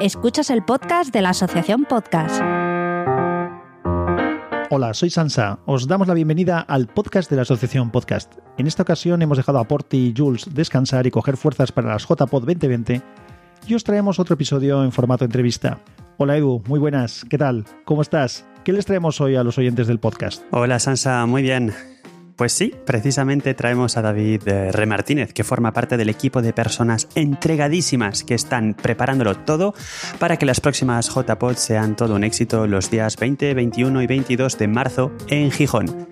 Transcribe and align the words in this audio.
Escuchas 0.00 0.50
el 0.50 0.64
podcast 0.64 1.12
de 1.12 1.22
la 1.22 1.30
Asociación 1.30 1.84
Podcast. 1.84 2.40
Hola, 4.70 4.94
soy 4.94 5.10
Sansa. 5.10 5.58
Os 5.66 5.88
damos 5.88 6.06
la 6.06 6.14
bienvenida 6.14 6.60
al 6.60 6.86
podcast 6.86 7.28
de 7.28 7.34
la 7.34 7.42
Asociación 7.42 7.90
Podcast. 7.90 8.34
En 8.58 8.68
esta 8.68 8.84
ocasión 8.84 9.22
hemos 9.22 9.38
dejado 9.38 9.58
a 9.58 9.66
Porti 9.66 10.08
y 10.08 10.14
Jules 10.16 10.54
descansar 10.54 11.08
y 11.08 11.10
coger 11.10 11.36
fuerzas 11.36 11.72
para 11.72 11.88
las 11.88 12.06
JPod 12.06 12.44
2020 12.44 13.02
y 13.66 13.74
os 13.74 13.82
traemos 13.82 14.20
otro 14.20 14.34
episodio 14.34 14.84
en 14.84 14.92
formato 14.92 15.24
entrevista. 15.24 15.80
Hola 16.16 16.36
Edu, 16.36 16.62
muy 16.68 16.78
buenas, 16.78 17.24
¿qué 17.28 17.36
tal? 17.38 17.64
¿Cómo 17.84 18.02
estás? 18.02 18.46
¿Qué 18.64 18.72
les 18.72 18.86
traemos 18.86 19.20
hoy 19.20 19.34
a 19.34 19.42
los 19.42 19.58
oyentes 19.58 19.88
del 19.88 19.98
podcast? 19.98 20.44
Hola 20.52 20.78
Sansa, 20.78 21.26
muy 21.26 21.42
bien. 21.42 21.72
Pues 22.38 22.52
sí, 22.52 22.72
precisamente 22.86 23.52
traemos 23.54 23.96
a 23.96 24.02
David 24.02 24.46
eh, 24.46 24.70
Re 24.70 24.86
Martínez, 24.86 25.32
que 25.32 25.42
forma 25.42 25.72
parte 25.72 25.96
del 25.96 26.08
equipo 26.08 26.40
de 26.40 26.52
personas 26.52 27.08
entregadísimas 27.16 28.22
que 28.22 28.34
están 28.36 28.74
preparándolo 28.74 29.38
todo 29.38 29.74
para 30.20 30.36
que 30.36 30.46
las 30.46 30.60
próximas 30.60 31.12
JPod 31.12 31.56
sean 31.56 31.96
todo 31.96 32.14
un 32.14 32.22
éxito 32.22 32.68
los 32.68 32.92
días 32.92 33.16
20, 33.16 33.54
21 33.54 34.02
y 34.02 34.06
22 34.06 34.56
de 34.56 34.68
marzo 34.68 35.10
en 35.26 35.50
Gijón. 35.50 36.06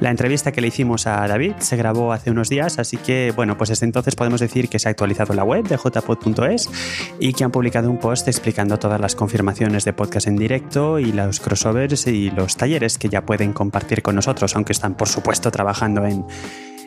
La 0.00 0.10
entrevista 0.10 0.52
que 0.52 0.60
le 0.60 0.68
hicimos 0.68 1.08
a 1.08 1.26
David 1.26 1.54
se 1.58 1.76
grabó 1.76 2.12
hace 2.12 2.30
unos 2.30 2.48
días, 2.48 2.78
así 2.78 2.96
que 2.96 3.32
bueno, 3.34 3.58
pues 3.58 3.68
desde 3.68 3.84
entonces 3.84 4.14
podemos 4.14 4.40
decir 4.40 4.68
que 4.68 4.78
se 4.78 4.88
ha 4.88 4.92
actualizado 4.92 5.34
la 5.34 5.44
web 5.44 5.66
de 5.66 5.76
jpod.es 5.76 6.70
y 7.18 7.32
que 7.32 7.44
han 7.44 7.50
publicado 7.50 7.90
un 7.90 7.98
post 7.98 8.28
explicando 8.28 8.78
todas 8.78 9.00
las 9.00 9.16
confirmaciones 9.16 9.84
de 9.84 9.92
podcast 9.92 10.28
en 10.28 10.36
directo 10.36 11.00
y 11.00 11.12
los 11.12 11.40
crossovers 11.40 12.06
y 12.06 12.30
los 12.30 12.56
talleres 12.56 12.96
que 12.96 13.08
ya 13.08 13.26
pueden 13.26 13.52
compartir 13.52 14.02
con 14.02 14.14
nosotros, 14.14 14.54
aunque 14.54 14.72
están 14.72 14.94
por 14.94 15.08
supuesto 15.08 15.50
trabajando 15.50 15.65
en 16.06 16.24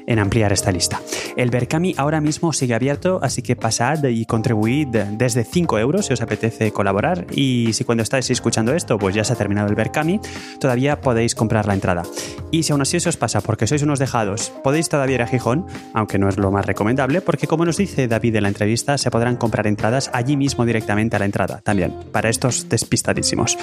en 0.09 0.19
ampliar 0.19 0.51
esta 0.51 0.71
lista. 0.71 1.01
El 1.37 1.51
Berkami 1.51 1.93
ahora 1.95 2.19
mismo 2.19 2.51
sigue 2.51 2.73
abierto, 2.73 3.19
así 3.21 3.41
que 3.41 3.55
pasad 3.55 4.03
y 4.05 4.25
contribuid 4.25 4.87
desde 4.87 5.45
5 5.45 5.79
euros 5.79 6.07
si 6.07 6.13
os 6.13 6.21
apetece 6.21 6.71
colaborar. 6.71 7.27
Y 7.31 7.71
si 7.73 7.83
cuando 7.83 8.03
estáis 8.03 8.29
escuchando 8.31 8.73
esto, 8.73 8.97
pues 8.97 9.16
ya 9.16 9.23
se 9.23 9.33
ha 9.33 9.35
terminado 9.35 9.69
el 9.69 9.75
Berkami, 9.75 10.19
todavía 10.59 10.99
podéis 10.99 11.35
comprar 11.35 11.67
la 11.67 11.75
entrada. 11.75 12.03
Y 12.51 12.63
si 12.63 12.71
aún 12.71 12.81
así 12.81 12.99
se 12.99 13.09
os 13.09 13.17
pasa 13.17 13.41
porque 13.41 13.67
sois 13.67 13.83
unos 13.83 13.99
dejados, 13.99 14.51
podéis 14.63 14.89
todavía 14.89 15.16
ir 15.16 15.21
a 15.21 15.27
Gijón, 15.27 15.67
aunque 15.93 16.17
no 16.17 16.27
es 16.27 16.38
lo 16.38 16.51
más 16.51 16.66
recomendable, 16.66 17.21
porque 17.21 17.45
como 17.45 17.66
nos 17.66 17.77
dice 17.77 18.07
David 18.07 18.35
en 18.35 18.44
la 18.44 18.49
entrevista, 18.49 18.97
se 18.97 19.11
podrán 19.11 19.38
comprar 19.38 19.67
entradas 19.67 20.09
allí 20.11 20.35
mismo 20.35 20.66
directamente 20.66 21.16
a 21.16 21.19
la 21.19 21.25
entrada, 21.25 21.61
también, 21.63 21.94
para 22.11 22.29
estos 22.29 22.67
despistadísimos. 22.67 23.57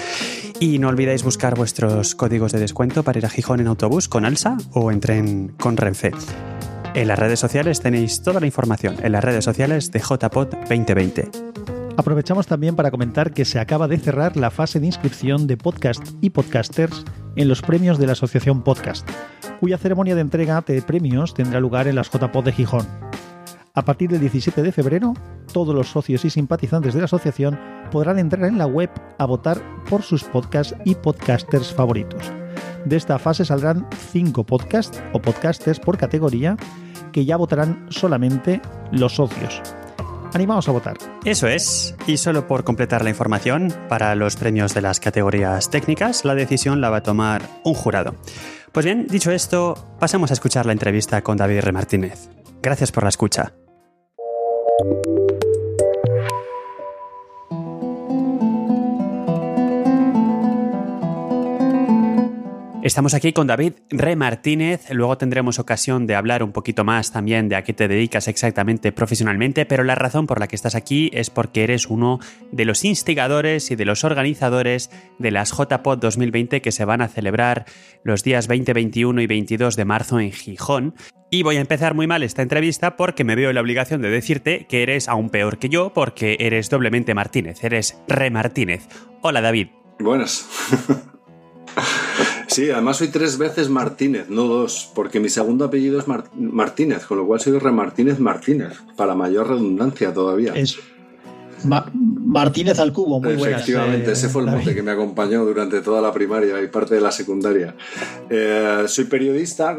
Y 0.61 0.79
no 0.79 0.89
olvidéis 0.89 1.25
buscar 1.25 1.57
vuestros 1.57 2.15
códigos 2.15 2.53
de 2.53 2.61
descuento 2.61 3.03
para 3.03 3.19
ir 3.19 3.27
a 3.27 3.31
Gijón 3.31 3.59
en 3.59 3.67
autobús 3.67 4.09
con 4.09 4.25
Alsa 4.25 4.57
o 4.73 4.93
en 4.93 5.01
tren 5.01 5.53
con 5.59 5.77
Renfe. 5.77 6.13
En 6.97 7.09
las 7.09 7.19
redes 7.19 7.39
sociales 7.39 7.81
tenéis 7.81 8.23
toda 8.23 8.41
la 8.41 8.47
información 8.47 8.97
en 9.03 9.13
las 9.13 9.23
redes 9.23 9.45
sociales 9.45 9.93
de 9.93 10.01
JPod 10.01 10.49
2020. 10.67 11.29
Aprovechamos 11.95 12.47
también 12.47 12.75
para 12.75 12.91
comentar 12.91 13.35
que 13.35 13.45
se 13.45 13.61
acaba 13.61 13.87
de 13.87 13.99
cerrar 13.99 14.39
la 14.39 14.51
fase 14.51 14.81
de 14.81 14.87
inscripción 14.87 15.47
de 15.47 15.59
podcast 15.59 16.03
y 16.23 16.31
podcasters 16.31 17.05
en 17.37 17.49
los 17.49 17.61
premios 17.61 17.99
de 17.99 18.07
la 18.07 18.13
Asociación 18.13 18.63
Podcast, 18.63 19.07
cuya 19.61 19.77
ceremonia 19.77 20.15
de 20.15 20.23
entrega 20.23 20.65
de 20.67 20.81
premios 20.81 21.35
tendrá 21.35 21.61
lugar 21.61 21.87
en 21.87 21.97
las 21.97 22.11
JPod 22.11 22.45
de 22.45 22.53
Gijón. 22.53 22.87
A 23.75 23.85
partir 23.85 24.09
del 24.09 24.21
17 24.21 24.63
de 24.63 24.73
febrero, 24.73 25.13
todos 25.53 25.75
los 25.75 25.91
socios 25.91 26.25
y 26.25 26.31
simpatizantes 26.31 26.95
de 26.95 27.01
la 27.01 27.05
asociación 27.05 27.61
podrán 27.91 28.19
entrar 28.19 28.47
en 28.47 28.57
la 28.57 28.67
web 28.67 28.89
a 29.19 29.27
votar 29.27 29.61
por 29.91 30.01
sus 30.01 30.25
podcasts 30.25 30.75
y 30.87 30.95
podcasters 30.95 31.75
favoritos. 31.75 32.33
De 32.87 32.97
esta 32.97 33.19
fase 33.19 33.45
saldrán 33.45 33.87
5 34.13 34.45
podcasts 34.45 35.03
o 35.13 35.21
podcasters 35.21 35.79
por 35.79 35.99
categoría 35.99 36.57
que 37.17 37.25
ya 37.25 37.39
votarán 37.39 37.87
solamente 37.89 38.61
los 38.93 39.15
socios. 39.15 39.63
Animaos 40.35 40.69
a 40.69 40.73
votar. 40.73 40.99
Eso 41.25 41.49
es. 41.49 41.95
Y 42.07 42.19
solo 42.19 42.47
por 42.47 42.63
completar 42.63 43.03
la 43.03 43.09
información, 43.09 43.73
para 43.89 44.15
los 44.15 44.37
premios 44.37 44.75
de 44.75 44.83
las 44.83 45.01
categorías 45.01 45.71
técnicas, 45.71 46.27
la 46.27 46.35
decisión 46.35 46.83
la 46.83 46.91
va 46.91 46.99
a 46.99 47.03
tomar 47.03 47.41
un 47.65 47.73
jurado. 47.73 48.17
Pues 48.71 48.85
bien, 48.85 49.07
dicho 49.09 49.31
esto, 49.31 49.97
pasamos 49.99 50.29
a 50.31 50.35
escuchar 50.35 50.67
la 50.67 50.73
entrevista 50.73 51.23
con 51.23 51.39
David 51.39 51.57
R. 51.57 51.73
Martínez. 51.73 52.29
Gracias 52.61 52.93
por 52.93 53.05
la 53.05 53.09
escucha. 53.09 53.55
Estamos 62.87 63.15
aquí 63.15 63.33
con 63.33 63.49
David 63.49 63.73
Re 63.91 64.15
Martínez, 64.15 64.89
luego 64.93 65.19
tendremos 65.19 65.59
ocasión 65.59 66.07
de 66.07 66.15
hablar 66.15 66.45
un 66.45 66.53
poquito 66.53 66.85
más 66.85 67.11
también 67.11 67.49
de 67.49 67.57
a 67.57 67.65
qué 67.65 67.73
te 67.73 67.89
dedicas 67.89 68.29
exactamente 68.29 68.93
profesionalmente, 68.93 69.67
pero 69.67 69.83
la 69.83 69.97
razón 69.97 70.29
por 70.29 70.39
la 70.39 70.47
que 70.47 70.55
estás 70.55 70.77
aquí 70.77 71.11
es 71.13 71.29
porque 71.29 71.65
eres 71.65 71.89
uno 71.89 72.21
de 72.53 72.65
los 72.65 72.85
instigadores 72.85 73.73
y 73.73 73.75
de 73.75 73.87
los 73.87 74.05
organizadores 74.05 74.93
de 75.19 75.33
las 75.33 75.51
JPod 75.51 75.99
2020 75.99 76.63
que 76.63 76.71
se 76.71 76.85
van 76.85 77.03
a 77.03 77.09
celebrar 77.09 77.65
los 78.05 78.23
días 78.23 78.47
20, 78.47 78.73
21 78.73 79.21
y 79.21 79.27
22 79.27 79.75
de 79.75 79.85
marzo 79.85 80.21
en 80.21 80.31
Gijón. 80.31 80.95
Y 81.29 81.43
voy 81.43 81.57
a 81.57 81.63
empezar 81.63 81.95
muy 81.95 82.07
mal 82.07 82.23
esta 82.23 82.43
entrevista 82.43 82.97
porque 82.97 83.25
me 83.25 83.35
veo 83.35 83.49
en 83.49 83.57
la 83.57 83.63
obligación 83.63 84.01
de 84.01 84.11
decirte 84.11 84.67
que 84.69 84.85
eres 84.85 85.09
aún 85.09 85.31
peor 85.31 85.59
que 85.59 85.69
yo 85.69 85.93
porque 85.93 86.37
eres 86.39 86.71
doblemente 86.71 87.15
Martínez, 87.15 87.65
eres 87.65 88.01
Re 88.07 88.31
Martínez. 88.31 88.87
Hola 89.23 89.41
David. 89.41 89.71
Buenas. 89.99 90.47
Sí, 92.57 92.71
además 92.71 92.97
soy 92.97 93.09
tres 93.09 93.37
veces 93.37 93.69
Martínez, 93.69 94.31
no 94.31 94.45
dos, 94.45 94.91
porque 94.95 95.21
mi 95.21 95.29
segundo 95.29 95.67
apellido 95.67 96.01
es 96.01 96.07
Martínez, 96.35 97.05
con 97.05 97.19
lo 97.19 97.27
cual 97.27 97.39
soy 97.39 97.59
Re 97.59 97.71
Martínez 97.71 98.17
para 98.97 99.15
mayor 99.15 99.49
redundancia 99.49 100.15
todavía. 100.15 100.55
Es 100.55 100.79
Martínez 101.65 102.79
al 102.79 102.95
cubo, 102.95 103.21
muy 103.21 103.35
buenas. 103.35 103.61
Efectivamente, 103.61 104.09
eh, 104.09 104.13
ese 104.15 104.31
fue 104.31 104.41
el 104.41 104.49
mote 104.49 104.75
que 104.75 104.83
me 104.83 104.91
acompañó 104.91 105.45
durante 105.45 105.83
toda 105.83 106.01
la 106.01 106.15
primaria 106.15 106.63
y 106.63 106.69
parte 106.69 106.95
de 106.95 107.03
la 107.03 107.13
secundaria. 107.13 107.75
Eh, 108.31 108.85
soy 108.87 109.05
periodista 109.05 109.77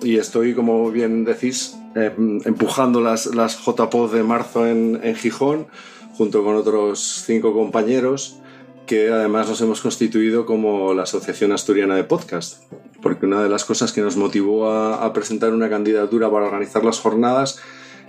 y 0.00 0.16
estoy, 0.16 0.54
como 0.54 0.90
bien 0.90 1.26
decís, 1.26 1.76
eh, 1.94 2.14
empujando 2.46 3.02
las, 3.02 3.26
las 3.34 3.58
JPOD 3.62 4.14
de 4.14 4.22
marzo 4.22 4.66
en, 4.66 4.98
en 5.02 5.14
Gijón, 5.14 5.66
junto 6.14 6.42
con 6.42 6.56
otros 6.56 7.22
cinco 7.26 7.52
compañeros 7.52 8.40
que 8.88 9.10
además 9.10 9.48
nos 9.48 9.60
hemos 9.60 9.82
constituido 9.82 10.46
como 10.46 10.94
la 10.94 11.02
Asociación 11.02 11.52
Asturiana 11.52 11.94
de 11.94 12.04
Podcast, 12.04 12.64
porque 13.02 13.26
una 13.26 13.42
de 13.42 13.50
las 13.50 13.66
cosas 13.66 13.92
que 13.92 14.00
nos 14.00 14.16
motivó 14.16 14.70
a, 14.72 15.12
presentar 15.12 15.52
una 15.52 15.68
candidatura 15.68 16.30
para 16.30 16.46
organizar 16.46 16.84
las 16.84 16.98
jornadas 16.98 17.60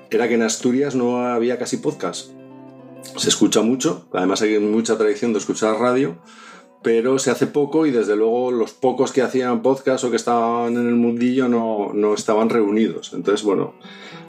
era 0.10 0.30
que 0.30 0.36
en 0.36 0.42
Asturias 0.42 0.96
no 0.96 1.28
había 1.28 1.60
casi 1.60 1.78
podcast. 1.78 2.32
Se 3.18 3.28
escucha 3.28 3.62
mucho, 3.62 4.08
además 4.14 4.42
hay 4.42 4.58
mucha 4.60 4.98
tradición 4.98 5.34
de 5.34 5.40
escuchar 5.40 5.76
radio, 5.76 6.18
pero 6.82 7.20
se 7.20 7.30
hace 7.30 7.46
poco 7.46 7.86
y 7.86 7.92
desde 7.92 8.16
luego 8.16 8.50
los 8.52 8.72
pocos 8.72 9.12
que 9.12 9.22
hacían 9.22 9.62
podcast 9.62 10.06
o 10.06 10.10
que 10.10 10.16
estaban 10.16 10.78
en 10.78 10.88
el 10.88 10.96
mundillo 10.96 11.50
no, 11.50 11.92
no 11.94 12.14
estaban 12.14 12.50
reunidos. 12.50 13.12
Entonces, 13.14 13.46
bueno, 13.46 13.74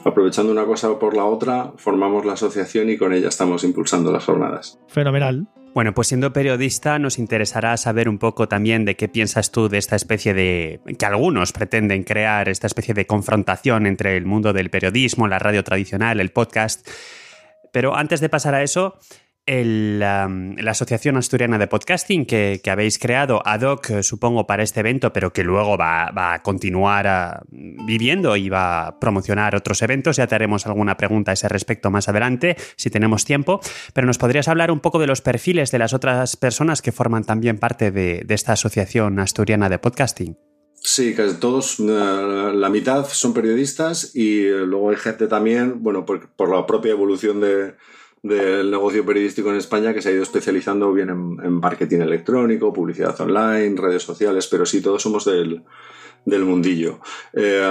aprovechando 0.03 0.51
una 0.51 0.65
cosa 0.65 0.99
por 0.99 1.15
la 1.15 1.23
otra, 1.23 1.71
formamos 1.77 2.25
la 2.25 2.33
asociación 2.33 2.89
y 2.89 2.97
con 2.97 3.13
ella 3.13 3.29
estamos 3.29 3.63
impulsando 3.63 4.11
las 4.11 4.25
jornadas. 4.25 4.77
Fenomenal. 4.89 5.47
Bueno, 5.73 5.93
pues 5.93 6.09
siendo 6.09 6.33
periodista 6.33 6.99
nos 6.99 7.17
interesará 7.17 7.77
saber 7.77 8.09
un 8.09 8.17
poco 8.17 8.49
también 8.49 8.83
de 8.83 8.97
qué 8.97 9.07
piensas 9.07 9.51
tú 9.51 9.69
de 9.69 9.77
esta 9.77 9.95
especie 9.95 10.33
de... 10.33 10.81
que 10.99 11.05
algunos 11.05 11.53
pretenden 11.53 12.03
crear, 12.03 12.49
esta 12.49 12.67
especie 12.67 12.93
de 12.93 13.07
confrontación 13.07 13.85
entre 13.85 14.17
el 14.17 14.25
mundo 14.25 14.51
del 14.51 14.69
periodismo, 14.69 15.29
la 15.29 15.39
radio 15.39 15.63
tradicional, 15.63 16.19
el 16.19 16.31
podcast. 16.31 16.85
Pero 17.71 17.95
antes 17.95 18.19
de 18.19 18.27
pasar 18.27 18.53
a 18.53 18.63
eso, 18.63 18.99
la 19.51 20.71
Asociación 20.71 21.17
Asturiana 21.17 21.57
de 21.57 21.67
Podcasting 21.67 22.25
que, 22.25 22.61
habéis 22.67 22.97
creado 22.97 23.41
ad 23.45 23.61
hoc, 23.63 23.89
eh, 23.89 24.03
supongo, 24.03 24.47
para 24.47 24.63
este 24.63 24.79
evento, 24.79 25.11
pero 25.11 25.33
que 25.33 25.43
luego 25.43 25.77
va, 25.77 26.33
a 26.33 26.41
continuar 26.41 27.05
ah, 27.07 27.41
viviendo 27.49 28.37
y 28.37 28.47
va 28.47 28.87
a 28.87 28.99
promocionar 28.99 29.55
otros 29.55 29.81
eventos. 29.81 30.15
Ya 30.15 30.27
te 30.27 30.35
haremos 30.35 30.65
alguna 30.67 30.95
pregunta 30.95 31.31
a 31.31 31.33
ese 31.33 31.49
respecto 31.49 31.91
más 31.91 32.07
adelante, 32.07 32.55
si 32.77 32.89
tenemos 32.89 33.25
tiempo. 33.25 33.59
Pero 33.93 34.07
nos 34.07 34.17
podrías 34.17 34.47
hablar 34.47 34.71
un 34.71 34.79
poco 34.79 34.99
de 34.99 35.07
los 35.07 35.21
perfiles 35.21 35.71
de 35.71 35.79
las 35.79 35.93
otras 35.93 36.37
personas 36.37 36.81
que 36.81 36.93
forman 36.93 37.25
también 37.25 37.57
parte 37.57 37.91
de, 37.91 38.25
esta 38.29 38.53
Asociación 38.53 39.19
Asturiana 39.19 39.67
de 39.67 39.79
Podcasting. 39.79 40.37
Sí, 40.75 41.13
casi 41.13 41.35
todos, 41.35 41.79
eh, 41.79 41.83
la 41.83 42.69
mitad 42.69 43.05
son 43.05 43.33
periodistas 43.33 44.15
y 44.15 44.45
eh, 44.45 44.65
luego 44.65 44.91
hay 44.91 44.95
gente 44.95 45.27
también, 45.27 45.83
bueno, 45.83 46.05
por 46.05 46.49
la 46.49 46.65
propia 46.65 46.91
evolución 46.91 47.41
de, 47.41 47.75
del 48.23 48.69
negocio 48.69 49.05
periodístico 49.05 49.49
en 49.49 49.57
España 49.57 49.93
que 49.93 50.01
se 50.01 50.09
ha 50.09 50.11
ido 50.11 50.23
especializando 50.23 50.93
bien 50.93 51.09
en, 51.09 51.53
marketing 51.53 52.01
electrónico, 52.01 52.71
publicidad 52.71 53.19
online, 53.19 53.79
redes 53.79 54.03
sociales, 54.03 54.47
pero 54.47 54.65
sí, 54.65 54.81
todos 54.81 55.01
somos 55.01 55.25
del, 55.25 55.63
del 56.25 56.45
mundillo. 56.45 56.99
Eh, 57.33 57.61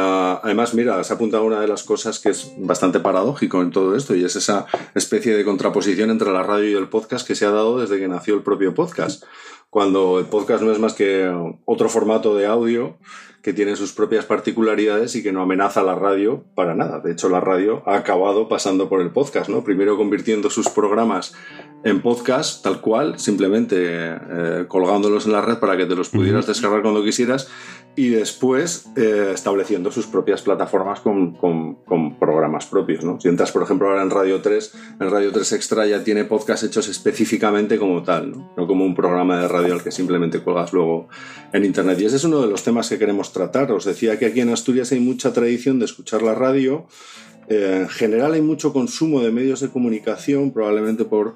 además, 0.43 0.75
mira, 0.75 1.03
se 1.05 1.13
ha 1.13 1.17
apuntado 1.17 1.45
una 1.45 1.61
de 1.61 1.69
las 1.69 1.85
cosas 1.85 2.19
que 2.19 2.31
es 2.31 2.53
bastante 2.59 2.99
paradójico 2.99 3.63
en 3.63 3.71
todo 3.71 3.97
esto 3.97 4.15
y 4.17 4.25
es 4.25 4.35
esa 4.35 4.67
especie 4.95 5.37
de 5.37 5.45
contraposición 5.45 6.11
entre 6.11 6.33
la 6.33 6.43
radio 6.43 6.69
y 6.69 6.75
el 6.75 6.89
podcast 6.89 7.27
que 7.27 7.37
se 7.37 7.47
ha 7.47 7.51
dado 7.51 7.79
desde 7.79 7.99
que 7.99 8.09
nació 8.09 8.35
el 8.35 8.43
propio 8.43 8.75
podcast. 8.75 9.25
cuando 9.71 10.19
el 10.19 10.25
podcast 10.25 10.65
no 10.65 10.73
es 10.73 10.81
más 10.81 10.95
que 10.95 11.33
otro 11.65 11.89
formato 11.89 12.35
de 12.35 12.47
audio 12.47 12.99
que 13.43 13.53
tiene 13.55 13.75
sus 13.77 13.93
propias 13.93 14.27
particularidades 14.27 15.17
y 15.17 15.23
que 15.23 15.33
no 15.33 15.41
amenaza 15.41 15.81
a 15.81 15.85
la 15.85 15.95
radio 15.95 16.45
para 16.55 16.75
nada. 16.75 17.01
De 17.01 17.13
hecho, 17.13 17.29
la 17.29 17.41
radio 17.41 17.83
ha 17.87 17.97
acabado 17.97 18.49
pasando 18.49 18.89
por 18.89 19.01
el 19.01 19.11
podcast, 19.11 19.49
¿no? 19.49 19.65
Primero 19.65 19.97
convirtiendo 19.97 20.51
sus 20.51 20.69
programas 20.69 21.35
en 21.83 22.03
podcast, 22.03 22.63
tal 22.63 22.83
cual, 22.83 23.19
simplemente 23.19 23.77
eh, 23.79 24.65
colgándolos 24.69 25.25
en 25.25 25.33
la 25.33 25.41
red 25.41 25.59
para 25.59 25.79
que 25.79 25.87
te 25.87 25.97
los 25.97 26.11
pudieras 26.11 26.47
descargar 26.47 26.83
cuando 26.83 27.03
quisieras 27.03 27.49
y 27.97 28.09
después 28.09 28.87
eh, 28.97 29.33
estableciendo 29.35 29.91
sus 29.91 30.07
propias 30.07 30.43
plataformas 30.43 31.01
con, 31.01 31.37
programas 32.19 32.67
propios. 32.67 33.05
¿no? 33.05 33.21
Si 33.21 33.29
entras, 33.29 33.53
por 33.53 33.63
ejemplo, 33.63 33.89
ahora 33.89 34.03
en 34.03 34.11
Radio 34.11 34.41
3, 34.41 34.75
en 35.01 35.11
Radio 35.11 35.33
3 35.33 35.53
Extra 35.53 35.87
ya 35.87 36.03
tiene 36.05 36.25
podcast 36.25 36.63
hechos 36.65 36.89
específicamente 36.89 37.79
como 37.79 38.03
tal, 38.03 38.31
¿no? 38.31 38.53
no 38.57 38.67
como 38.67 38.85
un 38.85 38.95
programa 38.95 39.41
de 39.41 39.49
radio 39.49 39.75
al 39.75 39.83
que 39.83 39.91
simplemente 39.91 40.41
cuelgas 40.41 40.73
luego 40.73 41.09
en 41.53 41.65
Internet. 41.65 42.01
Y 42.01 42.05
ese 42.07 42.17
es 42.17 42.25
uno 42.25 42.41
de 42.41 42.49
los 42.49 42.63
temas 42.63 42.89
que 42.89 42.99
queremos 42.99 43.33
tratar. 43.33 43.71
Os 43.73 43.85
decía 43.85 44.19
que 44.19 44.27
aquí 44.27 44.41
en 44.41 44.51
Asturias 44.51 44.93
hay 44.93 45.01
mucha 45.01 45.33
tradición 45.33 45.79
de 45.79 45.85
escuchar 45.87 46.23
la 46.23 46.35
radio 46.35 46.87
eh, 47.51 47.79
en 47.81 47.89
general 47.89 48.33
hay 48.35 48.43
mucho 48.43 48.73
consumo 48.73 49.21
de 49.21 49.33
medios 49.33 49.59
de 49.59 49.71
comunicación, 49.71 50.53
probablemente 50.53 51.05
por, 51.05 51.35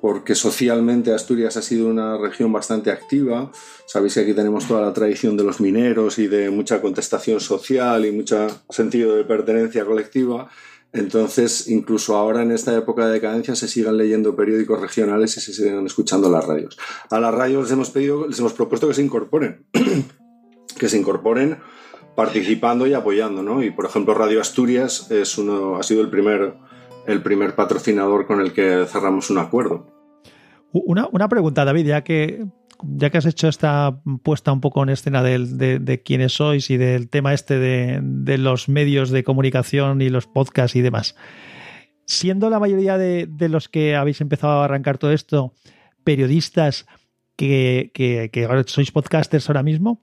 porque 0.00 0.36
socialmente 0.36 1.12
Asturias 1.12 1.56
ha 1.56 1.62
sido 1.62 1.88
una 1.88 2.16
región 2.16 2.52
bastante 2.52 2.92
activa. 2.92 3.50
Sabéis 3.86 4.14
que 4.14 4.20
aquí 4.20 4.32
tenemos 4.32 4.68
toda 4.68 4.82
la 4.82 4.92
tradición 4.92 5.36
de 5.36 5.42
los 5.42 5.60
mineros 5.60 6.20
y 6.20 6.28
de 6.28 6.50
mucha 6.50 6.80
contestación 6.80 7.40
social 7.40 8.06
y 8.06 8.12
mucho 8.12 8.46
sentido 8.70 9.16
de 9.16 9.24
pertenencia 9.24 9.84
colectiva. 9.84 10.48
Entonces, 10.92 11.66
incluso 11.66 12.14
ahora 12.14 12.42
en 12.42 12.52
esta 12.52 12.76
época 12.76 13.08
de 13.08 13.14
decadencia 13.14 13.56
se 13.56 13.66
sigan 13.66 13.96
leyendo 13.96 14.36
periódicos 14.36 14.80
regionales 14.80 15.36
y 15.36 15.40
se 15.40 15.52
sigan 15.52 15.84
escuchando 15.84 16.30
las 16.30 16.46
radios. 16.46 16.78
A 17.10 17.18
las 17.18 17.34
radios 17.34 17.64
les 17.64 17.72
hemos 17.72 17.90
pedido, 17.90 18.28
les 18.28 18.38
hemos 18.38 18.52
propuesto 18.52 18.86
que 18.86 18.94
se 18.94 19.02
incorporen, 19.02 19.66
que 20.78 20.88
se 20.88 20.96
incorporen 20.96 21.58
participando 22.16 22.86
y 22.86 22.94
apoyando, 22.94 23.42
¿no? 23.42 23.62
Y 23.62 23.70
por 23.70 23.84
ejemplo, 23.84 24.14
Radio 24.14 24.40
Asturias 24.40 25.10
es 25.10 25.38
uno, 25.38 25.76
ha 25.76 25.82
sido 25.82 26.00
el 26.00 26.08
primer, 26.08 26.54
el 27.06 27.22
primer 27.22 27.54
patrocinador 27.54 28.26
con 28.26 28.40
el 28.40 28.52
que 28.52 28.86
cerramos 28.88 29.30
un 29.30 29.38
acuerdo. 29.38 29.86
Una, 30.72 31.28
pregunta, 31.28 31.64
David, 31.64 31.86
ya 31.86 32.02
que, 32.02 32.44
ya 32.82 33.10
que 33.10 33.18
has 33.18 33.26
hecho 33.26 33.48
esta 33.48 34.00
puesta 34.22 34.52
un 34.52 34.60
poco 34.60 34.82
en 34.82 34.90
escena 34.90 35.22
de, 35.22 35.78
de, 35.78 36.02
quiénes 36.02 36.32
sois 36.34 36.70
y 36.70 36.76
del 36.76 37.08
tema 37.08 37.32
este 37.32 37.58
de, 37.58 38.00
de, 38.02 38.38
los 38.38 38.68
medios 38.68 39.10
de 39.10 39.24
comunicación 39.24 40.02
y 40.02 40.10
los 40.10 40.26
podcasts 40.26 40.76
y 40.76 40.82
demás. 40.82 41.16
Siendo 42.04 42.50
la 42.50 42.60
mayoría 42.60 42.98
de, 42.98 43.28
los 43.48 43.68
que 43.68 43.96
habéis 43.96 44.20
empezado 44.20 44.60
a 44.60 44.64
arrancar 44.64 44.98
todo 44.98 45.12
esto 45.12 45.54
periodistas 46.04 46.86
que, 47.36 47.90
que, 47.94 48.30
que 48.32 48.64
sois 48.66 48.92
podcasters 48.92 49.48
ahora 49.48 49.62
mismo, 49.62 50.02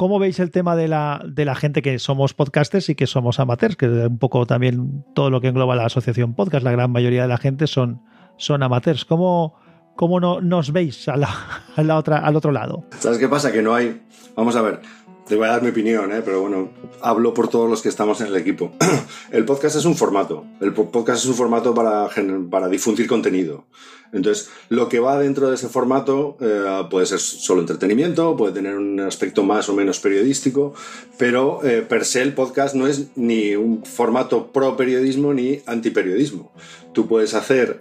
¿Cómo 0.00 0.18
veis 0.18 0.40
el 0.40 0.50
tema 0.50 0.76
de 0.76 0.88
la, 0.88 1.22
de 1.26 1.44
la 1.44 1.54
gente 1.54 1.82
que 1.82 1.98
somos 1.98 2.32
podcasters 2.32 2.88
y 2.88 2.94
que 2.94 3.06
somos 3.06 3.38
amateurs? 3.38 3.76
Que 3.76 3.84
es 3.84 4.08
un 4.08 4.16
poco 4.16 4.46
también 4.46 5.04
todo 5.14 5.28
lo 5.28 5.42
que 5.42 5.48
engloba 5.48 5.76
la 5.76 5.84
asociación 5.84 6.32
podcast. 6.32 6.64
La 6.64 6.72
gran 6.72 6.90
mayoría 6.90 7.20
de 7.20 7.28
la 7.28 7.36
gente 7.36 7.66
son, 7.66 8.00
son 8.38 8.62
amateurs. 8.62 9.04
¿Cómo, 9.04 9.60
cómo 9.96 10.18
no, 10.18 10.40
nos 10.40 10.72
veis 10.72 11.06
a 11.06 11.18
la, 11.18 11.28
a 11.76 11.82
la 11.82 11.98
otra, 11.98 12.16
al 12.16 12.34
otro 12.34 12.50
lado? 12.50 12.86
¿Sabes 12.98 13.18
qué 13.18 13.28
pasa? 13.28 13.52
Que 13.52 13.60
no 13.60 13.74
hay. 13.74 14.00
Vamos 14.34 14.56
a 14.56 14.62
ver. 14.62 14.80
Te 15.30 15.36
voy 15.36 15.46
a 15.46 15.52
dar 15.52 15.62
mi 15.62 15.68
opinión, 15.68 16.10
¿eh? 16.10 16.22
pero 16.24 16.40
bueno, 16.40 16.70
hablo 17.00 17.32
por 17.32 17.46
todos 17.46 17.70
los 17.70 17.82
que 17.82 17.88
estamos 17.88 18.20
en 18.20 18.26
el 18.26 18.36
equipo. 18.36 18.72
El 19.30 19.44
podcast 19.44 19.76
es 19.76 19.84
un 19.84 19.94
formato. 19.94 20.44
El 20.60 20.72
podcast 20.72 21.22
es 21.22 21.26
un 21.26 21.36
formato 21.36 21.72
para, 21.72 22.08
para 22.50 22.68
difundir 22.68 23.06
contenido. 23.06 23.64
Entonces, 24.12 24.50
lo 24.70 24.88
que 24.88 24.98
va 24.98 25.20
dentro 25.20 25.48
de 25.48 25.54
ese 25.54 25.68
formato 25.68 26.36
eh, 26.40 26.82
puede 26.90 27.06
ser 27.06 27.20
solo 27.20 27.60
entretenimiento, 27.60 28.36
puede 28.36 28.54
tener 28.54 28.76
un 28.76 28.98
aspecto 28.98 29.44
más 29.44 29.68
o 29.68 29.72
menos 29.72 30.00
periodístico, 30.00 30.74
pero 31.16 31.60
eh, 31.62 31.82
per 31.88 32.04
se 32.04 32.22
el 32.22 32.34
podcast 32.34 32.74
no 32.74 32.88
es 32.88 33.10
ni 33.14 33.54
un 33.54 33.84
formato 33.84 34.50
pro 34.50 34.76
periodismo 34.76 35.32
ni 35.32 35.60
anti 35.64 35.90
periodismo. 35.90 36.50
Tú 36.92 37.06
puedes 37.06 37.34
hacer 37.34 37.80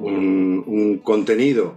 un, 0.00 0.64
un 0.66 0.98
contenido 0.98 1.76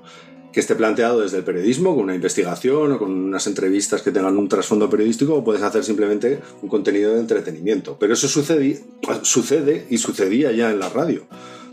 que 0.56 0.62
esté 0.62 0.74
planteado 0.74 1.20
desde 1.20 1.40
el 1.40 1.44
periodismo, 1.44 1.94
con 1.96 2.06
una 2.06 2.16
investigación 2.16 2.94
o 2.94 2.98
con 2.98 3.12
unas 3.12 3.46
entrevistas 3.46 4.02
que 4.02 4.12
tengan 4.12 4.38
un 4.38 4.48
trasfondo 4.48 4.90
periodístico, 4.90 5.36
o 5.36 5.44
puedes 5.44 5.62
hacer 5.62 5.84
simplemente 5.84 6.40
un 6.62 6.70
contenido 6.70 7.14
de 7.14 7.20
entretenimiento. 7.20 7.98
Pero 8.00 8.14
eso 8.14 8.30
sucede, 8.30 8.82
sucede 9.24 9.86
y 9.90 9.98
sucedía 9.98 10.54
ya 10.54 10.72
en 10.72 10.80
la 10.80 10.88
radio. 10.88 11.28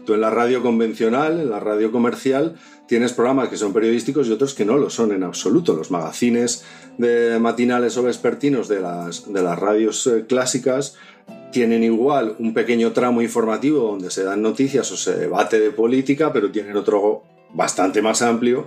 Tú 0.04 0.14
en 0.14 0.20
la 0.20 0.30
radio 0.30 0.62
convencional, 0.62 1.38
en 1.38 1.48
la 1.48 1.60
radio 1.60 1.92
comercial, 1.92 2.56
tienes 2.88 3.12
programas 3.12 3.50
que 3.50 3.56
son 3.56 3.72
periodísticos 3.72 4.26
y 4.26 4.32
otros 4.32 4.52
que 4.52 4.64
no 4.64 4.76
lo 4.76 4.90
son 4.90 5.12
en 5.12 5.22
absoluto. 5.22 5.76
Los 5.76 5.92
magazines 5.92 6.64
de 6.98 7.38
matinales 7.38 7.96
o 7.98 8.02
vespertinos 8.02 8.66
de 8.66 8.80
las, 8.80 9.32
de 9.32 9.42
las 9.42 9.60
radios 9.60 10.08
eh, 10.08 10.24
clásicas 10.26 10.96
tienen 11.52 11.84
igual 11.84 12.34
un 12.40 12.52
pequeño 12.52 12.90
tramo 12.90 13.22
informativo 13.22 13.92
donde 13.92 14.10
se 14.10 14.24
dan 14.24 14.42
noticias 14.42 14.90
o 14.90 14.96
se 14.96 15.16
debate 15.16 15.60
de 15.60 15.70
política, 15.70 16.32
pero 16.32 16.50
tienen 16.50 16.76
otro 16.76 17.22
bastante 17.54 18.02
más 18.02 18.22
amplio 18.22 18.66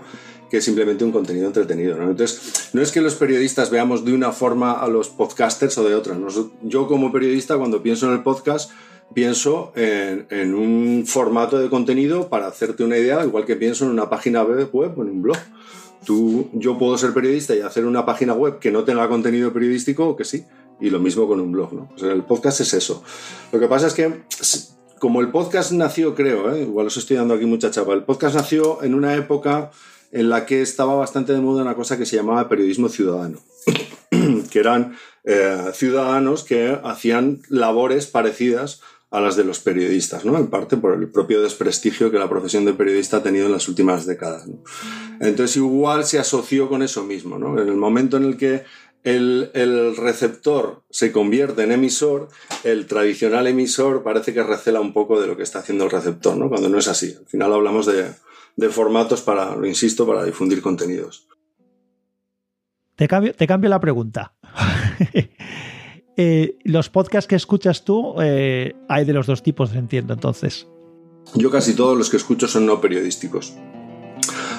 que 0.50 0.62
simplemente 0.62 1.04
un 1.04 1.12
contenido 1.12 1.48
entretenido. 1.48 2.02
Entonces, 2.02 2.70
no 2.74 2.82
es 2.82 2.92
que 2.92 3.02
los 3.02 3.16
periodistas 3.16 3.70
veamos 3.70 4.06
de 4.06 4.14
una 4.14 4.32
forma 4.32 4.74
a 4.74 4.88
los 4.88 5.10
podcasters 5.10 5.78
o 5.78 5.84
de 5.84 5.96
otra. 5.96 6.18
Yo 6.62 6.88
como 6.88 7.12
periodista, 7.12 7.58
cuando 7.58 7.82
pienso 7.82 8.08
en 8.08 8.14
el 8.14 8.24
podcast, 8.24 8.72
pienso 9.14 9.72
en, 9.76 10.54
un 10.54 11.06
formato 11.06 11.58
de 11.60 11.70
contenido 11.70 12.30
para 12.30 12.48
hacerte 12.48 12.84
una 12.84 12.98
idea, 12.98 13.24
igual 13.26 13.46
que 13.46 13.56
pienso 13.56 13.86
en 13.86 13.92
una 13.92 14.10
página 14.10 14.44
web 14.44 14.70
o 14.74 14.84
en 14.86 15.10
un 15.10 15.22
blog. 15.22 15.38
Tú, 16.06 16.50
yo 16.54 16.78
puedo 16.78 16.98
ser 16.98 17.14
periodista 17.14 17.56
y 17.56 17.62
hacer 17.62 17.86
una 17.86 18.06
página 18.06 18.34
web 18.34 18.60
que 18.60 18.72
no 18.72 18.84
tenga 18.84 19.08
contenido 19.10 19.52
periodístico 19.52 20.08
o 20.08 20.16
que 20.16 20.24
sí, 20.24 20.46
y 20.80 20.92
lo 20.92 21.00
mismo 21.00 21.28
con 21.28 21.40
un 21.40 21.52
blog. 21.52 21.74
¿no? 21.74 21.90
el 22.08 22.24
podcast 22.24 22.62
es 22.62 22.74
eso. 22.76 23.04
Lo 23.52 23.60
que 23.60 23.68
pasa 23.68 23.88
es 23.88 23.94
que 23.94 24.22
como 25.06 25.22
el 25.22 25.30
podcast 25.30 25.72
nació, 25.72 26.16
creo, 26.16 26.52
¿eh? 26.52 26.64
igual 26.64 26.88
os 26.88 26.98
estoy 26.98 27.16
dando 27.16 27.36
aquí 27.36 27.46
mucha 27.46 27.70
chapa, 27.70 27.94
el 27.94 28.06
podcast 28.06 28.38
nació 28.38 28.82
en 28.82 28.96
una 28.96 29.14
época 29.14 29.70
en 30.12 30.30
la 30.30 30.48
que 30.48 30.64
estaba 30.64 30.96
bastante 30.96 31.32
de 31.32 31.42
moda 31.42 31.62
una 31.62 31.76
cosa 31.76 31.96
que 31.96 32.08
se 32.08 32.16
llamaba 32.16 32.50
periodismo 32.50 32.90
ciudadano, 32.90 33.38
que 34.50 34.60
eran 34.60 34.98
eh, 35.24 35.66
ciudadanos 35.76 36.44
que 36.44 36.80
hacían 36.84 37.44
labores 37.50 38.08
parecidas 38.08 38.82
a 39.12 39.22
las 39.22 39.36
de 39.36 39.44
los 39.44 39.60
periodistas, 39.60 40.26
¿no? 40.26 40.36
En 40.40 40.48
parte 40.48 40.76
por 40.76 40.96
el 40.96 41.08
propio 41.08 41.44
desprestigio 41.44 42.10
que 42.10 42.18
la 42.18 42.28
profesión 42.28 42.66
de 42.66 42.74
periodista 42.74 43.18
ha 43.18 43.24
tenido 43.24 43.46
en 43.46 43.52
las 43.52 43.70
últimas 43.70 44.08
décadas. 44.08 44.48
Entonces 45.22 45.56
igual 45.58 46.04
se 46.04 46.18
asoció 46.18 46.68
con 46.68 46.82
eso 46.82 47.04
mismo, 47.04 47.38
¿no? 47.38 47.62
En 47.62 47.68
el 47.68 47.76
momento 47.76 48.18
en 48.18 48.24
el 48.24 48.38
que 48.38 48.64
el, 49.06 49.96
receptor 49.96 50.84
se 50.90 51.12
convierte 51.12 51.64
en 51.64 51.72
emisor, 51.72 52.30
el 52.64 52.88
tradicional 52.88 53.46
emisor 53.48 54.04
parece 54.04 54.34
que 54.34 54.44
recela 54.44 54.82
un 54.82 54.94
poco 54.94 55.22
de 55.22 55.28
lo 55.28 55.38
que 55.38 55.44
está 55.44 55.60
haciendo 55.60 55.86
el 55.86 55.92
receptor, 55.92 56.36
¿no? 56.36 56.50
Cuando 56.50 56.70
no 56.70 56.80
es 56.80 56.88
así. 56.88 57.16
Al 57.18 57.28
final 57.28 57.54
hablamos 57.54 57.86
de, 57.86 58.70
formatos 58.70 59.22
para, 59.22 59.56
lo 59.56 59.68
insisto, 59.68 60.08
para 60.08 60.26
difundir 60.26 60.62
contenidos. 60.62 61.28
Te 62.96 63.08
cambio, 63.08 63.34
te 63.34 63.46
cambio 63.46 63.70
la 63.70 63.80
pregunta. 63.80 64.36
Eh, 66.18 66.60
los 66.64 66.90
podcasts 66.90 67.28
que 67.28 67.36
escuchas 67.36 67.84
tú, 67.84 68.16
eh, 68.22 68.74
hay 68.88 69.04
de 69.04 69.12
los 69.12 69.28
dos 69.28 69.44
tipos, 69.44 69.76
entiendo, 69.76 70.14
entonces. 70.14 70.66
Yo 71.34 71.52
casi 71.52 71.76
todos 71.76 71.98
los 71.98 72.10
que 72.10 72.16
escucho 72.16 72.48
son 72.48 72.66
no 72.66 72.80
periodísticos. 72.80 73.54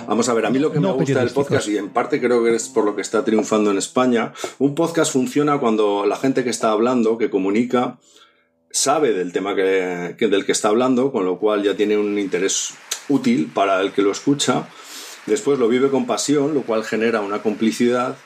Vamos 0.09 0.29
a 0.29 0.35
ver, 0.35 0.47
a 0.47 0.51
mí 0.51 0.59
lo 0.59 0.73
que 0.73 0.79
me 0.79 0.91
gusta 0.93 1.21
del 1.21 1.31
podcast, 1.31 1.69
y 1.69 1.79
en 1.79 1.91
parte 1.91 2.21
creo 2.21 2.45
que 2.45 2.55
es 2.55 2.69
por 2.69 2.85
lo 2.85 2.95
que 2.95 3.03
está 3.03 3.25
triunfando 3.25 3.71
en 3.71 3.79
España, 3.79 4.33
un 4.59 4.75
podcast 4.75 5.13
funciona 5.13 5.59
cuando 5.59 6.07
la 6.07 6.17
gente 6.17 6.45
que 6.45 6.51
está 6.51 6.71
hablando, 6.71 7.19
que 7.19 7.29
comunica, 7.29 7.99
sabe 8.71 9.13
del 9.13 9.33
tema 9.33 9.55
que, 9.57 10.15
del 10.19 10.47
que 10.47 10.53
está 10.53 10.69
hablando, 10.69 11.11
con 11.11 11.25
lo 11.25 11.39
cual 11.39 11.63
ya 11.63 11.77
tiene 11.77 11.97
un 11.97 12.19
interés 12.19 12.75
útil 13.09 13.51
para 13.53 13.81
el 13.81 13.93
que 13.93 14.03
lo 14.03 14.13
escucha. 14.13 14.69
Después 15.27 15.59
lo 15.59 15.67
vive 15.67 15.91
con 15.91 16.07
pasión, 16.07 16.55
lo 16.55 16.63
cual 16.63 16.85
genera 16.85 17.21
una 17.21 17.43
complicidad 17.43 18.17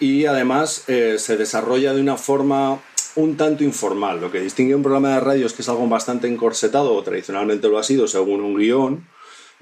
y 0.00 0.26
además 0.26 0.84
eh, 0.88 1.16
se 1.18 1.36
desarrolla 1.36 1.92
de 1.92 2.00
una 2.00 2.16
forma 2.16 2.80
un 3.16 3.36
tanto 3.36 3.64
informal. 3.64 4.20
Lo 4.20 4.30
que 4.30 4.40
distingue 4.40 4.74
un 4.74 4.82
programa 4.82 5.14
de 5.14 5.20
radio 5.20 5.46
es 5.46 5.52
que 5.52 5.62
es 5.62 5.68
algo 5.68 5.86
bastante 5.88 6.28
encorsetado, 6.28 6.94
o 6.94 7.02
tradicionalmente 7.02 7.68
lo 7.68 7.78
ha 7.78 7.82
sido, 7.82 8.06
según 8.06 8.40
un 8.40 8.56
guion, 8.56 9.06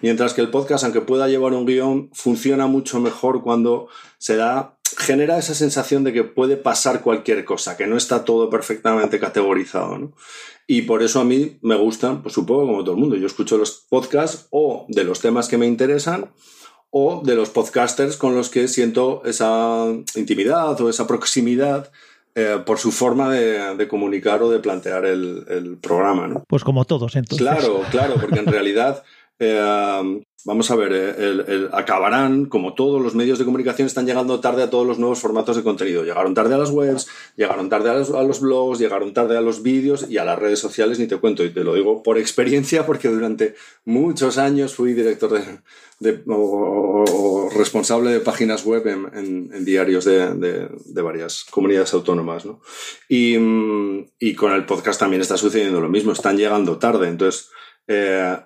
Mientras 0.03 0.35
que 0.35 0.43
el 0.43 0.50
podcast, 0.50 0.85
aunque 0.85 1.00
pueda 1.00 1.29
llevar 1.29 1.53
un 1.53 1.67
guion, 1.67 2.11
funciona 2.12 2.67
mucho 2.67 3.00
mejor 3.00 3.43
cuando 3.43 3.88
se 4.19 4.37
da, 4.37 4.76
genera 4.99 5.38
esa 5.38 5.55
sensación 5.55 6.05
de 6.05 6.12
que 6.12 6.25
puede 6.25 6.57
pasar 6.57 7.00
cualquier 7.00 7.45
cosa, 7.45 7.76
que 7.76 7.87
no 7.87 7.97
está 7.97 8.25
todo 8.25 8.50
perfectamente 8.50 9.19
categorizado. 9.19 10.12
Y 10.67 10.83
por 10.83 11.03
eso 11.03 11.21
a 11.21 11.25
mí 11.25 11.59
me 11.62 11.76
gustan, 11.76 12.23
pues 12.23 12.35
supongo 12.35 12.67
como 12.67 12.83
todo 12.83 12.95
el 12.95 13.00
mundo. 13.00 13.17
Yo 13.17 13.26
escucho 13.26 13.57
los 13.57 13.87
podcasts 13.88 14.49
o 14.50 14.85
de 14.88 15.05
los 15.05 15.21
temas 15.21 15.49
que 15.49 15.59
me 15.59 15.67
interesan 15.67 16.31
o 16.91 17.23
de 17.25 17.35
los 17.35 17.50
podcasters 17.50 18.17
con 18.17 18.35
los 18.35 18.49
que 18.49 18.69
siento 18.69 19.23
esa 19.25 19.87
intimidad 20.15 20.81
o 20.81 20.88
esa 20.88 21.07
proximidad 21.07 21.91
eh, 22.35 22.61
por 22.67 22.79
su 22.79 22.93
forma 22.93 23.33
de, 23.33 23.88
comunicar 23.88 24.43
o 24.43 24.50
de 24.50 24.59
plantear 24.59 25.07
el, 25.07 25.45
el 25.49 25.76
programa. 25.79 26.26
¿no? 26.26 26.45
Pues 26.49 26.65
como 26.65 26.85
todos, 26.85 27.17
entonces. 27.17 27.38
Claro, 27.47 27.83
claro, 27.91 28.17
porque 28.21 28.41
en 28.41 28.47
realidad 28.47 29.03
Eh, 29.38 30.23
vamos 30.47 30.71
a 30.71 30.76
ver, 30.76 30.93
eh, 30.95 31.69
acabarán, 31.73 32.47
como 32.47 32.75
todos 32.75 33.02
los 33.02 33.14
medios 33.14 33.38
de 33.38 33.45
comunicación 33.45 33.87
están 33.87 34.07
llegando 34.07 34.40
tarde 34.40 34.62
a 34.62 34.71
todos 34.71 34.87
los 34.87 34.99
nuevos 34.99 35.19
formatos 35.19 35.57
de 35.57 35.62
contenido. 35.62 36.05
Llegaron 36.05 36.35
tarde 36.35 36.55
a 36.55 36.59
las 36.59 36.71
webs, 36.71 37.09
llegaron 37.37 37.69
tarde 37.69 37.90
a 37.90 37.95
los, 37.95 38.40
blogs, 38.40 38.78
llegaron 38.78 39.12
tarde 39.12 39.37
a 39.37 39.40
los 39.40 39.62
vídeos 39.62 40.07
y 40.09 40.19
a 40.19 40.25
las 40.25 40.38
redes 40.38 40.61
sociales, 40.61 40.99
ni 40.99 41.07
te 41.07 41.16
cuento, 41.16 41.45
y 41.45 41.50
te 41.50 41.64
lo 41.64 41.75
digo 41.75 42.02
por 42.02 42.16
experiencia, 42.16 42.87
porque 42.87 43.09
durante 43.09 43.57
muchos 43.85 44.38
años 44.38 44.75
fui 44.75 44.95
director 44.95 45.33
de, 45.99 46.23
o, 46.28 47.50
responsable 47.55 48.11
de 48.11 48.21
páginas 48.21 48.64
web 48.64 48.87
en, 48.87 49.64
diarios 49.64 50.05
de, 50.05 50.69
varias 51.02 51.45
comunidades 51.50 51.93
autónomas. 51.93 52.47
Y, 53.09 53.37
y, 54.21 54.35
con 54.35 54.52
el 54.52 54.64
podcast 54.64 55.00
también 55.00 55.23
está 55.23 55.37
sucediendo 55.37 55.81
lo 55.81 55.88
mismo, 55.88 56.12
están 56.12 56.37
llegando 56.37 56.78
tarde. 56.78 57.09
Entonces, 57.09 57.50
eh, 57.88 58.37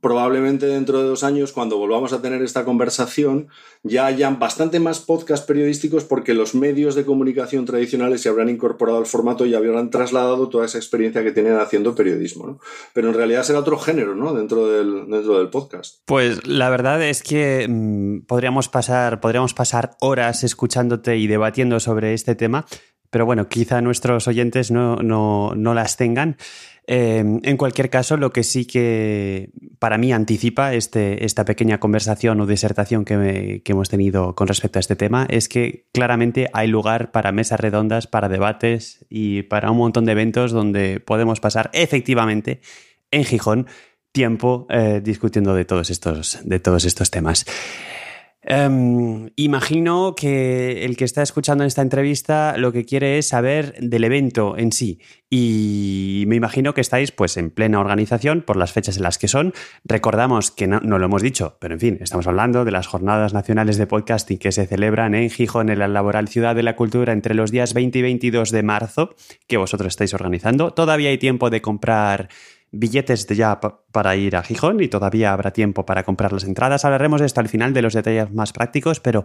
probablemente 0.00 0.66
dentro 0.66 1.00
de 1.00 1.08
dos 1.08 1.24
años, 1.24 1.52
cuando 1.52 1.78
volvamos 1.78 2.12
a 2.12 2.22
tener 2.22 2.42
esta 2.42 2.64
conversación, 2.64 3.48
ya 3.82 4.06
hayan 4.06 4.38
bastante 4.38 4.80
más 4.80 5.00
podcasts 5.00 5.46
periodísticos 5.46 6.04
porque 6.04 6.34
los 6.34 6.54
medios 6.54 6.94
de 6.94 7.04
comunicación 7.04 7.64
tradicionales 7.64 8.22
se 8.22 8.28
habrán 8.28 8.48
incorporado 8.48 8.98
al 8.98 9.06
formato 9.06 9.46
y 9.46 9.54
habrán 9.54 9.90
trasladado 9.90 10.48
toda 10.48 10.66
esa 10.66 10.78
experiencia 10.78 11.22
que 11.22 11.32
tienen 11.32 11.58
haciendo 11.58 11.94
periodismo. 11.94 12.60
Pero 12.92 13.08
en 13.08 13.14
realidad 13.14 13.42
será 13.42 13.60
otro 13.60 13.78
género 13.78 14.14
¿no? 14.14 14.34
dentro, 14.34 14.68
del, 14.68 15.08
dentro 15.08 15.38
del 15.38 15.48
podcast. 15.48 16.00
Pues 16.04 16.46
la 16.46 16.70
verdad 16.70 17.02
es 17.02 17.22
que 17.22 17.66
mm, 17.68 18.26
podríamos, 18.26 18.68
pasar, 18.68 19.20
podríamos 19.20 19.54
pasar 19.54 19.96
horas 20.00 20.44
escuchándote 20.44 21.16
y 21.16 21.26
debatiendo 21.26 21.80
sobre 21.80 22.14
este 22.14 22.34
tema, 22.34 22.66
pero 23.10 23.24
bueno, 23.24 23.48
quizá 23.48 23.80
nuestros 23.80 24.28
oyentes 24.28 24.70
no, 24.70 24.96
no, 24.96 25.54
no 25.56 25.74
las 25.74 25.96
tengan. 25.96 26.36
Em, 26.90 27.40
en 27.42 27.58
cualquier 27.58 27.90
caso, 27.90 28.16
lo 28.16 28.32
que 28.32 28.42
sí 28.42 28.64
que 28.64 29.50
para 29.78 29.98
mí 29.98 30.10
anticipa 30.10 30.72
este, 30.72 31.26
esta 31.26 31.44
pequeña 31.44 31.78
conversación 31.80 32.40
o 32.40 32.46
disertación 32.46 33.04
que, 33.04 33.60
hemos 33.62 33.90
tenido 33.90 34.34
con 34.34 34.48
respecto 34.48 34.78
a 34.78 34.80
este 34.80 34.96
tema 34.96 35.26
es 35.28 35.50
que 35.50 35.84
claramente 35.92 36.48
hay 36.54 36.66
lugar 36.66 37.12
para 37.12 37.30
mesas 37.30 37.60
redondas, 37.60 38.06
para 38.06 38.30
debates 38.30 39.04
y 39.10 39.42
para 39.42 39.70
un 39.70 39.76
montón 39.76 40.06
de 40.06 40.12
eventos 40.12 40.50
donde 40.52 40.98
podemos 40.98 41.40
pasar 41.40 41.68
efectivamente 41.74 42.62
en 43.10 43.24
Gijón 43.24 43.66
tiempo 44.10 44.66
eh, 44.70 45.02
discutiendo 45.04 45.52
de 45.54 45.66
todos 45.66 45.90
estos, 45.90 46.38
de 46.42 46.58
todos 46.58 46.86
estos 46.86 47.10
temas. 47.10 47.44
Em, 48.50 49.28
imagino 49.36 50.14
que 50.14 50.86
el 50.86 50.96
que 50.96 51.04
está 51.04 51.22
escuchando 51.22 51.64
esta 51.64 51.82
entrevista 51.82 52.56
lo 52.56 52.72
que 52.72 52.86
quiere 52.86 53.18
es 53.18 53.28
saber 53.28 53.74
del 53.78 54.04
evento 54.04 54.56
en 54.56 54.72
sí 54.72 55.00
y 55.28 56.24
me 56.28 56.36
imagino 56.36 56.72
que 56.72 56.80
estáis 56.80 57.12
pues 57.12 57.36
en 57.36 57.50
plena 57.50 57.78
organización 57.78 58.40
por 58.40 58.56
las 58.56 58.72
fechas 58.72 58.96
en 58.96 59.02
las 59.02 59.18
que 59.18 59.28
son. 59.28 59.52
Recordamos 59.84 60.50
que 60.50 60.66
no, 60.66 60.80
lo 60.80 61.04
hemos 61.04 61.20
dicho, 61.20 61.58
pero 61.60 61.74
en 61.74 61.80
fin, 61.80 61.98
estamos 62.00 62.26
hablando 62.26 62.64
de 62.64 62.70
las 62.70 62.86
jornadas 62.86 63.34
nacionales 63.34 63.76
de 63.76 63.86
podcasting 63.86 64.38
que 64.38 64.50
se 64.50 64.66
celebran 64.66 65.14
en 65.14 65.28
Gijón, 65.28 65.68
en 65.68 65.80
la 65.80 65.88
laboral 65.88 66.28
Ciudad 66.28 66.56
de 66.56 66.62
la 66.62 66.74
Cultura, 66.74 67.12
entre 67.12 67.34
los 67.34 67.50
días 67.50 67.74
20 67.74 67.98
y 67.98 68.02
22 68.02 68.50
de 68.50 68.62
marzo, 68.62 69.14
que 69.46 69.58
vosotros 69.58 69.88
estáis 69.88 70.14
organizando. 70.14 70.70
Todavía 70.70 71.10
hay 71.10 71.18
tiempo 71.18 71.50
de 71.50 71.60
comprar 71.60 72.30
billetes 72.70 73.26
de 73.26 73.36
ya 73.36 73.60
para 73.60 74.16
ir 74.16 74.36
a 74.36 74.42
Gijón 74.42 74.82
y 74.82 74.88
todavía 74.88 75.32
habrá 75.32 75.52
tiempo 75.52 75.86
para 75.86 76.04
comprar 76.04 76.32
las 76.32 76.44
entradas. 76.44 76.84
Hablaremos 76.84 77.20
de 77.20 77.26
esto 77.26 77.40
al 77.40 77.48
final 77.48 77.72
de 77.72 77.82
los 77.82 77.94
detalles 77.94 78.32
más 78.32 78.52
prácticos, 78.52 79.00
pero 79.00 79.24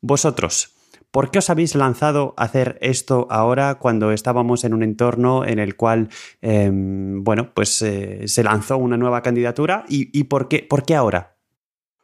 vosotros, 0.00 0.74
¿por 1.10 1.30
qué 1.30 1.38
os 1.38 1.50
habéis 1.50 1.74
lanzado 1.74 2.34
a 2.36 2.44
hacer 2.44 2.78
esto 2.80 3.26
ahora 3.30 3.76
cuando 3.76 4.12
estábamos 4.12 4.64
en 4.64 4.74
un 4.74 4.82
entorno 4.82 5.44
en 5.44 5.58
el 5.58 5.76
cual, 5.76 6.08
em, 6.42 7.24
bueno, 7.24 7.52
pues 7.54 7.80
eh, 7.82 8.26
se 8.26 8.42
lanzó 8.42 8.76
una 8.76 8.96
nueva 8.96 9.22
candidatura 9.22 9.84
y, 9.88 10.24
por, 10.24 10.48
qué, 10.48 10.66
por 10.68 10.84
qué 10.84 10.94
ahora? 10.94 11.33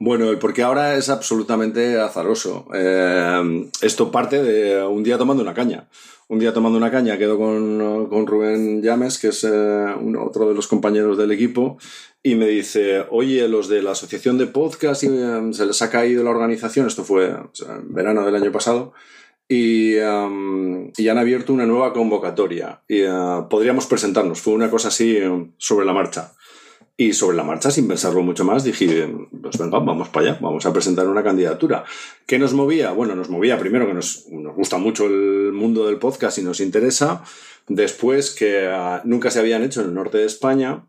Bueno, 0.00 0.30
el 0.30 0.62
ahora 0.62 0.96
es 0.96 1.08
absolutamente 1.08 2.00
azaroso. 2.00 2.66
Eh, 2.74 3.70
esto 3.82 4.10
parte 4.10 4.42
de 4.42 4.82
un 4.82 5.04
día 5.04 5.18
tomando 5.18 5.42
una 5.42 5.54
caña 5.54 5.88
un 6.30 6.38
día 6.38 6.52
tomando 6.52 6.78
una 6.78 6.92
caña 6.92 7.18
quedo 7.18 7.36
con, 7.36 8.26
Rubén 8.26 8.82
Llames, 8.82 9.18
que 9.18 9.28
es 9.28 9.42
eh, 9.42 9.94
otro 10.16 10.48
de 10.48 10.54
los 10.54 10.68
compañeros 10.68 11.18
del 11.18 11.32
equipo, 11.32 11.76
y 12.22 12.36
me 12.36 12.46
dice, 12.46 13.04
oye, 13.10 13.48
los 13.48 13.68
de 13.68 13.82
la 13.82 13.90
asociación 13.90 14.38
de 14.38 14.46
podcast 14.46 15.02
eh, 15.02 15.08
se 15.50 15.66
les 15.66 15.82
ha 15.82 15.90
caído 15.90 16.22
la 16.22 16.30
organización, 16.30 16.86
esto 16.86 17.02
fue 17.02 17.30
en 17.30 17.92
verano 17.92 18.24
del 18.24 18.36
año 18.36 18.52
pasado, 18.52 18.92
y, 19.48 19.96
y, 19.96 21.08
han 21.08 21.18
abierto 21.18 21.52
una 21.52 21.66
nueva 21.66 21.92
convocatoria. 21.92 22.80
Y 22.86 23.00
eh, 23.00 23.10
podríamos 23.50 23.86
presentarnos, 23.86 24.40
fue 24.40 24.52
una 24.52 24.70
cosa 24.70 24.86
así 24.86 25.18
sobre 25.58 25.84
la 25.84 25.92
marcha. 25.92 26.32
Y 27.00 27.14
sobre 27.14 27.34
la 27.34 27.44
marcha, 27.44 27.70
sin 27.70 27.88
pensarlo 27.88 28.22
mucho 28.22 28.44
más, 28.44 28.62
dije, 28.62 29.08
pues 29.40 29.56
venga, 29.56 29.78
vamos 29.78 30.10
para 30.10 30.32
allá, 30.32 30.38
vamos 30.42 30.66
a 30.66 30.72
presentar 30.74 31.08
una 31.08 31.24
candidatura. 31.24 31.82
¿Qué 32.26 32.38
nos 32.38 32.52
movía? 32.52 32.92
Bueno, 32.92 33.14
nos 33.14 33.30
movía 33.30 33.58
primero 33.58 33.86
que 33.86 33.94
nos, 33.94 34.26
gusta 34.54 34.76
mucho 34.76 35.06
el 35.06 35.50
mundo 35.54 35.86
del 35.86 35.96
podcast 35.96 36.36
y 36.36 36.42
nos 36.42 36.60
interesa, 36.60 37.24
después 37.68 38.32
que 38.32 38.66
ah, 38.66 39.00
nunca 39.06 39.30
se 39.30 39.38
habían 39.38 39.62
hecho 39.62 39.80
en 39.80 39.86
el 39.86 39.94
norte 39.94 40.18
de 40.18 40.26
España 40.26 40.88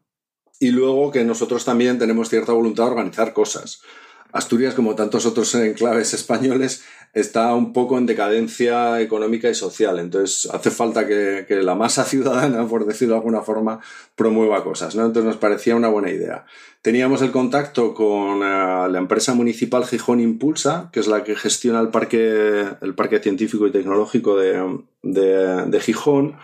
y 0.60 0.72
luego 0.72 1.12
que 1.12 1.24
nosotros 1.24 1.63
también 1.63 1.98
tenemos 1.98 2.27
cierta 2.27 2.51
voluntad 2.51 2.84
de 2.84 2.91
organizar 2.91 3.32
cosas. 3.32 3.82
Asturias, 4.31 4.73
como 4.73 4.95
tantos 4.95 5.25
otros 5.25 5.53
enclaves 5.55 6.13
españoles, 6.13 6.83
está 7.13 7.53
un 7.53 7.73
poco 7.73 7.97
en 7.97 8.05
decadencia 8.05 9.01
económica 9.01 9.50
y 9.50 9.55
social. 9.55 10.00
Entonces 10.00 10.50
hace 10.51 10.71
falta 10.71 11.05
que, 11.07 11.45
la 11.61 11.75
masa 11.75 12.03
ciudadana, 12.05 12.67
por 12.67 12.85
decirlo 12.85 13.15
de 13.15 13.19
alguna 13.19 13.41
forma, 13.41 13.79
promueva 14.15 14.63
cosas. 14.63 14.95
¿no? 14.95 15.05
Entonces 15.05 15.25
nos 15.25 15.38
parecía 15.38 15.75
una 15.75 15.89
buena 15.89 16.09
idea. 16.09 16.45
Teníamos 16.81 17.21
el 17.21 17.31
contacto 17.31 17.93
con 17.93 18.41
eh, 18.41 18.88
la 18.89 18.97
empresa 18.97 19.33
municipal 19.33 19.85
Gijón 19.85 20.19
Impulsa, 20.19 20.89
que 20.91 21.00
es 21.00 21.07
la 21.07 21.23
que 21.23 21.35
gestiona 21.35 21.79
el 21.79 21.89
parque, 21.89 23.19
científico 23.21 23.67
y 23.67 23.71
tecnológico 23.71 24.35
de, 24.38 25.79
Gijón 25.79 26.38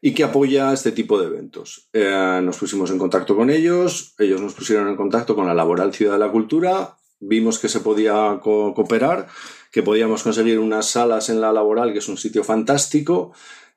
y 0.00 0.14
que 0.14 0.24
apoya 0.24 0.72
este 0.72 0.92
tipo 0.92 1.20
de 1.20 1.26
eventos. 1.26 1.88
Eh, 1.92 2.40
nos 2.42 2.58
pusimos 2.58 2.90
en 2.90 2.98
contacto 2.98 3.36
con 3.36 3.50
ellos, 3.50 4.14
ellos 4.18 4.40
nos 4.40 4.54
pusieron 4.54 4.88
en 4.88 4.96
contacto 4.96 5.34
con 5.34 5.46
la 5.46 5.54
Laboral 5.54 5.92
Ciudad 5.92 6.14
de 6.14 6.18
la 6.18 6.30
Cultura, 6.30 6.96
vimos 7.26 7.58
que 7.58 7.68
se 7.68 7.80
podía 7.80 8.40
cooperar 8.42 9.28
que 9.74 9.82
podíamos 9.82 10.22
conseguir 10.22 10.60
unas 10.60 10.86
salas 10.86 11.30
en 11.30 11.40
la 11.40 11.52
laboral, 11.52 11.92
que 11.92 11.98
es 11.98 12.08
un 12.08 12.16
sitio 12.16 12.44
fantástico, 12.44 13.32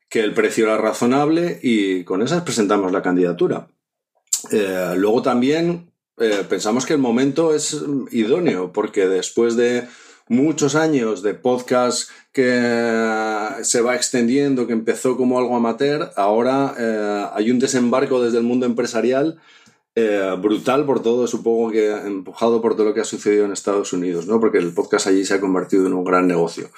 que 0.10 0.20
el 0.20 0.36
precio 0.36 0.66
era 0.66 0.78
razonable 0.78 1.60
y 1.64 2.04
con 2.04 2.22
esas 2.22 2.44
presentamos 2.44 2.92
la 2.92 3.02
candidatura. 3.02 3.68
Eh, 4.52 4.94
luego 4.96 5.24
también 5.24 5.92
eh, 6.20 6.46
pensamos 6.48 6.86
que 6.86 6.94
el 6.94 7.00
momento 7.00 7.52
es 7.56 7.76
idóneo, 8.12 8.72
porque 8.72 9.08
después 9.08 9.56
de 9.56 9.88
muchos 10.30 10.76
años 10.76 11.24
de 11.24 11.34
podcast 11.34 12.12
que 12.32 13.54
se 13.64 13.82
va 13.82 13.96
extendiendo, 13.96 14.68
que 14.68 14.74
empezó 14.74 15.18
como 15.18 15.40
algo 15.40 15.56
amateur, 15.56 16.12
ahora 16.16 16.76
eh, 16.78 17.26
hay 17.34 17.50
un 17.50 17.58
desembarco 17.58 18.22
desde 18.22 18.38
el 18.38 18.44
mundo 18.44 18.68
empresarial 18.68 19.40
eh, 20.00 20.36
brutal 20.40 20.86
por 20.86 21.02
todo, 21.02 21.26
supongo 21.26 21.72
que 21.72 21.90
empujado 21.90 22.62
por 22.62 22.76
todo 22.76 22.86
lo 22.86 22.94
que 22.94 23.02
ha 23.02 23.04
sucedido 23.04 23.46
en 23.46 23.52
Estados 23.52 23.94
Unidos, 23.94 24.28
¿no? 24.28 24.40
Porque 24.40 24.60
el 24.60 24.72
podcast 24.72 25.08
allí 25.08 25.26
se 25.26 25.34
ha 25.34 25.40
convertido 25.40 25.88
en 25.88 25.94
un 25.94 26.04
gran 26.04 26.28
negocio. 26.28 26.70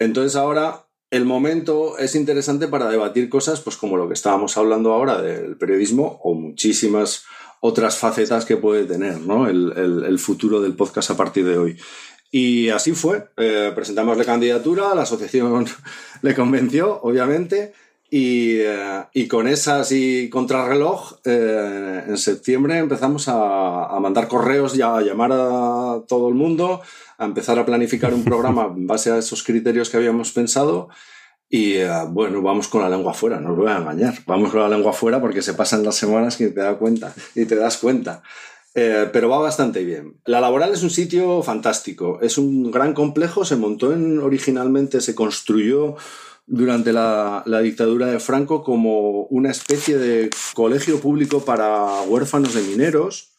Entonces 0.00 0.34
ahora 0.34 0.88
el 1.12 1.24
momento 1.24 1.96
es 1.98 2.16
interesante 2.16 2.66
para 2.66 2.88
debatir 2.88 3.28
cosas, 3.28 3.60
pues 3.60 3.76
como 3.76 3.96
lo 3.96 4.08
que 4.08 4.14
estábamos 4.14 4.56
hablando 4.56 4.92
ahora 4.92 5.22
del 5.22 5.56
periodismo 5.56 6.18
o 6.24 6.34
muchísimas 6.34 7.22
otras 7.60 7.96
facetas 7.96 8.44
que 8.44 8.56
puede 8.56 8.86
tener, 8.86 9.20
¿no? 9.20 9.46
El, 9.46 10.18
futuro 10.18 10.60
del 10.60 10.74
podcast 10.74 11.12
a 11.12 11.16
partir 11.16 11.44
de 11.44 11.56
hoy. 11.56 11.78
Y 12.32 12.70
así 12.70 12.90
fue. 12.90 13.28
Eh, 13.36 13.70
presentamos 13.72 14.18
la 14.18 14.24
candidatura, 14.24 14.96
la 14.96 15.02
asociación 15.02 15.64
le 16.22 16.34
convenció, 16.34 17.00
obviamente. 17.02 17.72
Eh, 18.16 19.02
y, 19.12 19.26
con 19.26 19.48
esas 19.48 19.90
y 19.90 20.30
contrarreloj, 20.30 21.18
eh, 21.24 22.04
en 22.06 22.16
septiembre 22.16 22.78
empezamos 22.78 23.26
a, 23.26 23.98
mandar 24.00 24.28
correos 24.28 24.76
y 24.76 24.82
a 24.82 25.00
llamar 25.00 25.32
a 25.32 26.00
todo 26.06 26.28
el 26.28 26.36
mundo, 26.36 26.80
a 27.18 27.24
empezar 27.24 27.58
a 27.58 27.66
planificar 27.66 28.14
un 28.14 28.22
programa 28.22 28.72
en 28.76 28.86
base 28.86 29.10
a 29.10 29.18
esos 29.18 29.42
criterios 29.42 29.90
que 29.90 29.96
habíamos 29.96 30.30
pensado. 30.30 30.90
Y 31.48 31.72
eh, 31.72 31.90
bueno, 32.08 32.40
vamos 32.40 32.68
con 32.68 32.82
la 32.82 32.88
lengua 32.88 33.10
afuera, 33.10 33.40
no 33.40 33.50
os 33.50 33.56
voy 33.56 33.68
a 33.68 33.78
engañar. 33.78 34.14
Vamos 34.28 34.52
con 34.52 34.60
la 34.60 34.68
lengua 34.68 34.92
afuera 34.92 35.20
porque 35.20 35.42
se 35.42 35.54
pasan 35.54 35.82
las 35.82 35.96
semanas 35.96 36.36
que 36.36 36.48
te 36.48 36.60
das 36.60 36.76
cuenta 36.76 37.12
y 37.34 37.46
te 37.46 37.56
das 37.56 37.78
cuenta. 37.78 38.22
pero 38.72 39.28
va 39.28 39.38
bastante 39.38 39.82
bien. 39.82 40.20
La 40.24 40.40
laboral 40.40 40.72
es 40.72 40.84
un 40.84 40.90
sitio 40.90 41.42
fantástico, 41.42 42.20
es 42.22 42.38
un 42.38 42.70
gran 42.70 42.94
complejo, 42.94 43.44
se 43.44 43.56
montó 43.56 43.92
en, 43.92 44.20
originalmente, 44.20 45.00
se 45.00 45.16
construyó 45.16 45.96
durante 46.46 46.92
la, 46.92 47.42
dictadura 47.62 48.06
de 48.06 48.20
Franco 48.20 48.62
como 48.62 49.24
una 49.24 49.50
especie 49.50 49.98
de 49.98 50.30
colegio 50.54 51.00
público 51.00 51.44
para 51.44 52.02
huérfanos 52.02 52.54
de 52.54 52.62
mineros, 52.62 53.32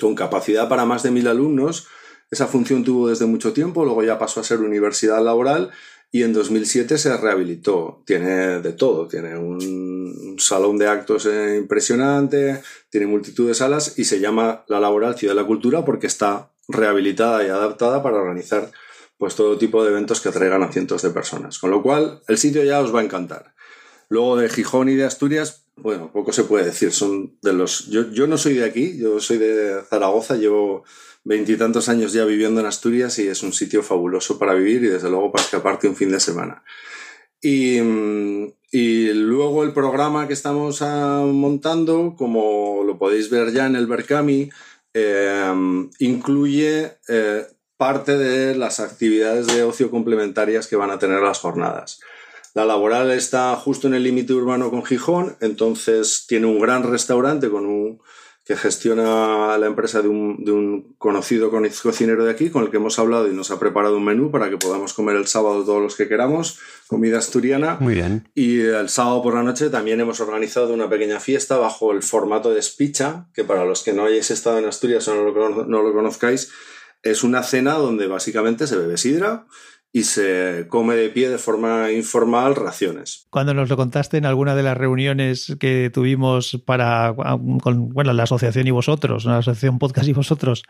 con 0.00 0.14
capacidad 0.14 0.68
para 0.68 0.84
más 0.84 1.02
de 1.02 1.10
mil 1.10 1.26
alumnos. 1.28 1.86
Esa 2.30 2.46
función 2.46 2.84
tuvo 2.84 3.08
desde 3.08 3.26
mucho 3.26 3.52
tiempo, 3.52 3.84
luego 3.84 4.02
ya 4.02 4.18
pasó 4.18 4.40
a 4.40 4.44
ser 4.44 4.60
universidad 4.60 5.24
laboral 5.24 5.70
y 6.10 6.22
en 6.22 6.32
2007 6.32 6.98
se 6.98 7.16
rehabilitó. 7.16 8.02
Tiene 8.06 8.60
de 8.60 8.72
todo, 8.72 9.08
tiene 9.08 9.38
un 9.38 10.36
salón 10.38 10.78
de 10.78 10.88
actos 10.88 11.26
eh, 11.26 11.56
impresionante, 11.56 12.62
tiene 12.90 13.06
multitud 13.06 13.48
de 13.48 13.54
salas 13.54 13.98
y 13.98 14.04
se 14.04 14.20
llama 14.20 14.64
La 14.68 14.80
Laboral 14.80 15.16
Ciudad 15.16 15.34
de 15.34 15.40
la 15.40 15.46
Cultura 15.46 15.84
porque 15.84 16.06
está 16.06 16.50
rehabilitada 16.68 17.44
y 17.44 17.48
adaptada 17.48 18.02
para 18.02 18.18
organizar 18.18 18.70
pues 19.18 19.34
todo 19.34 19.58
tipo 19.58 19.84
de 19.84 19.90
eventos 19.90 20.20
que 20.20 20.30
atraigan 20.30 20.62
a 20.62 20.72
cientos 20.72 21.02
de 21.02 21.10
personas. 21.10 21.58
Con 21.58 21.70
lo 21.70 21.82
cual, 21.82 22.22
el 22.28 22.38
sitio 22.38 22.64
ya 22.64 22.80
os 22.80 22.94
va 22.94 23.00
a 23.00 23.04
encantar. 23.04 23.54
Luego 24.08 24.36
de 24.36 24.48
Gijón 24.48 24.88
y 24.88 24.94
de 24.94 25.04
Asturias, 25.04 25.64
bueno, 25.76 26.10
poco 26.12 26.32
se 26.32 26.44
puede 26.44 26.64
decir. 26.64 26.92
Son 26.92 27.36
de 27.42 27.52
los. 27.52 27.88
Yo, 27.88 28.10
yo 28.10 28.26
no 28.26 28.38
soy 28.38 28.54
de 28.54 28.64
aquí, 28.64 28.96
yo 28.98 29.20
soy 29.20 29.38
de 29.38 29.82
Zaragoza, 29.88 30.36
llevo 30.36 30.84
veintitantos 31.24 31.88
años 31.88 32.12
ya 32.12 32.24
viviendo 32.24 32.60
en 32.60 32.66
Asturias 32.66 33.18
y 33.18 33.28
es 33.28 33.42
un 33.42 33.52
sitio 33.52 33.82
fabuloso 33.82 34.38
para 34.38 34.54
vivir 34.54 34.84
y 34.84 34.88
desde 34.88 35.10
luego 35.10 35.30
para 35.30 35.44
escaparte 35.44 35.88
un 35.88 35.96
fin 35.96 36.10
de 36.10 36.20
semana. 36.20 36.62
Y, 37.42 37.78
y 38.72 39.12
luego 39.12 39.62
el 39.62 39.72
programa 39.72 40.26
que 40.26 40.32
estamos 40.32 40.80
ah, 40.82 41.24
montando, 41.26 42.14
como 42.16 42.82
lo 42.84 42.98
podéis 42.98 43.30
ver 43.30 43.52
ya 43.52 43.66
en 43.66 43.76
el 43.76 43.86
Berkami, 43.86 44.50
eh, 44.94 45.52
incluye 45.98 46.92
eh, 47.08 47.46
parte 47.78 48.18
de 48.18 48.54
las 48.54 48.80
actividades 48.80 49.46
de 49.46 49.62
ocio 49.62 49.90
complementarias 49.90 50.66
que 50.66 50.76
van 50.76 50.90
a 50.90 50.98
tener 50.98 51.22
las 51.22 51.38
jornadas. 51.38 52.00
La 52.54 52.66
laboral 52.66 53.10
está 53.12 53.54
justo 53.56 53.86
en 53.86 53.94
el 53.94 54.02
límite 54.02 54.34
urbano 54.34 54.70
con 54.70 54.84
Gijón, 54.84 55.36
entonces 55.40 56.26
tiene 56.26 56.46
un 56.46 56.58
gran 56.58 56.82
restaurante 56.82 57.48
con 57.48 57.66
un, 57.66 58.00
que 58.48 58.56
gestiona 58.56 59.58
la 59.58 59.66
empresa 59.66 60.00
de 60.00 60.08
un, 60.08 60.42
de 60.42 60.52
un, 60.52 60.94
conocido 60.96 61.50
cocinero 61.50 62.24
de 62.24 62.30
aquí, 62.30 62.48
con 62.48 62.64
el 62.64 62.70
que 62.70 62.78
hemos 62.78 62.98
hablado 62.98 63.28
y 63.28 63.34
nos 63.34 63.50
ha 63.50 63.60
preparado 63.60 63.98
un 63.98 64.04
menú 64.04 64.30
para 64.30 64.48
que 64.48 64.56
podamos 64.56 64.94
comer 64.94 65.16
el 65.16 65.26
sábado 65.26 65.64
todos 65.64 65.82
los 65.82 65.94
que 65.94 66.08
queramos, 66.08 66.58
comida 66.86 67.18
asturiana. 67.18 67.76
Muy 67.78 67.92
bien. 67.92 68.26
Y 68.34 68.60
el 68.60 68.88
sábado 68.88 69.22
por 69.22 69.34
la 69.34 69.42
noche 69.42 69.68
también 69.68 70.00
hemos 70.00 70.18
organizado 70.20 70.72
una 70.72 70.88
pequeña 70.88 71.20
fiesta 71.20 71.58
bajo 71.58 71.92
el 71.92 72.02
formato 72.02 72.50
de 72.50 72.62
Spicha, 72.62 73.26
que 73.34 73.44
para 73.44 73.66
los 73.66 73.82
que 73.82 73.92
no 73.92 74.06
hayáis 74.06 74.30
estado 74.30 74.58
en 74.58 74.64
Asturias 74.64 75.06
o 75.08 75.14
no 75.14 75.30
lo, 75.30 75.64
no 75.66 75.82
lo 75.82 75.92
conozcáis, 75.92 76.50
es 77.02 77.22
una 77.24 77.42
cena 77.42 77.74
donde 77.74 78.06
básicamente 78.06 78.66
se 78.66 78.76
bebe 78.76 78.96
sidra 78.98 79.46
y 79.90 80.02
se 80.04 80.66
come 80.68 80.96
de 80.96 81.08
pie 81.08 81.30
de 81.30 81.38
forma 81.38 81.90
informal 81.92 82.54
raciones. 82.54 83.26
Cuando 83.30 83.54
nos 83.54 83.70
lo 83.70 83.76
contaste 83.78 84.18
en 84.18 84.26
alguna 84.26 84.54
de 84.54 84.62
las 84.62 84.76
reuniones 84.76 85.56
que 85.58 85.90
tuvimos 85.92 86.60
para 86.66 87.14
con 87.62 87.88
bueno, 87.94 88.12
la 88.12 88.24
asociación 88.24 88.66
y 88.66 88.70
vosotros, 88.70 89.24
la 89.24 89.38
asociación 89.38 89.78
podcast 89.78 90.06
y 90.06 90.12
vosotros, 90.12 90.62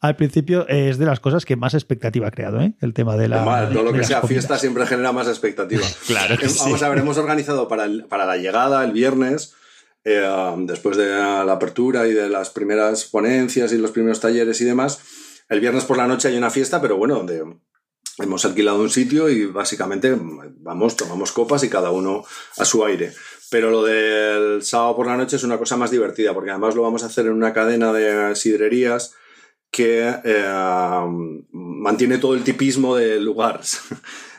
al 0.00 0.16
principio 0.16 0.66
es 0.66 0.98
de 0.98 1.06
las 1.06 1.20
cosas 1.20 1.44
que 1.44 1.54
más 1.54 1.74
expectativa 1.74 2.26
ha 2.26 2.30
creado, 2.32 2.60
¿eh? 2.60 2.74
el 2.80 2.94
tema 2.94 3.16
de 3.16 3.28
la... 3.28 3.44
Mal, 3.44 3.72
todo 3.72 3.84
lo 3.84 3.92
de 3.92 4.00
que 4.00 4.04
sea 4.06 4.20
comidas. 4.20 4.44
fiesta 4.46 4.58
siempre 4.58 4.86
genera 4.86 5.12
más 5.12 5.28
expectativa. 5.28 5.86
Claro 6.08 6.36
que 6.36 6.46
Vamos 6.48 6.78
sí. 6.80 6.84
a 6.84 6.88
ver, 6.88 6.98
hemos 6.98 7.16
organizado 7.16 7.68
para, 7.68 7.84
el- 7.84 8.06
para 8.06 8.26
la 8.26 8.36
llegada 8.36 8.84
el 8.84 8.90
viernes, 8.90 9.54
eh, 10.04 10.28
después 10.58 10.96
de 10.96 11.06
la 11.10 11.42
apertura 11.52 12.08
y 12.08 12.12
de 12.12 12.28
las 12.28 12.50
primeras 12.50 13.04
ponencias 13.04 13.72
y 13.72 13.78
los 13.78 13.92
primeros 13.92 14.18
talleres 14.20 14.60
y 14.60 14.64
demás, 14.64 14.98
el 15.54 15.60
viernes 15.60 15.84
por 15.84 15.96
la 15.96 16.06
noche 16.06 16.28
hay 16.28 16.36
una 16.36 16.50
fiesta, 16.50 16.80
pero 16.82 16.96
bueno, 16.96 17.14
donde 17.14 17.42
hemos 18.18 18.44
alquilado 18.44 18.80
un 18.80 18.90
sitio 18.90 19.28
y 19.28 19.46
básicamente 19.46 20.16
vamos, 20.18 20.96
tomamos 20.96 21.32
copas 21.32 21.64
y 21.64 21.70
cada 21.70 21.90
uno 21.90 22.24
a 22.58 22.64
su 22.64 22.84
aire. 22.84 23.12
Pero 23.50 23.70
lo 23.70 23.84
del 23.84 24.62
sábado 24.62 24.96
por 24.96 25.06
la 25.06 25.16
noche 25.16 25.36
es 25.36 25.44
una 25.44 25.58
cosa 25.58 25.76
más 25.76 25.90
divertida, 25.90 26.34
porque 26.34 26.50
además 26.50 26.74
lo 26.74 26.82
vamos 26.82 27.02
a 27.04 27.06
hacer 27.06 27.26
en 27.26 27.32
una 27.32 27.52
cadena 27.52 27.92
de 27.92 28.34
sidrerías 28.34 29.14
que 29.70 30.12
eh, 30.24 31.00
mantiene 31.52 32.18
todo 32.18 32.34
el 32.34 32.44
tipismo 32.44 32.96
del 32.96 33.24
lugar. 33.24 33.60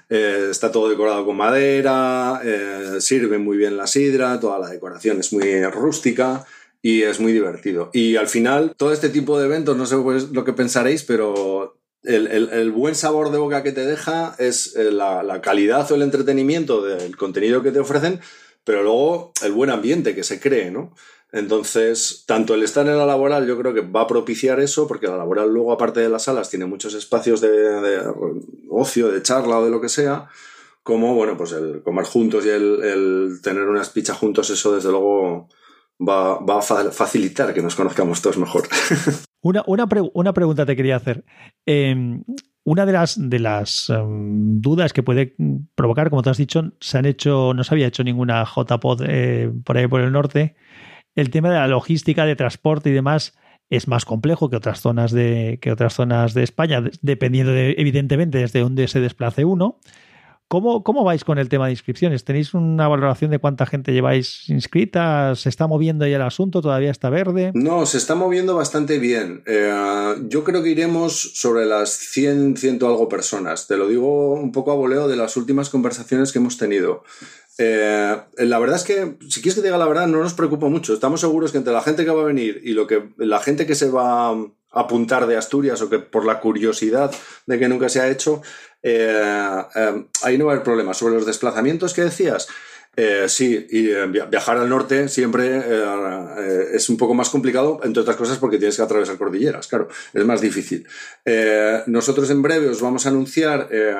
Eh, 0.07 0.50
está 0.51 0.72
todo 0.72 0.88
decorado 0.88 1.25
con 1.25 1.36
madera, 1.36 2.39
eh, 2.43 2.98
sirve 3.00 3.39
muy 3.39 3.57
bien 3.57 3.75
la 3.75 3.88
sidra, 3.88 4.39
toda 4.39 4.60
la 4.60 4.69
decoración 4.69 5.19
es 5.19 5.34
muy 5.34 5.65
rústica 5.65 6.45
y 6.88 7.01
es 7.01 7.20
muy 7.20 7.32
divertido. 7.34 7.89
Y 7.94 8.15
al 8.15 8.27
final, 8.27 8.75
todo 8.77 8.94
este 8.94 9.10
tipo 9.10 9.39
de 9.39 9.46
eventos, 9.48 9.75
no 9.75 9.88
sé 9.88 9.98
pues, 9.98 10.30
lo 10.30 10.44
que 10.46 10.54
pensaréis, 10.54 11.01
pero 11.01 11.80
el, 12.04 12.27
el- 12.27 12.72
buen 12.72 12.94
sabor 12.94 13.32
de 13.32 13.39
boca 13.39 13.63
que 13.63 13.72
te 13.72 13.84
deja 13.88 14.36
es 14.38 14.75
eh, 14.75 14.92
la, 14.92 15.24
la 15.24 15.42
calidad 15.42 15.92
o 15.92 15.96
el 15.96 16.04
entretenimiento 16.04 16.84
del 16.84 17.18
contenido 17.18 17.63
que 17.63 17.72
te 17.72 17.80
ofrecen, 17.80 18.20
pero 18.63 18.84
luego 18.84 19.32
el 19.44 19.51
buen 19.54 19.72
ambiente 19.72 20.13
que 20.13 20.24
se 20.24 20.39
cree, 20.39 20.70
¿no? 20.70 20.94
Entonces, 21.32 22.24
tanto 22.27 22.54
el 22.54 22.62
estar 22.62 22.86
en 22.86 23.00
la 23.00 23.08
laboral 23.08 23.48
yo 23.48 23.58
creo 23.58 23.74
que 23.74 23.82
va 23.82 24.01
a 24.01 24.08
propiciar 24.08 24.60
eso, 24.60 24.88
porque 24.88 25.08
la 25.08 25.18
laboral 25.18 25.50
luego, 25.51 25.72
aparte 25.74 26.01
de 26.01 26.10
las 26.10 26.25
salas, 26.25 26.51
tiene 26.51 26.68
muchos 26.68 26.94
espacios 26.94 27.42
de, 27.42 27.50
de 27.50 28.01
ocio, 28.70 29.12
de 29.12 29.24
charla 29.24 29.57
o 29.57 29.66
de 29.66 29.72
lo 29.72 29.81
que 29.81 29.90
sea, 29.90 30.29
como, 30.83 31.16
bueno, 31.16 31.36
pues 31.36 31.51
el 31.53 31.81
comer 31.81 32.05
juntos 32.05 32.46
y 32.46 32.50
el, 32.50 32.83
el 32.83 33.40
tener 33.42 33.64
una 33.64 33.81
espicha 33.81 34.14
juntos, 34.14 34.51
eso 34.51 34.75
desde 34.75 34.92
luego 34.92 35.50
va, 36.00 36.40
va 36.40 36.60
a 36.60 36.62
fa- 36.62 36.92
facilitar 36.92 37.53
que 37.53 37.62
nos 37.62 37.75
conozcamos 37.75 38.22
todos 38.22 38.38
mejor. 38.38 38.64
Una, 39.42 39.64
una, 39.68 39.88
una 40.16 40.34
pregunta 40.34 40.66
te 40.66 40.75
quería 40.75 40.96
hacer. 40.96 41.24
Eh, 41.68 42.20
una 42.64 42.86
de 42.88 42.92
las, 42.92 43.29
de 43.29 43.38
las 43.38 43.92
em, 43.92 44.60
dudas 44.60 44.92
que 44.92 45.03
puede 45.03 45.36
provocar, 45.75 46.10
como 46.10 46.24
tú 46.24 46.31
has 46.31 46.38
dicho, 46.38 46.72
se 46.79 46.98
han 46.98 47.05
hecho, 47.05 47.53
no 47.53 47.64
se 47.64 47.75
había 47.75 47.86
hecho 47.86 48.03
ninguna 48.03 48.44
JPod 48.44 49.03
eh, 49.08 49.51
por 49.64 49.77
ahí 49.77 49.86
por 49.88 50.01
el 50.01 50.12
norte. 50.12 50.55
El 51.14 51.29
tema 51.29 51.50
de 51.51 51.58
la 51.60 51.68
logística 51.68 52.25
de 52.25 52.36
transporte 52.36 52.90
y 52.90 52.94
demás 52.94 53.38
es 53.70 53.88
más 53.88 54.03
complejo 54.03 54.50
que 54.50 54.55
otras 54.55 54.81
zonas 54.81 55.12
de, 55.12 55.60
que 55.62 55.72
otras 55.72 55.94
zonas 55.94 56.34
de 56.34 56.42
España, 56.42 56.81
de- 56.81 56.92
dependiendo 57.03 57.51
de, 57.51 57.75
evidentemente, 57.77 58.40
desde 58.40 58.62
dónde 58.62 58.88
se 58.88 59.00
desplace 59.00 59.46
uno. 59.46 59.77
¿Cómo, 60.48 60.84
¿Cómo 60.84 61.03
vais 61.03 61.24
con 61.24 61.40
el 61.40 61.50
tema 61.50 61.66
de 61.66 61.72
inscripciones? 61.72 62.24
¿Tenéis 62.24 62.53
una 62.53 62.88
valoración 62.88 63.31
de 63.31 63.40
cuánta 63.40 63.66
gente 63.66 63.94
lleváis 63.94 64.48
inscrita? 64.48 65.34
¿Se 65.36 65.50
está 65.50 65.66
moviendo 65.66 66.05
ya 66.05 66.18
el 66.18 66.22
asunto? 66.22 66.62
¿Todavía 66.62 66.92
está 66.92 67.10
verde? 67.10 67.51
No, 67.55 67.88
se 67.88 67.98
está 67.98 68.14
moviendo 68.14 68.55
bastante 68.55 69.00
bien. 69.00 69.42
Eh, 69.48 70.16
yo 70.27 70.44
creo 70.44 70.62
que 70.62 70.70
iremos 70.70 71.20
sobre 71.34 71.66
las 71.66 71.90
100, 71.92 72.58
100 72.58 72.84
algo 72.84 73.10
personas. 73.10 73.68
Te 73.68 73.75
lo 73.75 73.88
digo 73.88 74.34
un 74.34 74.51
poco 74.51 74.72
a 74.72 74.75
voleo 74.75 75.08
de 75.08 75.16
las 75.16 75.36
últimas 75.36 75.70
conversaciones 75.70 76.31
que 76.31 76.38
hemos 76.38 76.58
tenido. 76.58 77.03
Eh, 77.58 78.16
la 78.38 78.60
verdad 78.60 78.75
es 78.75 78.84
que, 78.84 79.18
si 79.29 79.42
quieres 79.42 79.55
que 79.55 79.64
diga 79.64 79.77
la 79.79 79.88
verdad, 79.88 80.08
no 80.08 80.22
nos 80.22 80.36
preocupa 80.36 80.68
mucho. 80.68 80.94
Estamos 80.94 81.22
seguros 81.22 81.51
que 81.51 81.58
entre 81.58 81.74
la 81.74 81.81
gente 81.81 82.05
que 82.05 82.12
va 82.12 82.22
a 82.22 82.25
venir 82.25 82.62
y 82.64 82.74
lo 82.74 82.86
que, 82.86 83.10
la 83.18 83.40
gente 83.40 83.66
que 83.66 83.74
se 83.74 83.90
va 83.90 84.29
a 84.29 84.36
apuntar 84.75 85.25
de 85.25 85.38
Asturias 85.38 85.81
o 85.81 85.90
que 85.90 86.00
por 86.00 86.25
la 86.25 86.42
curiosidad 86.42 87.10
de 87.46 87.58
que 87.58 87.70
nunca 87.70 87.88
se 87.88 88.01
ha 88.01 88.10
hecho, 88.10 88.42
eh, 88.85 89.63
eh, 89.75 90.05
ahí 90.24 90.37
no 90.37 90.45
va 90.45 90.51
a 90.51 90.55
haber 90.55 90.63
problema. 90.63 90.93
Sobre 90.93 91.15
los 91.15 91.25
desplazamientos 91.25 91.93
que 91.93 92.03
decías, 92.03 92.48
eh, 92.95 93.25
sí, 93.27 93.65
y 93.71 93.89
eh, 93.89 94.05
via- 94.07 94.25
viajar 94.25 94.57
al 94.57 94.69
norte 94.69 95.09
siempre 95.09 95.63
es 96.74 96.87
un 96.89 96.98
poco 96.98 97.13
más 97.13 97.29
complicado, 97.29 97.81
entre 97.83 98.01
otras 98.03 98.15
cosas 98.15 98.37
porque 98.37 98.57
tienes 98.57 98.77
que 98.77 98.83
atravesar 98.83 99.17
cordilleras, 99.17 99.67
claro, 99.67 99.89
es 100.13 100.25
más 100.25 100.39
difícil. 100.39 100.87
Nosotros 101.87 102.29
en 102.29 102.41
breve 102.41 102.69
os 102.69 102.81
vamos 102.81 103.05
a 103.05 103.09
anunciar 103.09 103.67
eh, 103.71 103.93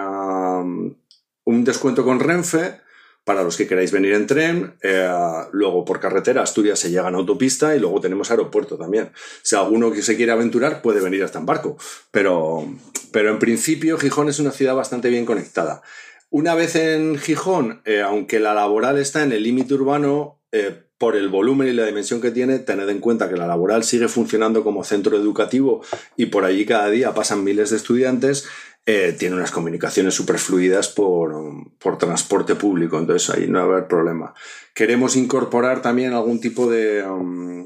un 1.46 1.64
descuento 1.64 2.04
con 2.06 2.20
Renfe 2.20 2.85
para 3.26 3.44
los 3.44 3.58
que 3.58 3.68
queráis 3.68 3.92
venir 3.92 4.14
en 4.14 4.28
tren, 4.28 4.76
eh, 4.82 5.12
luego 5.52 5.84
por 5.84 6.00
carretera 6.00 6.44
Asturias 6.44 6.80
se 6.80 6.92
llega 6.92 7.10
en 7.10 7.16
autopista 7.16 7.76
y 7.76 7.80
luego 7.80 8.00
tenemos 8.00 8.30
aeropuerto 8.30 8.78
también. 8.78 9.10
Si 9.42 9.56
alguno 9.56 9.92
que 9.92 10.04
se 10.04 10.16
quiere 10.16 10.32
aventurar 10.32 10.84
puede 10.84 11.02
venir 11.02 11.24
hasta 11.24 11.40
en 11.40 11.48
barco, 11.48 11.76
pero, 12.12 12.66
pero 13.12 13.32
en 13.32 13.40
principio 13.40 13.98
Gijón 13.98 14.30
es 14.30 14.40
una 14.40 14.52
ciudad 14.52 14.76
bastante 14.76 15.10
bien 15.10 15.26
conectada. 15.26 15.82
Una 16.30 16.54
vez 16.54 16.76
en 16.76 17.18
Gijón, 17.18 17.82
eh, 17.86 18.02
aunque 18.02 18.40
la 18.40 18.54
laboral 18.54 19.00
está 19.00 19.24
en 19.24 19.32
el 19.32 19.42
límite 19.42 19.74
urbano, 19.74 20.40
eh, 20.52 20.84
por 20.98 21.16
el 21.16 21.28
volumen 21.28 21.68
y 21.68 21.74
la 21.74 21.86
dimensión 21.86 22.22
que 22.22 22.32
tiene, 22.32 22.60
tened 22.60 22.88
en 22.88 23.00
cuenta 23.00 23.28
que 23.28 23.36
la 23.36 23.48
laboral 23.48 23.84
sigue 23.84 24.08
funcionando 24.08 24.64
como 24.64 24.84
centro 24.84 25.18
educativo 25.18 25.82
y 26.16 26.28
por 26.28 26.46
allí 26.46 26.66
cada 26.66 26.90
día 26.90 27.14
pasan 27.14 27.44
miles 27.44 27.72
de 27.72 27.78
estudiantes, 27.78 28.48
eh, 28.88 29.16
tiene 29.18 29.36
unas 29.36 29.52
comunicaciones 29.52 30.14
súper 30.14 30.38
fluidas 30.38 30.90
por, 30.90 31.34
por 31.80 31.98
transporte 31.98 32.54
público, 32.54 33.00
entonces 33.00 33.30
ahí 33.32 33.48
no 33.48 33.60
va 33.60 33.64
a 33.64 33.78
haber 33.78 33.88
problema. 33.88 34.36
Queremos 34.76 35.16
incorporar 35.16 35.82
también 35.82 36.14
algún 36.14 36.40
tipo 36.40 36.70
de 36.70 37.04
uh, 37.04 37.66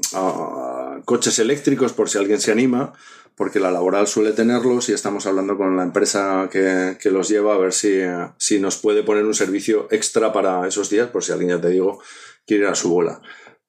coches 1.04 1.38
eléctricos 1.38 1.92
por 1.92 2.08
si 2.08 2.16
alguien 2.16 2.40
se 2.40 2.52
anima, 2.52 2.94
porque 3.36 3.60
la 3.60 3.70
laboral 3.70 4.06
suele 4.06 4.32
tenerlos 4.32 4.88
y 4.88 4.92
estamos 4.92 5.26
hablando 5.26 5.56
con 5.58 5.76
la 5.76 5.82
empresa 5.82 6.48
que, 6.50 6.96
que 7.00 7.10
los 7.10 7.28
lleva 7.28 7.54
a 7.54 7.58
ver 7.58 7.72
si, 7.72 8.00
si 8.38 8.58
nos 8.58 8.76
puede 8.76 9.02
poner 9.02 9.24
un 9.24 9.34
servicio 9.34 9.88
extra 9.90 10.32
para 10.32 10.66
esos 10.66 10.88
días, 10.88 11.08
por 11.08 11.22
si 11.22 11.32
alguien 11.32 11.50
ya 11.50 11.60
te 11.60 11.68
digo 11.68 12.00
quiere 12.46 12.64
ir 12.64 12.70
a 12.70 12.74
su 12.74 12.90
bola. 12.90 13.20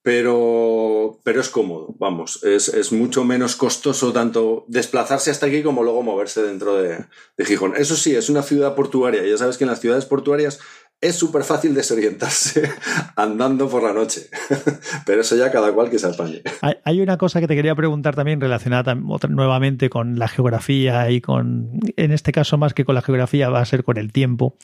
Pero, 0.03 1.19
pero 1.23 1.41
es 1.41 1.49
cómodo, 1.49 1.93
vamos, 1.99 2.43
es, 2.43 2.69
es, 2.69 2.91
mucho 2.91 3.23
menos 3.23 3.55
costoso 3.55 4.11
tanto 4.11 4.65
desplazarse 4.67 5.29
hasta 5.29 5.45
aquí 5.45 5.61
como 5.61 5.83
luego 5.83 6.01
moverse 6.01 6.41
dentro 6.41 6.81
de, 6.81 7.05
de 7.37 7.45
Gijón. 7.45 7.73
Eso 7.77 7.95
sí, 7.95 8.15
es 8.15 8.27
una 8.27 8.41
ciudad 8.41 8.73
portuaria, 8.73 9.23
ya 9.23 9.37
sabes 9.37 9.59
que 9.59 9.63
en 9.63 9.69
las 9.69 9.79
ciudades 9.79 10.05
portuarias 10.05 10.59
es 11.01 11.15
súper 11.15 11.43
fácil 11.43 11.73
desorientarse 11.73 12.69
andando 13.15 13.67
por 13.67 13.83
la 13.83 13.91
noche, 13.91 14.29
pero 15.05 15.21
eso 15.21 15.35
ya 15.35 15.51
cada 15.51 15.73
cual 15.73 15.89
que 15.89 15.97
se 15.97 16.07
apañe. 16.07 16.43
Hay, 16.83 17.01
una 17.01 17.17
cosa 17.17 17.39
que 17.41 17.47
te 17.47 17.55
quería 17.55 17.75
preguntar 17.75 18.15
también 18.15 18.39
relacionada 18.39 18.95
nuevamente 18.95 19.89
con 19.89 20.19
la 20.19 20.27
geografía 20.27 21.09
y 21.09 21.19
con, 21.19 21.79
en 21.97 22.11
este 22.11 22.31
caso 22.31 22.57
más 22.57 22.75
que 22.75 22.85
con 22.85 22.95
la 22.95 23.01
geografía, 23.01 23.49
va 23.49 23.59
a 23.59 23.65
ser 23.65 23.83
con 23.83 23.97
el 23.97 24.11
tiempo. 24.11 24.55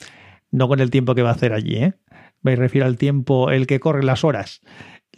no 0.50 0.68
con 0.68 0.80
el 0.80 0.90
tiempo 0.90 1.14
que 1.14 1.22
va 1.22 1.30
a 1.30 1.34
hacer 1.34 1.52
allí, 1.52 1.76
¿eh? 1.76 1.94
me 2.40 2.54
refiero 2.54 2.86
al 2.86 2.96
tiempo, 2.96 3.50
el 3.50 3.66
que 3.66 3.80
corre 3.80 4.04
las 4.04 4.22
horas, 4.22 4.60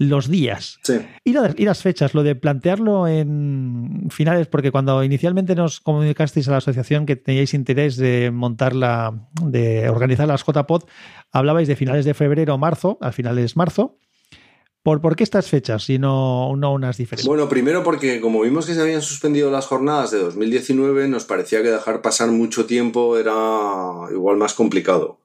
los 0.01 0.31
días. 0.31 0.79
Sí. 0.83 0.95
Y, 1.25 1.35
las 1.35 1.83
fechas, 1.83 2.15
lo 2.15 2.23
de 2.23 2.35
plantearlo 2.35 3.07
en 3.07 4.09
finales, 4.09 4.47
porque 4.47 4.73
cuando 4.73 5.05
inicialmente 5.05 5.55
nos 5.55 5.81
comunicasteis 5.81 6.49
a 6.49 6.53
la 6.53 6.57
asociación 6.57 7.05
que 7.05 7.17
teníais 7.17 7.53
interés 7.53 7.99
de 7.99 8.31
montarla, 8.31 9.29
de 9.45 9.91
organizar 9.91 10.27
las 10.27 10.43
JPod, 10.43 10.85
hablabais 11.33 11.69
de 11.69 11.77
finales 11.77 12.07
de 12.07 12.15
febrero 12.15 12.55
o 12.55 12.59
marzo, 12.59 12.97
al 13.03 13.13
final 13.13 13.39
es 13.39 13.59
marzo. 13.59 13.99
¿Por, 14.83 15.03
¿Por, 15.03 15.17
qué 15.17 15.25
estas 15.25 15.49
fechas 15.49 15.91
y 15.91 15.99
no, 15.99 16.57
no, 16.57 16.73
unas 16.73 16.97
diferentes? 16.97 17.27
Bueno, 17.27 17.51
primero 17.51 17.85
porque 17.85 18.23
como 18.23 18.41
vimos 18.41 18.65
que 18.65 18.73
se 18.73 18.81
habían 18.81 19.03
suspendido 19.03 19.51
las 19.51 19.67
jornadas 19.67 20.13
de 20.13 20.21
2019, 20.21 21.09
nos 21.09 21.25
parecía 21.25 21.63
que 21.63 21.69
dejar 21.69 22.01
pasar 22.01 22.31
mucho 22.31 22.65
tiempo 22.65 23.19
era 23.19 24.11
igual 24.11 24.39
más 24.39 24.55
complicado. 24.55 25.21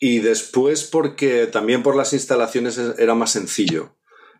Y 0.00 0.18
después 0.20 0.84
porque 0.84 1.46
también 1.46 1.82
por 1.82 1.94
las 1.94 2.12
instalaciones 2.14 2.78
era 2.98 3.14
más 3.14 3.30
sencillo. 3.30 3.94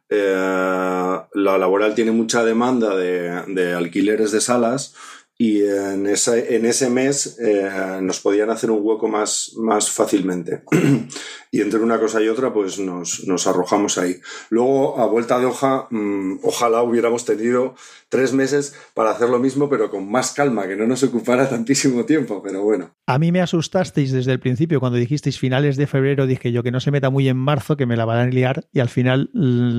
Eh, 0.08 0.34
la 0.34 1.58
laboral 1.58 1.94
tiene 1.94 2.10
mucha 2.10 2.42
demanda 2.42 2.96
de, 2.96 3.44
de, 3.46 3.74
alquileres 3.74 4.32
de 4.32 4.40
salas 4.40 4.94
y 5.40 5.62
en, 5.62 6.06
esa, 6.06 6.36
en 6.36 6.66
ese 6.66 6.90
mes 6.90 7.38
eh, 7.40 7.98
nos 8.02 8.20
podían 8.20 8.50
hacer 8.50 8.70
un 8.70 8.80
hueco 8.82 9.08
más, 9.08 9.54
más 9.56 9.90
fácilmente. 9.90 10.64
y 11.50 11.62
entre 11.62 11.80
una 11.80 11.98
cosa 11.98 12.20
y 12.20 12.28
otra, 12.28 12.52
pues 12.52 12.78
nos, 12.78 13.26
nos, 13.26 13.46
arrojamos 13.46 13.96
ahí. 13.96 14.16
Luego, 14.50 15.00
a 15.00 15.06
vuelta 15.06 15.38
de 15.38 15.46
hoja, 15.46 15.88
mmm, 15.88 16.40
ojalá 16.42 16.82
hubiéramos 16.82 17.24
tenido 17.24 17.74
tres 18.10 18.34
meses 18.34 18.76
para 18.92 19.12
hacer 19.12 19.30
lo 19.30 19.38
mismo, 19.38 19.70
pero 19.70 19.88
con 19.88 20.10
más 20.10 20.32
calma, 20.32 20.68
que 20.68 20.76
no 20.76 20.86
nos 20.86 21.02
ocupara 21.04 21.48
tantísimo 21.48 22.04
tiempo, 22.04 22.42
pero 22.42 22.62
bueno. 22.62 22.90
A 23.06 23.18
mí 23.18 23.32
me 23.32 23.40
asustasteis 23.40 24.12
desde 24.12 24.32
el 24.32 24.40
principio, 24.40 24.78
cuando 24.78 24.98
dijisteis 24.98 25.38
finales 25.38 25.78
de 25.78 25.86
febrero, 25.86 26.26
dije 26.26 26.52
yo 26.52 26.62
que 26.62 26.70
no 26.70 26.80
se 26.80 26.90
meta 26.90 27.08
muy 27.08 27.28
en 27.28 27.38
marzo, 27.38 27.78
que 27.78 27.86
me 27.86 27.96
la 27.96 28.04
van 28.04 28.18
a 28.18 28.26
liar, 28.26 28.66
y 28.74 28.80
al 28.80 28.90
final 28.90 29.30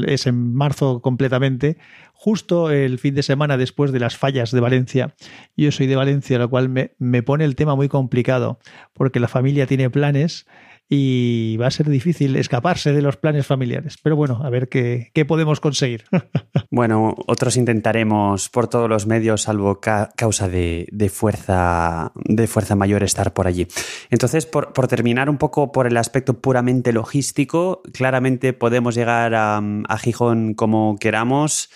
es 0.07 0.25
en 0.25 0.55
marzo 0.55 1.01
completamente, 1.01 1.77
justo 2.21 2.69
el 2.69 2.99
fin 2.99 3.15
de 3.15 3.23
semana 3.23 3.57
después 3.57 3.91
de 3.91 3.99
las 3.99 4.15
fallas 4.15 4.51
de 4.51 4.59
Valencia. 4.59 5.15
Yo 5.57 5.71
soy 5.71 5.87
de 5.87 5.95
Valencia, 5.95 6.37
lo 6.37 6.51
cual 6.51 6.69
me, 6.69 6.91
me 6.99 7.23
pone 7.23 7.45
el 7.45 7.55
tema 7.55 7.75
muy 7.75 7.89
complicado, 7.89 8.59
porque 8.93 9.19
la 9.19 9.27
familia 9.27 9.65
tiene 9.65 9.89
planes 9.89 10.45
y 10.87 11.57
va 11.57 11.65
a 11.65 11.71
ser 11.71 11.89
difícil 11.89 12.35
escaparse 12.35 12.93
de 12.93 13.01
los 13.01 13.17
planes 13.17 13.47
familiares. 13.47 13.97
Pero 14.03 14.15
bueno, 14.15 14.39
a 14.43 14.51
ver 14.51 14.69
qué, 14.69 15.09
qué 15.15 15.25
podemos 15.25 15.59
conseguir. 15.59 16.03
bueno, 16.69 17.15
otros 17.25 17.57
intentaremos 17.57 18.49
por 18.49 18.67
todos 18.67 18.87
los 18.87 19.07
medios, 19.07 19.41
salvo 19.41 19.79
ca 19.79 20.11
causa 20.15 20.47
de, 20.47 20.87
de, 20.91 21.09
fuerza, 21.09 22.11
de 22.13 22.45
fuerza 22.45 22.75
mayor, 22.75 23.01
estar 23.01 23.33
por 23.33 23.47
allí. 23.47 23.65
Entonces, 24.11 24.45
por, 24.45 24.73
por, 24.73 24.87
terminar 24.87 25.27
un 25.27 25.39
poco 25.39 25.71
por 25.71 25.87
el 25.87 25.97
aspecto 25.97 26.39
puramente 26.39 26.93
logístico, 26.93 27.81
claramente 27.93 28.53
podemos 28.53 28.93
llegar 28.93 29.33
a, 29.33 29.57
a 29.57 29.97
Gijón 29.97 30.53
como 30.53 30.97
queramos 30.99 31.71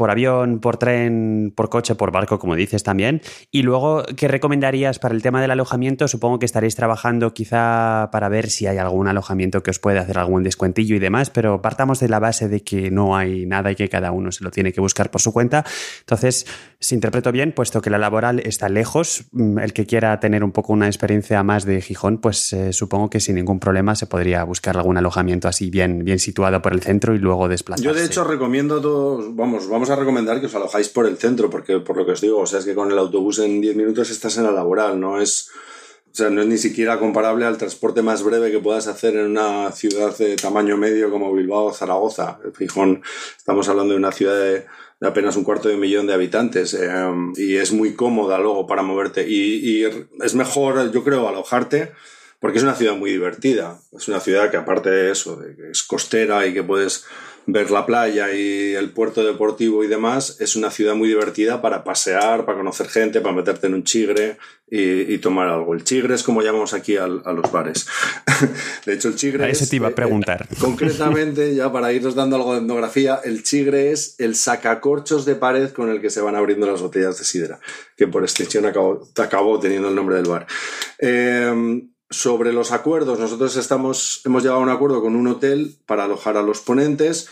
por 0.00 0.10
avión, 0.10 0.60
por 0.60 0.78
tren, 0.78 1.52
por 1.54 1.68
coche, 1.68 1.94
por 1.94 2.10
barco, 2.10 2.38
como 2.38 2.56
dices 2.56 2.82
también. 2.82 3.20
Y 3.50 3.60
luego, 3.64 4.02
¿qué 4.16 4.28
recomendarías 4.28 4.98
para 4.98 5.14
el 5.14 5.20
tema 5.20 5.42
del 5.42 5.50
alojamiento? 5.50 6.08
Supongo 6.08 6.38
que 6.38 6.46
estaréis 6.46 6.74
trabajando 6.74 7.34
quizá 7.34 8.08
para 8.10 8.30
ver 8.30 8.48
si 8.48 8.66
hay 8.66 8.78
algún 8.78 9.08
alojamiento 9.08 9.62
que 9.62 9.70
os 9.70 9.78
puede 9.78 9.98
hacer 9.98 10.18
algún 10.18 10.42
descuentillo 10.42 10.96
y 10.96 11.00
demás, 11.00 11.28
pero 11.28 11.60
partamos 11.60 12.00
de 12.00 12.08
la 12.08 12.18
base 12.18 12.48
de 12.48 12.62
que 12.62 12.90
no 12.90 13.14
hay 13.14 13.44
nada 13.44 13.72
y 13.72 13.74
que 13.74 13.90
cada 13.90 14.10
uno 14.10 14.32
se 14.32 14.42
lo 14.42 14.50
tiene 14.50 14.72
que 14.72 14.80
buscar 14.80 15.10
por 15.10 15.20
su 15.20 15.34
cuenta. 15.34 15.66
Entonces, 15.98 16.46
si 16.78 16.94
interpreto 16.94 17.30
bien, 17.30 17.52
puesto 17.52 17.82
que 17.82 17.90
la 17.90 17.98
laboral 17.98 18.40
está 18.40 18.70
lejos, 18.70 19.24
mm, 19.32 19.58
el 19.58 19.74
que 19.74 19.84
quiera 19.84 20.18
tener 20.18 20.42
un 20.42 20.52
poco 20.52 20.72
una 20.72 20.86
experiencia 20.86 21.42
más 21.42 21.66
de 21.66 21.82
Gijón, 21.82 22.22
pues 22.22 22.54
eh, 22.54 22.72
supongo 22.72 23.10
que 23.10 23.20
sin 23.20 23.34
ningún 23.34 23.60
problema 23.60 23.94
se 23.96 24.06
podría 24.06 24.44
buscar 24.44 24.78
algún 24.78 24.96
alojamiento 24.96 25.46
así 25.46 25.68
bien, 25.68 26.06
bien 26.06 26.18
situado 26.18 26.62
por 26.62 26.72
el 26.72 26.80
centro 26.80 27.14
y 27.14 27.18
luego 27.18 27.48
desplazarse. 27.48 27.84
Yo 27.84 27.92
de 27.92 28.06
hecho 28.06 28.24
recomiendo 28.24 28.80
todos, 28.80 29.36
vamos, 29.36 29.68
vamos 29.68 29.89
a 29.90 29.96
recomendar 29.96 30.40
que 30.40 30.46
os 30.46 30.54
alojáis 30.54 30.88
por 30.88 31.06
el 31.06 31.16
centro, 31.18 31.50
porque 31.50 31.78
por 31.80 31.96
lo 31.96 32.06
que 32.06 32.12
os 32.12 32.20
digo, 32.20 32.38
o 32.38 32.46
sea, 32.46 32.60
es 32.60 32.64
que 32.64 32.74
con 32.74 32.90
el 32.90 32.98
autobús 32.98 33.38
en 33.40 33.60
10 33.60 33.76
minutos 33.76 34.10
estás 34.10 34.36
en 34.38 34.44
la 34.44 34.52
laboral, 34.52 34.98
no 34.98 35.20
es, 35.20 35.50
o 36.10 36.14
sea, 36.14 36.30
no 36.30 36.40
es 36.42 36.46
ni 36.46 36.58
siquiera 36.58 36.98
comparable 36.98 37.44
al 37.44 37.58
transporte 37.58 38.02
más 38.02 38.22
breve 38.22 38.50
que 38.50 38.58
puedas 38.58 38.86
hacer 38.86 39.16
en 39.16 39.26
una 39.26 39.72
ciudad 39.72 40.16
de 40.16 40.36
tamaño 40.36 40.76
medio 40.76 41.10
como 41.10 41.32
Bilbao 41.32 41.66
o 41.66 41.72
Zaragoza. 41.72 42.38
Fijón, 42.54 43.02
estamos 43.36 43.68
hablando 43.68 43.92
de 43.92 43.98
una 43.98 44.12
ciudad 44.12 44.38
de, 44.38 44.66
de 45.00 45.08
apenas 45.08 45.36
un 45.36 45.44
cuarto 45.44 45.68
de 45.68 45.76
millón 45.76 46.06
de 46.06 46.14
habitantes 46.14 46.74
eh, 46.74 47.12
y 47.36 47.56
es 47.56 47.72
muy 47.72 47.94
cómoda 47.94 48.38
luego 48.38 48.66
para 48.66 48.82
moverte 48.82 49.26
y, 49.28 49.80
y 49.82 49.84
es 50.20 50.34
mejor, 50.34 50.90
yo 50.92 51.02
creo, 51.04 51.28
alojarte 51.28 51.92
porque 52.40 52.58
es 52.58 52.64
una 52.64 52.74
ciudad 52.74 52.96
muy 52.96 53.10
divertida. 53.10 53.78
Es 53.96 54.08
una 54.08 54.18
ciudad 54.18 54.50
que 54.50 54.56
aparte 54.56 54.90
de 54.90 55.12
eso, 55.12 55.36
de 55.36 55.54
que 55.54 55.70
es 55.70 55.82
costera 55.82 56.46
y 56.46 56.54
que 56.54 56.62
puedes 56.62 57.04
ver 57.46 57.70
la 57.70 57.86
playa 57.86 58.32
y 58.32 58.74
el 58.74 58.90
puerto 58.90 59.24
deportivo 59.24 59.84
y 59.84 59.88
demás, 59.88 60.36
es 60.40 60.56
una 60.56 60.70
ciudad 60.70 60.94
muy 60.94 61.08
divertida 61.08 61.60
para 61.60 61.84
pasear, 61.84 62.44
para 62.44 62.58
conocer 62.58 62.88
gente, 62.88 63.20
para 63.20 63.34
meterte 63.34 63.66
en 63.66 63.74
un 63.74 63.84
chigre 63.84 64.38
y, 64.70 65.12
y 65.12 65.18
tomar 65.18 65.48
algo. 65.48 65.74
El 65.74 65.84
chigre 65.84 66.14
es 66.14 66.22
como 66.22 66.42
llamamos 66.42 66.72
aquí 66.74 66.96
al, 66.96 67.22
a 67.24 67.32
los 67.32 67.50
bares. 67.50 67.86
de 68.86 68.94
hecho, 68.94 69.08
el 69.08 69.16
chigre 69.16 69.44
a 69.44 69.48
ese 69.48 69.64
es, 69.64 69.70
te 69.70 69.76
iba 69.76 69.88
a 69.88 69.94
preguntar. 69.94 70.46
Eh, 70.50 70.56
concretamente, 70.60 71.54
ya 71.54 71.72
para 71.72 71.92
irnos 71.92 72.14
dando 72.14 72.36
algo 72.36 72.52
de 72.54 72.60
etnografía, 72.60 73.20
el 73.24 73.42
chigre 73.42 73.90
es 73.90 74.14
el 74.18 74.34
sacacorchos 74.34 75.24
de 75.24 75.34
pared 75.34 75.70
con 75.72 75.90
el 75.90 76.00
que 76.00 76.10
se 76.10 76.20
van 76.20 76.36
abriendo 76.36 76.66
las 76.66 76.80
botellas 76.80 77.18
de 77.18 77.24
sidra, 77.24 77.60
que 77.96 78.06
por 78.06 78.22
extensión 78.22 78.64
acabó, 78.64 79.08
acabó 79.16 79.58
teniendo 79.58 79.88
el 79.88 79.94
nombre 79.94 80.16
del 80.16 80.26
bar. 80.26 80.46
Eh, 80.98 81.82
sobre 82.10 82.52
los 82.52 82.72
acuerdos, 82.72 83.18
nosotros 83.18 83.56
estamos, 83.56 84.20
hemos 84.24 84.42
llegado 84.42 84.60
a 84.60 84.64
un 84.64 84.68
acuerdo 84.68 85.00
con 85.00 85.14
un 85.14 85.28
hotel 85.28 85.76
para 85.86 86.04
alojar 86.04 86.36
a 86.36 86.42
los 86.42 86.60
ponentes, 86.60 87.28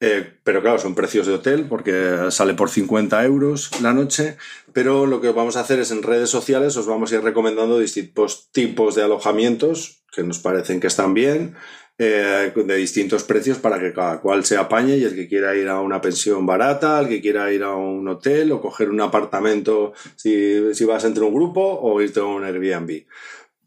eh, 0.00 0.34
pero 0.44 0.60
claro, 0.60 0.78
son 0.78 0.94
precios 0.94 1.26
de 1.26 1.34
hotel 1.34 1.66
porque 1.68 2.30
sale 2.30 2.54
por 2.54 2.70
50 2.70 3.24
euros 3.24 3.70
la 3.80 3.92
noche, 3.92 4.36
pero 4.72 5.06
lo 5.06 5.20
que 5.20 5.30
vamos 5.30 5.56
a 5.56 5.60
hacer 5.60 5.80
es 5.80 5.90
en 5.90 6.02
redes 6.02 6.30
sociales 6.30 6.76
os 6.76 6.86
vamos 6.86 7.10
a 7.10 7.16
ir 7.16 7.22
recomendando 7.22 7.78
distintos 7.78 8.50
tipos 8.52 8.94
de 8.94 9.02
alojamientos 9.02 10.04
que 10.12 10.22
nos 10.22 10.38
parecen 10.38 10.78
que 10.78 10.86
están 10.86 11.14
bien, 11.14 11.56
eh, 11.98 12.52
de 12.54 12.76
distintos 12.76 13.24
precios 13.24 13.58
para 13.58 13.80
que 13.80 13.92
cada 13.92 14.20
cual 14.20 14.44
se 14.44 14.56
apañe 14.56 14.96
y 14.98 15.04
el 15.04 15.16
que 15.16 15.26
quiera 15.26 15.56
ir 15.56 15.68
a 15.68 15.80
una 15.80 16.00
pensión 16.00 16.46
barata, 16.46 17.00
el 17.00 17.08
que 17.08 17.20
quiera 17.20 17.52
ir 17.52 17.64
a 17.64 17.74
un 17.74 18.06
hotel 18.06 18.52
o 18.52 18.60
coger 18.60 18.90
un 18.90 19.00
apartamento 19.00 19.94
si, 20.14 20.74
si 20.74 20.84
vas 20.84 21.04
entre 21.04 21.24
un 21.24 21.34
grupo 21.34 21.60
o 21.60 22.00
irte 22.00 22.20
a 22.20 22.24
un 22.24 22.44
Airbnb. 22.44 23.04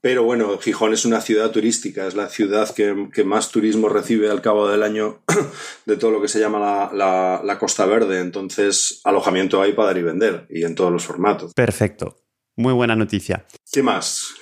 Pero 0.01 0.23
bueno, 0.23 0.57
Gijón 0.57 0.93
es 0.93 1.05
una 1.05 1.21
ciudad 1.21 1.51
turística, 1.51 2.07
es 2.07 2.15
la 2.15 2.27
ciudad 2.27 2.73
que, 2.73 3.09
que, 3.13 3.23
más 3.23 3.51
turismo 3.51 3.87
recibe 3.87 4.31
al 4.31 4.41
cabo 4.41 4.67
del 4.67 4.81
año 4.81 5.19
de 5.85 5.95
todo 5.95 6.09
lo 6.09 6.21
que 6.21 6.27
se 6.27 6.39
llama 6.39 6.59
la, 6.59 6.91
la, 6.91 7.41
la, 7.43 7.59
Costa 7.59 7.85
Verde. 7.85 8.19
Entonces, 8.19 8.99
alojamiento 9.03 9.61
hay 9.61 9.73
para 9.73 9.89
dar 9.89 9.97
y 9.99 10.03
vender 10.03 10.47
y 10.49 10.63
en 10.63 10.73
todos 10.73 10.91
los 10.91 11.05
formatos. 11.05 11.53
Perfecto. 11.53 12.17
Muy 12.57 12.73
buena 12.73 12.95
noticia. 12.95 13.45
¿Qué 13.71 13.81
más? 13.81 14.33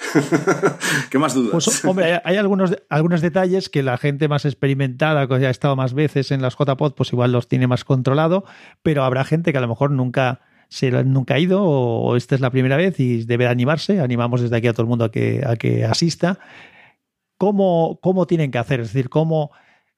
¿Qué 1.11 1.19
más 1.19 1.35
dudas? 1.35 1.51
Pues, 1.51 1.85
hombre, 1.85 2.21
hay 2.23 2.37
algunos, 2.37 2.75
algunos 2.89 3.21
detalles 3.21 3.69
que 3.69 3.83
la 3.83 3.97
gente 3.97 4.27
más 4.27 4.45
experimentada, 4.45 5.27
que 5.27 5.45
ha 5.45 5.49
estado 5.49 5.75
más 5.75 5.93
veces 5.93 6.31
en 6.31 6.41
las 6.41 6.55
JPod, 6.57 6.95
pues 6.95 7.13
igual 7.13 7.31
los 7.31 7.47
tiene 7.47 7.67
más 7.67 7.83
controlado, 7.83 8.45
pero 8.81 9.03
habrá 9.03 9.25
gente 9.25 9.51
que 9.51 9.57
a 9.57 9.61
lo 9.61 9.67
mejor 9.67 9.91
nunca 9.91 10.41
se 10.69 10.91
nunca 11.03 11.33
ha 11.33 11.39
ido 11.39 11.63
o, 11.63 12.15
esta 12.15 12.35
es 12.35 12.41
la 12.41 12.51
primera 12.51 12.77
vez 12.77 12.99
y 12.99 13.25
debe 13.25 13.47
animarse. 13.47 13.99
Animamos 13.99 14.41
desde 14.41 14.55
aquí 14.55 14.67
a 14.67 14.73
todo 14.73 14.83
el 14.83 14.89
mundo 14.89 15.05
a 15.05 15.11
que, 15.11 15.43
a 15.45 15.55
que 15.55 15.83
asista. 15.83 16.39
¿Cómo, 17.37 17.99
¿Cómo 18.01 18.27
tienen 18.27 18.51
que 18.51 18.59
hacer? 18.59 18.79
Es 18.79 18.93
decir, 18.93 19.09
¿cómo, 19.09 19.51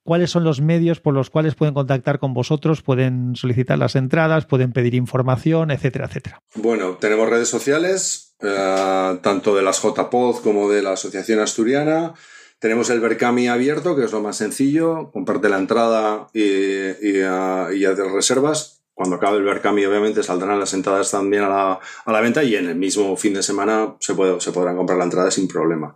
cuáles 0.03 0.31
son 0.31 0.43
los 0.43 0.61
medios 0.61 0.99
por 0.99 1.13
los 1.13 1.29
cuales 1.29 1.55
pueden 1.55 1.73
contactar 1.73 2.19
con 2.19 2.33
vosotros, 2.33 2.81
pueden 2.81 3.35
solicitar 3.35 3.77
las 3.77 3.95
entradas, 3.95 4.45
pueden 4.45 4.71
pedir 4.71 4.95
información, 4.95 5.71
etcétera, 5.71 6.05
etcétera. 6.05 6.41
Bueno, 6.55 6.97
tenemos 6.99 7.29
redes 7.29 7.49
sociales, 7.49 8.35
eh, 8.41 9.19
tanto 9.21 9.55
de 9.55 9.63
las 9.63 9.81
JPOD 9.81 10.41
como 10.41 10.69
de 10.69 10.81
la 10.81 10.93
Asociación 10.93 11.39
Asturiana. 11.39 12.13
Tenemos 12.59 12.89
el 12.91 12.99
Berkami 12.99 13.47
abierto, 13.47 13.95
que 13.95 14.05
es 14.05 14.11
lo 14.11 14.21
más 14.21 14.37
sencillo, 14.37 15.11
comparte 15.11 15.49
la 15.49 15.57
entrada 15.57 16.27
y, 16.33 16.41
y, 16.41 17.23
uh, 17.23 17.71
y 17.73 17.85
hacer 17.85 18.05
reservas 18.13 18.80
cuando 18.93 19.15
acabe 19.15 19.37
el 19.37 19.43
Berkami, 19.43 19.85
obviamente, 19.85 20.23
saldrán 20.23 20.59
las 20.59 20.73
entradas 20.73 21.09
también 21.11 21.43
a 21.43 21.49
la, 21.49 21.79
a 22.05 22.11
la, 22.11 22.21
venta 22.21 22.43
y 22.43 22.55
en 22.55 22.67
el 22.67 22.75
mismo 22.75 23.15
fin 23.17 23.33
de 23.33 23.43
semana 23.43 23.95
se, 23.99 24.13
puede, 24.13 24.39
se 24.39 24.51
podrán 24.51 24.77
comprar 24.77 24.97
la 24.97 25.05
entrada 25.05 25.31
sin 25.31 25.47
problema. 25.47 25.93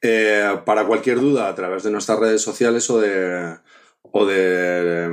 Eh, 0.00 0.60
para 0.64 0.86
cualquier 0.86 1.20
duda, 1.20 1.48
a 1.48 1.54
través 1.54 1.82
de 1.82 1.90
nuestras 1.90 2.18
redes 2.18 2.40
sociales 2.40 2.88
o 2.90 3.00
de, 3.00 3.56
o, 4.02 4.26
de, 4.26 5.10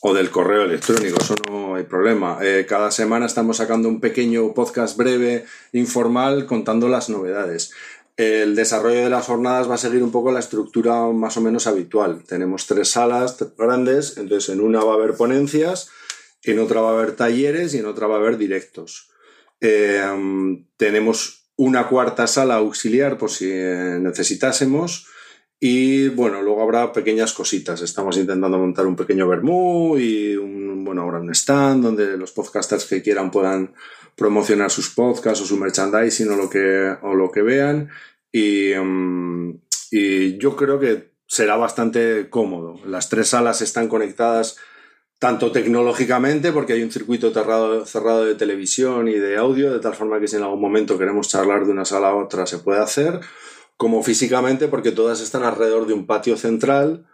o 0.00 0.14
del 0.14 0.30
correo 0.30 0.62
electrónico, 0.62 1.18
eso 1.20 1.34
no 1.50 1.74
hay 1.74 1.84
problema. 1.84 2.38
Eh, 2.42 2.64
cada 2.68 2.90
semana 2.90 3.26
estamos 3.26 3.56
sacando 3.56 3.88
un 3.88 4.00
pequeño 4.00 4.54
podcast 4.54 4.96
breve, 4.96 5.44
informal, 5.72 6.46
contando 6.46 6.88
las 6.88 7.10
novedades. 7.10 7.72
El 8.16 8.56
desarrollo 8.56 9.04
de 9.04 9.10
las 9.10 9.26
jornadas 9.26 9.70
va 9.70 9.74
a 9.74 9.78
seguir 9.78 10.02
un 10.02 10.10
poco 10.10 10.32
la 10.32 10.40
estructura 10.40 11.06
más 11.06 11.36
o 11.36 11.40
menos 11.40 11.66
habitual. 11.66 12.24
Tenemos 12.26 12.66
tres 12.66 12.90
salas 12.90 13.36
grandes, 13.56 14.18
entonces 14.18 14.52
en 14.52 14.60
una 14.60 14.82
va 14.82 14.92
a 14.92 14.96
haber 14.96 15.14
ponencias, 15.14 15.90
en 16.52 16.58
otra 16.58 16.80
va 16.80 16.90
a 16.90 16.92
haber 16.92 17.12
talleres 17.12 17.74
y 17.74 17.78
en 17.78 17.86
otra 17.86 18.06
va 18.06 18.16
a 18.16 18.18
haber 18.18 18.38
directos. 18.38 19.10
Eh, 19.60 20.00
tenemos 20.76 21.50
una 21.56 21.88
cuarta 21.88 22.26
sala 22.26 22.56
auxiliar 22.56 23.18
por 23.18 23.30
si 23.30 23.50
eh, 23.50 23.98
necesitásemos. 24.00 25.06
Y 25.60 26.08
bueno, 26.08 26.40
luego 26.40 26.62
habrá 26.62 26.92
pequeñas 26.92 27.32
cositas. 27.32 27.82
Estamos 27.82 28.16
intentando 28.16 28.58
montar 28.58 28.86
un 28.86 28.94
pequeño 28.94 29.26
vermú 29.26 29.98
y 29.98 30.36
un, 30.36 30.84
bueno, 30.84 31.02
habrá 31.02 31.18
un 31.18 31.30
stand 31.30 31.82
donde 31.82 32.16
los 32.16 32.30
podcasters 32.30 32.84
que 32.84 33.02
quieran 33.02 33.32
puedan 33.32 33.74
promocionar 34.14 34.70
sus 34.70 34.90
podcasts 34.90 35.42
o 35.42 35.46
su 35.46 35.56
merchandising 35.56 36.30
o 36.30 36.36
lo 36.36 36.48
que, 36.48 36.96
o 37.02 37.14
lo 37.14 37.30
que 37.32 37.42
vean. 37.42 37.90
Y, 38.30 38.72
mm, 38.74 39.60
y 39.90 40.38
yo 40.38 40.54
creo 40.54 40.78
que 40.78 41.10
será 41.26 41.56
bastante 41.56 42.30
cómodo. 42.30 42.80
Las 42.86 43.08
tres 43.08 43.28
salas 43.28 43.60
están 43.60 43.88
conectadas 43.88 44.58
tanto 45.18 45.50
tecnológicamente, 45.50 46.52
porque 46.52 46.74
hay 46.74 46.82
un 46.82 46.92
circuito 46.92 47.32
cerrado, 47.32 47.84
cerrado 47.86 48.24
de 48.24 48.34
televisión 48.34 49.08
y 49.08 49.14
de 49.14 49.36
audio, 49.36 49.72
de 49.72 49.80
tal 49.80 49.94
forma 49.94 50.20
que 50.20 50.28
si 50.28 50.36
en 50.36 50.42
algún 50.42 50.60
momento 50.60 50.96
queremos 50.96 51.28
charlar 51.28 51.66
de 51.66 51.72
una 51.72 51.84
sala 51.84 52.08
a 52.08 52.14
otra 52.14 52.46
se 52.46 52.58
puede 52.58 52.80
hacer, 52.80 53.20
como 53.76 54.02
físicamente, 54.02 54.68
porque 54.68 54.92
todas 54.92 55.20
están 55.20 55.42
alrededor 55.42 55.86
de 55.86 55.94
un 55.94 56.06
patio 56.06 56.36
central 56.36 57.06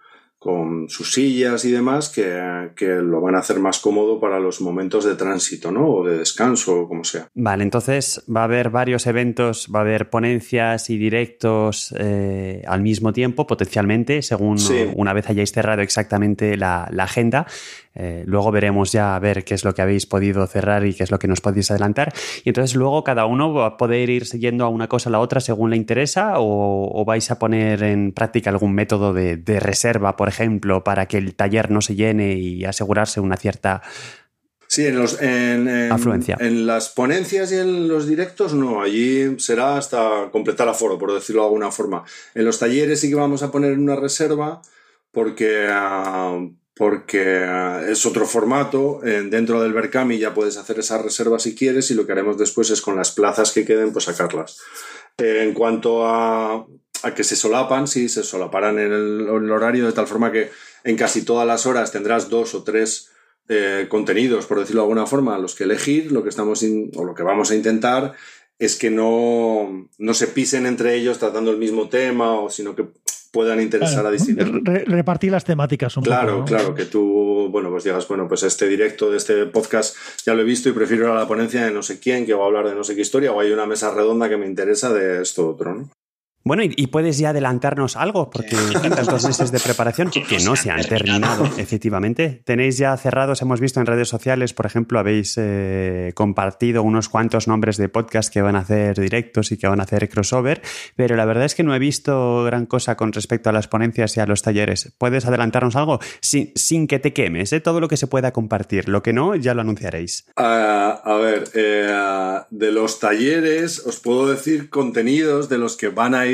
con 0.45 0.91
sus 0.91 1.15
sillas 1.15 1.65
y 1.65 1.73
demás 1.73 2.11
que, 2.11 2.87
lo 3.01 3.23
van 3.23 3.35
a 3.35 3.39
hacer 3.39 3.61
más 3.61 3.79
cómodo 3.79 4.21
para 4.21 4.39
los 4.39 4.61
momentos 4.61 5.07
de 5.07 5.15
tránsito, 5.15 5.73
¿no? 5.73 5.89
O 5.89 6.07
de 6.07 6.19
descanso, 6.19 6.83
o 6.83 6.87
como 6.87 7.03
sea. 7.03 7.29
Vale, 7.33 7.65
entonces 7.65 8.23
va 8.29 8.43
a 8.43 8.45
haber 8.45 8.69
varios 8.69 9.07
eventos, 9.07 9.71
va 9.75 9.79
a 9.79 9.83
haber 9.83 10.11
ponencias 10.11 10.91
y 10.91 10.99
directos 10.99 11.95
eh, 11.99 12.63
al 12.67 12.83
mismo 12.83 13.15
tiempo, 13.15 13.47
potencialmente, 13.47 14.21
según 14.21 14.59
una 14.97 15.15
vez 15.15 15.31
hayáis 15.31 15.51
cerrado 15.51 15.81
exactamente 15.81 16.59
la, 16.59 16.91
la 16.93 17.05
agenda. 17.05 17.47
Eh, 17.97 18.25
luego 18.27 18.51
veremos 18.51 18.91
ya 18.93 19.15
a 19.15 19.19
ver 19.19 19.45
qué 19.45 19.55
es 19.55 19.65
lo 19.65 19.75
que 19.75 19.83
habéis 19.83 20.07
podido 20.07 20.47
cerrar 20.47 20.85
y 20.85 20.95
qué 20.95 21.05
es 21.05 21.11
lo 21.11 21.19
que 21.19 21.29
nos 21.29 21.41
podéis 21.41 21.71
adelantar. 21.71 22.13
Y 22.45 22.49
entonces 22.49 22.75
luego 22.75 23.05
cada 23.05 23.27
uno 23.27 23.53
va 23.53 23.67
a 23.67 23.77
poder 23.77 24.11
ir 24.11 24.27
siguiendo 24.27 24.65
a 24.65 24.69
una 24.69 24.89
cosa 24.89 25.11
o 25.11 25.13
la 25.13 25.21
otra 25.21 25.41
según 25.41 25.71
le 25.71 25.77
interesa 25.77 26.35
o, 26.37 27.05
vais 27.05 27.31
a 27.31 27.39
poner 27.39 27.83
en 27.83 28.13
práctica 28.13 28.51
algún 28.51 28.75
método 28.75 29.13
de, 29.13 29.61
reserva, 29.61 30.17
por 30.17 30.29
ejemplo, 30.29 30.83
para 30.83 31.07
que 31.07 31.19
el 31.19 31.35
taller 31.35 31.71
no 31.71 31.81
se 31.81 31.95
llene 31.95 32.35
y 32.35 32.65
asegurarse 32.65 33.21
una 33.21 33.37
cierta... 33.37 33.83
Sí, 34.67 34.87
en, 34.87 34.99
los, 34.99 35.21
afluencia. 35.93 36.37
en 36.41 36.67
las 36.67 36.89
ponencias 36.89 37.53
y 37.53 37.57
en 37.57 37.87
los 37.87 38.09
directos 38.09 38.55
no, 38.55 38.83
allí 38.83 39.39
será 39.39 39.77
hasta 39.77 40.31
completar 40.33 40.69
aforo, 40.69 40.99
por 40.99 41.13
decirlo 41.13 41.43
de 41.43 41.47
alguna 41.49 41.71
forma. 41.71 42.03
En 42.35 42.45
los 42.45 42.59
talleres 42.59 42.99
sí 42.99 43.09
que 43.09 43.15
vamos 43.15 43.45
a 43.45 43.53
poner 43.53 43.79
una 43.79 43.95
reserva 43.95 44.63
porque, 45.13 45.69
ah, 45.71 46.41
porque 46.75 47.23
eh, 47.23 47.91
es 47.91 48.05
otro 48.07 48.27
formato. 48.27 49.01
dentro 49.03 49.63
del 49.63 49.73
Berkami 49.73 50.19
ya 50.19 50.35
puedes 50.35 50.57
hacer 50.57 50.79
esas 50.79 51.03
reservas 51.03 51.43
si 51.43 51.55
quieres 51.55 51.91
y 51.91 51.95
lo 51.95 52.07
que 52.07 52.13
haremos 52.13 52.37
después 52.37 52.71
es 52.71 52.81
con 52.81 52.97
las 52.97 53.13
plazas 53.13 53.53
que 53.53 53.65
queden, 53.65 53.93
pues 53.93 54.07
sacarlas. 54.07 54.61
en 55.19 55.55
cuanto 55.55 56.07
a, 56.07 56.67
a, 57.03 57.15
que 57.15 57.25
se 57.25 57.37
solapan, 57.37 57.87
sí, 57.87 58.09
se 58.09 58.25
solaparán 58.25 58.79
en 58.79 58.93
el, 58.93 59.51
horario 59.51 59.87
de 59.87 59.93
tal 59.93 60.07
forma 60.07 60.33
que 60.33 60.51
en 60.83 60.97
casi 60.97 61.23
todas 61.23 61.47
las 61.47 61.67
horas 61.67 61.93
tendrás 61.93 62.29
dos 62.29 62.55
o 62.55 62.65
tres 62.65 63.11
eh, 63.49 63.87
contenidos, 63.91 64.47
por 64.47 64.59
decirlo 64.59 64.83
de 64.83 64.87
alguna 64.87 65.07
forma, 65.07 65.39
los 65.39 65.55
que 65.55 65.65
elegir. 65.65 66.11
Lo 66.13 66.23
que 66.23 66.31
estamos 66.31 66.65
o 66.95 67.05
lo 67.05 67.15
que 67.15 67.23
vamos 67.23 67.51
a 67.51 67.55
intentar 67.55 68.15
es 68.59 68.77
que 68.77 68.91
no, 68.91 69.89
no 69.99 70.15
se 70.15 70.29
pisen 70.29 70.67
entre 70.67 70.95
ellos 70.95 71.19
tratando 71.19 71.51
el 71.51 71.59
mismo 71.59 71.89
tema, 71.89 72.41
o 72.41 72.51
sino 72.51 72.75
que 72.75 72.87
puedan 73.35 73.61
interesar 73.61 74.07
a 74.07 74.11
distintos. 74.13 74.49
repartir 74.87 75.33
las 75.33 75.45
temáticas 75.45 75.97
un 75.97 76.05
claro, 76.05 76.37
poco. 76.37 76.45
Claro, 76.47 76.63
claro, 76.63 76.75
que 76.77 76.85
tú, 76.85 77.49
bueno, 77.51 77.69
pues 77.69 77.83
digas, 77.83 78.07
bueno, 78.07 78.29
pues 78.29 78.45
este 78.45 78.69
directo 78.69 79.11
de 79.11 79.17
este 79.17 79.45
podcast 79.47 79.97
ya 80.25 80.35
lo 80.35 80.43
he 80.43 80.45
visto 80.45 80.69
y 80.69 80.73
prefiero 80.73 81.07
ir 81.07 81.11
a 81.11 81.15
la 81.17 81.27
ponencia 81.27 81.65
de 81.65 81.73
no 81.73 81.83
sé 81.83 81.99
quién 81.99 82.25
que 82.25 82.33
va 82.33 82.45
a 82.45 82.47
hablar 82.47 82.69
de 82.69 82.77
no 82.77 82.85
sé 82.85 82.95
qué 82.95 83.03
historia 83.03 83.33
o 83.33 83.41
hay 83.41 83.51
una 83.51 83.67
mesa 83.67 83.93
redonda 83.93 84.29
que 84.29 84.37
me 84.37 84.47
interesa 84.47 84.93
de 84.93 85.21
esto 85.21 85.51
otro, 85.51 85.75
¿no? 85.75 85.91
Bueno, 86.47 86.63
y, 86.63 86.87
puedes 86.89 87.17
ya 87.17 87.31
adelantarnos 87.31 87.97
algo, 87.97 88.29
porque 88.29 88.55
tantos 88.95 89.25
meses 89.25 89.51
de 89.51 89.59
preparación 89.59 90.11
que 90.11 90.39
no 90.45 90.57
se 90.57 90.71
han 90.71 90.85
terminado, 90.85 91.47
efectivamente. 91.57 92.43
Tenéis 92.45 92.77
ya 92.77 92.95
cerrados, 92.99 93.41
hemos 93.41 93.61
visto 93.61 93.81
en 93.81 93.87
redes 93.87 94.11
sociales, 94.11 94.53
por 94.53 94.67
ejemplo, 94.67 94.99
habéis 94.99 95.37
eh, 95.39 96.13
compartido 96.15 96.83
unos 96.83 97.09
cuantos 97.09 97.49
nombres 97.49 97.79
de 97.79 97.89
podcast 97.89 98.31
que 98.31 98.43
van 98.43 98.57
a 98.57 98.59
hacer 98.59 99.01
directos 99.01 99.53
y 99.53 99.57
que 99.57 99.69
van 99.69 99.81
a 99.81 99.85
hacer 99.85 100.07
crossover, 100.11 100.61
pero 100.97 101.17
la 101.17 101.25
verdad 101.25 101.47
es 101.47 101.55
que 101.55 101.63
no 101.63 101.75
he 101.75 101.79
visto 101.79 102.45
gran 102.45 102.67
cosa 102.67 102.95
con 102.95 103.15
respecto 103.15 103.49
a 103.49 103.53
las 103.55 103.67
ponencias 103.67 104.15
y 104.19 104.21
a 104.21 104.27
los 104.27 104.43
talleres. 104.43 104.93
¿Puedes 104.99 105.25
adelantarnos 105.25 105.77
algo? 105.77 105.99
Sin, 106.21 106.53
sin 106.57 106.89
que 106.89 106.99
te 106.99 107.15
quemes, 107.15 107.55
¿eh? 107.55 107.61
todo 107.61 107.81
lo 107.81 107.89
que 107.89 107.97
se 107.97 108.07
pueda 108.07 108.35
compartir. 108.35 108.91
Lo 108.91 109.03
que 109.03 109.15
no, 109.15 109.35
ya 109.35 109.55
lo 109.55 109.63
anunciaréis. 109.63 110.27
A 110.37 111.19
ver, 111.23 111.45
eh, 111.55 112.41
de 112.51 112.71
los 112.71 113.01
talleres 113.01 113.79
os 113.87 113.99
puedo 113.99 114.29
decir 114.29 114.69
contenidos 114.69 115.49
de 115.49 115.57
los 115.57 115.79
que 115.79 115.89
van 115.89 116.15
a 116.15 116.27
ir 116.27 116.34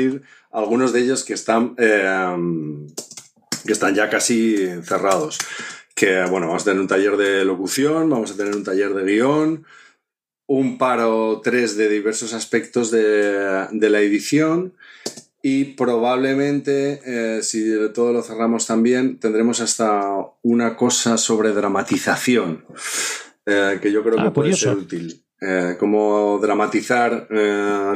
algunos 0.51 0.93
de 0.93 1.01
ellos 1.01 1.23
que 1.23 1.33
están, 1.33 1.75
eh, 1.77 2.35
que 3.65 3.71
están 3.71 3.95
ya 3.95 4.09
casi 4.09 4.55
cerrados. 4.83 5.37
Que 5.95 6.23
bueno, 6.25 6.47
vamos 6.47 6.63
a 6.63 6.65
tener 6.65 6.81
un 6.81 6.87
taller 6.87 7.17
de 7.17 7.45
locución, 7.45 8.09
vamos 8.09 8.31
a 8.31 8.37
tener 8.37 8.55
un 8.55 8.63
taller 8.63 8.93
de 8.93 9.03
guion, 9.03 9.65
un 10.47 10.77
par 10.77 10.99
o 11.01 11.41
tres 11.41 11.77
de 11.77 11.89
diversos 11.89 12.33
aspectos 12.33 12.91
de, 12.91 13.67
la 13.71 13.99
edición 13.99 14.73
y 15.43 15.65
probablemente, 15.75 17.01
eh, 17.05 17.43
si 17.43 17.73
todo 17.93 18.13
lo 18.13 18.21
cerramos 18.21 18.67
también, 18.67 19.19
tendremos 19.19 19.59
hasta 19.59 20.13
una 20.43 20.75
cosa 20.75 21.17
sobre 21.17 21.51
dramatización, 21.51 22.65
eh, 23.45 23.79
que 23.81 23.91
yo 23.91 24.03
creo 24.03 24.17
que 24.17 24.27
ah, 24.27 24.33
puede 24.33 24.53
ser 24.53 24.75
útil. 24.75 25.23
como 25.79 26.39
dramatizar 26.39 27.27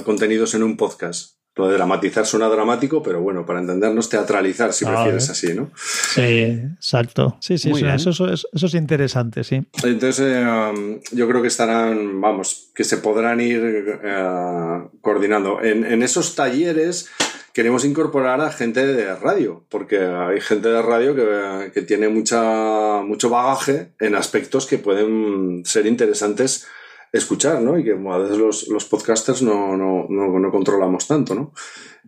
contenidos 0.04 0.54
en 0.56 0.64
un 0.64 0.78
podcast. 0.78 1.36
Lo 1.58 1.70
de 1.70 1.76
dramatizar 1.76 2.26
suena 2.26 2.50
dramático, 2.50 3.02
pero 3.02 3.22
bueno, 3.22 3.46
para 3.46 3.62
entendernos, 3.62 4.10
teatralizar, 4.10 4.74
si 4.74 4.84
prefieres 4.84 5.30
así, 5.30 5.54
¿no? 5.54 5.72
Sí, 5.76 6.22
exacto. 6.22 7.38
Sí, 7.40 7.58
sí, 7.58 7.72
eso, 7.72 8.10
eso, 8.10 8.48
es 8.52 8.74
interesante, 8.74 9.46
sí. 9.46 9.66
Entonces, 9.84 10.20
eh, 10.36 11.00
yo 11.14 11.28
creo 11.30 11.42
que 11.42 11.48
estarán, 11.48 12.20
vamos, 12.20 12.72
que 12.76 12.84
se 12.84 12.98
podrán 12.98 13.40
ir 13.40 13.62
eh, 13.64 14.82
coordinando. 15.00 15.62
En, 15.62 16.04
esos 16.04 16.36
talleres 16.36 17.10
queremos 17.54 17.86
incorporar 17.86 18.42
a 18.42 18.52
gente 18.52 18.86
de 18.86 19.16
radio, 19.16 19.64
porque 19.70 20.00
hay 20.00 20.42
gente 20.42 20.68
de 20.68 20.82
radio 20.82 21.16
que, 21.16 21.72
que 21.72 21.82
tiene 21.84 22.10
mucha, 22.10 23.02
mucho 23.02 23.30
bagaje 23.30 23.92
en 24.02 24.16
aspectos 24.16 24.66
que 24.66 24.78
pueden 24.78 25.64
ser 25.66 25.86
interesantes 25.86 26.68
escuchar, 27.18 27.62
¿no? 27.62 27.78
Y 27.78 27.84
que 27.84 27.92
a 27.92 28.18
veces 28.18 28.38
los, 28.38 28.68
los 28.68 28.86
podcasters 28.86 29.42
no, 29.42 29.78
no, 29.78 30.08
no, 30.10 30.52
controlamos 30.52 31.08
tanto, 31.08 31.36
¿no? 31.36 31.54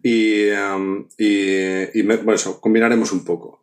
Y, 0.04 0.50
um, 0.52 1.08
y, 1.18 2.02
bueno, 2.04 2.34
eso, 2.34 2.62
combinaremos 2.62 3.12
un 3.12 3.24
poco. 3.26 3.62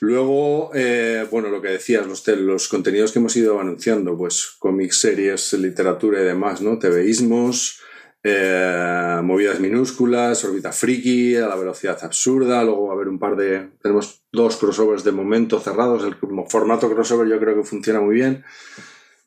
Luego, 0.00 0.70
eh, 0.74 1.26
bueno, 1.30 1.48
lo 1.48 1.60
que 1.60 1.68
decías, 1.68 2.06
los, 2.06 2.26
los 2.28 2.68
contenidos 2.68 3.12
que 3.12 3.18
hemos 3.18 3.36
ido 3.36 3.60
anunciando, 3.60 4.16
pues 4.16 4.56
cómics, 4.58 5.00
series, 5.00 5.52
literatura 5.54 6.20
y 6.20 6.24
demás, 6.24 6.62
¿no? 6.62 6.78
TVismos, 6.78 7.80
eh, 8.22 9.20
movidas 9.22 9.60
minúsculas, 9.60 10.44
órbita 10.44 10.72
friki, 10.72 11.36
a 11.36 11.48
la 11.48 11.56
velocidad 11.56 11.98
absurda, 12.02 12.64
luego 12.64 12.86
va 12.86 12.92
a 12.92 12.96
haber 12.96 13.08
un 13.08 13.18
par 13.18 13.36
de... 13.36 13.68
Tenemos 13.82 14.22
dos 14.32 14.56
crossovers 14.56 15.04
de 15.04 15.12
momento 15.12 15.60
cerrados, 15.60 16.04
el 16.04 16.16
formato 16.48 16.90
crossover 16.90 17.28
yo 17.28 17.38
creo 17.38 17.56
que 17.56 17.64
funciona 17.64 18.00
muy 18.00 18.14
bien 18.14 18.44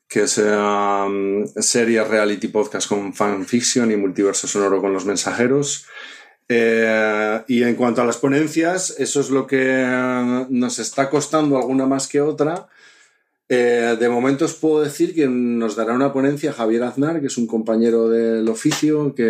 que 0.08 0.22
es 0.22 0.38
um, 0.38 1.46
serie 1.56 2.02
reality 2.02 2.48
podcast 2.48 2.88
con 2.88 3.12
fanfiction 3.12 3.90
y 3.90 3.96
multiverso 3.96 4.48
sonoro 4.48 4.80
con 4.80 4.92
los 4.92 5.04
mensajeros. 5.04 5.86
Eh, 6.48 7.42
y 7.46 7.62
en 7.62 7.74
cuanto 7.74 8.00
a 8.00 8.06
las 8.06 8.16
ponencias, 8.16 8.94
eso 8.98 9.20
es 9.20 9.28
lo 9.28 9.46
que 9.46 9.84
uh, 9.84 10.46
nos 10.48 10.78
está 10.78 11.10
costando 11.10 11.58
alguna 11.58 11.84
más 11.84 12.08
que 12.08 12.22
otra. 12.22 12.68
Eh, 13.50 13.96
de 13.98 14.08
momento 14.10 14.44
os 14.44 14.54
puedo 14.54 14.82
decir 14.82 15.14
que 15.14 15.26
nos 15.26 15.74
dará 15.74 15.94
una 15.94 16.12
ponencia 16.12 16.52
Javier 16.52 16.84
Aznar, 16.84 17.20
que 17.20 17.28
es 17.28 17.38
un 17.38 17.46
compañero 17.46 18.08
del 18.08 18.46
oficio, 18.48 19.14
que, 19.14 19.24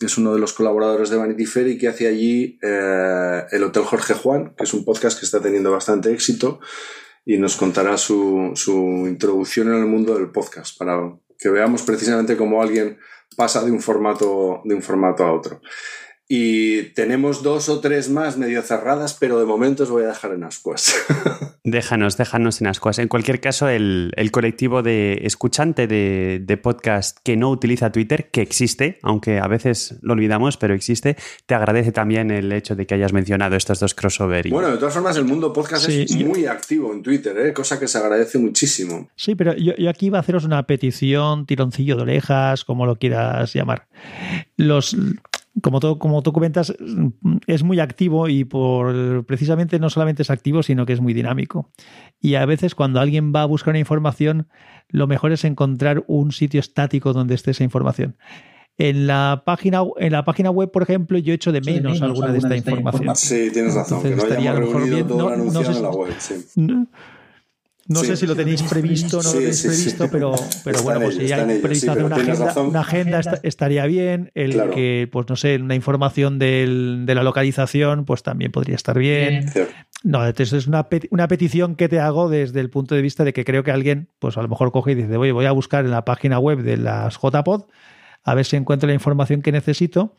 es 0.00 0.18
uno 0.18 0.34
de 0.34 0.40
los 0.40 0.52
colaboradores 0.54 1.10
de 1.10 1.18
Vanity 1.18 1.44
Fair 1.44 1.68
y 1.68 1.78
que 1.78 1.88
hace 1.88 2.06
allí 2.06 2.58
eh, 2.62 3.44
el 3.50 3.62
Hotel 3.62 3.84
Jorge 3.84 4.14
Juan, 4.14 4.54
que 4.56 4.64
es 4.64 4.72
un 4.72 4.86
podcast 4.86 5.18
que 5.18 5.26
está 5.26 5.40
teniendo 5.40 5.70
bastante 5.70 6.12
éxito 6.12 6.60
y 7.24 7.38
nos 7.38 7.56
contará 7.56 7.96
su, 7.96 8.52
su 8.54 9.06
introducción 9.06 9.68
en 9.68 9.80
el 9.80 9.86
mundo 9.86 10.14
del 10.14 10.30
podcast 10.30 10.76
para 10.78 10.98
que 11.38 11.48
veamos 11.48 11.82
precisamente 11.82 12.36
cómo 12.36 12.62
alguien 12.62 12.98
pasa 13.36 13.64
de 13.64 13.70
un 13.70 13.80
formato, 13.80 14.60
de 14.64 14.74
un 14.74 14.82
formato 14.82 15.24
a 15.24 15.32
otro. 15.32 15.60
Y 16.26 16.84
tenemos 16.94 17.42
dos 17.42 17.68
o 17.68 17.80
tres 17.80 18.08
más 18.08 18.38
medio 18.38 18.62
cerradas, 18.62 19.14
pero 19.14 19.38
de 19.38 19.44
momento 19.44 19.82
os 19.82 19.90
voy 19.90 20.04
a 20.04 20.08
dejar 20.08 20.32
en 20.32 20.44
ascuas. 20.44 20.94
déjanos, 21.64 22.16
déjanos 22.16 22.62
en 22.62 22.68
ascuas. 22.68 22.98
En 22.98 23.08
cualquier 23.08 23.40
caso, 23.40 23.68
el, 23.68 24.12
colectivo 24.32 24.82
de 24.82 25.20
escuchante 25.24 25.86
de, 25.86 26.60
podcast 26.62 27.18
que 27.22 27.36
no 27.36 27.50
utiliza 27.50 27.92
Twitter, 27.92 28.30
que 28.30 28.40
existe, 28.40 28.98
aunque 29.02 29.38
a 29.38 29.46
veces 29.48 29.96
lo 30.00 30.14
olvidamos, 30.14 30.56
pero 30.56 30.72
existe, 30.72 31.16
te 31.44 31.54
agradece 31.54 31.92
también 31.92 32.30
el 32.30 32.50
hecho 32.52 32.74
de 32.74 32.86
que 32.86 32.94
hayas 32.94 33.12
mencionado 33.12 33.56
estos 33.56 33.80
dos 33.80 33.94
crossover. 33.94 34.48
Bueno, 34.48 34.70
de 34.70 34.78
todas 34.78 34.94
formas, 34.94 35.16
el 35.18 35.24
mundo 35.24 35.52
podcast 35.52 35.88
es 35.88 36.16
muy 36.16 36.46
activo 36.46 36.92
en 36.92 37.02
Twitter, 37.02 37.36
¿eh? 37.38 37.52
cosa 37.52 37.78
que 37.78 37.86
se 37.86 37.98
agradece 37.98 38.38
muchísimo. 38.38 39.10
Sí, 39.14 39.34
pero 39.34 39.54
yo, 39.54 39.74
yo 39.76 39.90
aquí 39.90 40.06
iba 40.06 40.18
a 40.18 40.22
haceros 40.22 40.44
una 40.44 40.62
petición, 40.62 41.44
tironcillo 41.44 41.96
de 41.96 42.02
orejas, 42.02 42.64
como 42.64 42.86
lo 42.86 42.96
quieras 42.96 43.52
llamar. 43.52 43.88
Los 44.56 44.96
como, 45.62 45.80
todo, 45.80 45.98
como 45.98 46.22
tú 46.22 46.32
comentas, 46.32 46.74
es 47.46 47.62
muy 47.62 47.80
activo 47.80 48.28
y 48.28 48.44
por 48.44 49.24
precisamente 49.26 49.78
no 49.78 49.90
solamente 49.90 50.22
es 50.22 50.30
activo, 50.30 50.62
sino 50.62 50.86
que 50.86 50.92
es 50.92 51.00
muy 51.00 51.14
dinámico. 51.14 51.70
Y 52.20 52.34
a 52.34 52.46
veces 52.46 52.74
cuando 52.74 53.00
alguien 53.00 53.32
va 53.34 53.42
a 53.42 53.46
buscar 53.46 53.72
una 53.72 53.78
información, 53.78 54.48
lo 54.88 55.06
mejor 55.06 55.32
es 55.32 55.44
encontrar 55.44 56.04
un 56.06 56.32
sitio 56.32 56.60
estático 56.60 57.12
donde 57.12 57.34
esté 57.34 57.52
esa 57.52 57.64
información. 57.64 58.16
En 58.76 59.06
la 59.06 59.44
página, 59.46 59.82
en 59.98 60.12
la 60.12 60.24
página 60.24 60.50
web, 60.50 60.72
por 60.72 60.82
ejemplo, 60.82 61.16
yo 61.18 61.32
echo 61.32 61.52
de 61.52 61.60
menos, 61.60 62.02
alguna, 62.02 62.32
de 62.32 62.38
esta, 62.38 62.56
información. 62.56 63.14
Sí, 63.14 63.50
tienes 63.52 63.74
razón, 63.74 64.02
que 64.02 64.14
hayamos 64.14 64.72
reunido 64.72 65.06
todo 65.06 65.28
anunciado 65.28 65.70
en 65.70 65.82
la 65.82 65.90
web. 65.90 66.12
No 66.56 66.88
sé 68.02 68.16
si 68.16 68.26
lo 68.26 68.34
tenéis 68.34 68.62
previsto 68.62 69.18
o 69.18 69.22
no 69.22 69.32
lo 69.32 69.38
tenéis 69.38 69.62
previsto, 69.62 70.08
pero, 70.10 70.34
pero 70.64 70.82
bueno, 70.82 71.00
pues 71.00 71.16
si 71.16 71.30
hay 71.30 71.58
previsto 71.58 71.92
hacer 71.92 72.04
una 72.04 72.16
agenda, 72.16 72.60
una 72.60 72.80
agenda, 72.80 73.20
estaría 73.42 73.86
bien. 73.86 74.30
El 74.34 74.70
que, 74.70 75.08
pues 75.10 75.26
no 75.28 75.36
sé, 75.36 75.56
una 75.56 75.74
información 75.74 76.38
del, 76.38 77.02
de 77.04 77.14
la 77.14 77.22
localización, 77.22 78.04
pues 78.04 78.22
también 78.22 78.52
podría 78.52 78.76
estar 78.76 78.98
bien. 78.98 79.50
No, 80.02 80.26
entonces 80.26 80.52
es 80.52 80.66
una, 80.66 80.86
una, 81.10 81.28
petición 81.28 81.76
que 81.76 81.88
te 81.88 82.00
hago 82.00 82.28
desde 82.28 82.60
el 82.60 82.70
punto 82.70 82.94
de 82.94 83.02
vista 83.02 83.24
de 83.24 83.32
que 83.32 83.44
creo 83.44 83.64
que 83.64 83.70
alguien, 83.70 84.08
pues 84.18 84.36
a 84.36 84.42
lo 84.42 84.48
mejor 84.48 84.70
coge 84.72 84.92
y 84.92 84.94
dice, 84.94 85.16
oye, 85.16 85.32
voy 85.32 85.46
a 85.46 85.52
buscar 85.52 85.84
en 85.84 85.90
la 85.90 86.04
página 86.04 86.38
web 86.38 86.62
de 86.62 86.76
las 86.76 87.18
JPod 87.18 87.64
a 88.24 88.34
ver 88.34 88.44
si 88.44 88.56
encuentro 88.56 88.86
la 88.86 88.94
información 88.94 89.42
que 89.42 89.52
necesito 89.52 90.14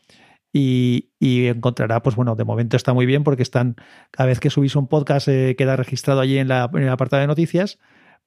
y, 0.58 1.46
encontrará, 1.48 2.02
pues 2.02 2.16
bueno, 2.16 2.34
de 2.34 2.44
momento 2.44 2.76
está 2.76 2.94
muy 2.94 3.04
bien 3.04 3.24
porque 3.24 3.42
están, 3.42 3.76
cada 4.10 4.28
vez 4.28 4.40
que 4.40 4.50
subís 4.50 4.74
un 4.76 4.88
podcast 4.88 5.28
eh, 5.28 5.54
queda 5.56 5.76
registrado 5.76 6.20
allí 6.20 6.38
en, 6.38 6.48
la, 6.48 6.70
en 6.72 6.82
el 6.82 6.88
apartado 6.88 7.20
de 7.20 7.26
noticias, 7.26 7.78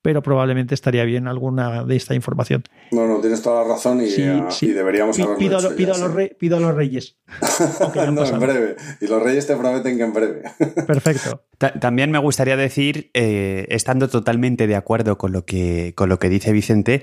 pero 0.02 0.22
probablemente 0.22 0.76
estaría 0.76 1.04
bien 1.04 1.28
alguna 1.28 1.84
de 1.84 1.96
esta 1.96 2.14
información. 2.14 2.64
No, 2.92 3.08
no, 3.08 3.20
tienes 3.20 3.42
toda 3.42 3.64
la 3.64 3.70
razón 3.74 4.02
y, 4.02 4.10
deberíamos 4.10 5.20
haberlo 5.20 5.38
pido, 5.38 5.58
hecho 5.58 5.76
pido, 5.76 5.94
a 5.94 5.98
los 5.98 6.30
pido, 6.38 6.58
a 6.58 6.60
los 6.60 6.76
reyes. 6.76 7.18
no, 8.12 8.26
en 8.26 8.40
breve. 8.40 8.76
Y 9.02 9.08
los 9.08 9.22
reyes 9.22 9.48
te 9.48 9.56
prometen 9.56 9.98
que 9.98 10.04
en 10.04 10.14
breve. 10.14 10.44
Perfecto. 10.88 11.44
También 11.82 12.12
me 12.12 12.20
gustaría 12.20 12.56
decir, 12.56 13.10
eh, 13.14 13.66
estando 13.70 14.08
totalmente 14.08 14.68
de 14.68 14.76
acuerdo 14.76 15.18
con 15.18 15.32
lo 15.32 15.46
que, 15.46 15.94
con 15.96 16.08
lo 16.10 16.20
que 16.20 16.30
dice 16.30 16.54
Vicente, 16.54 17.02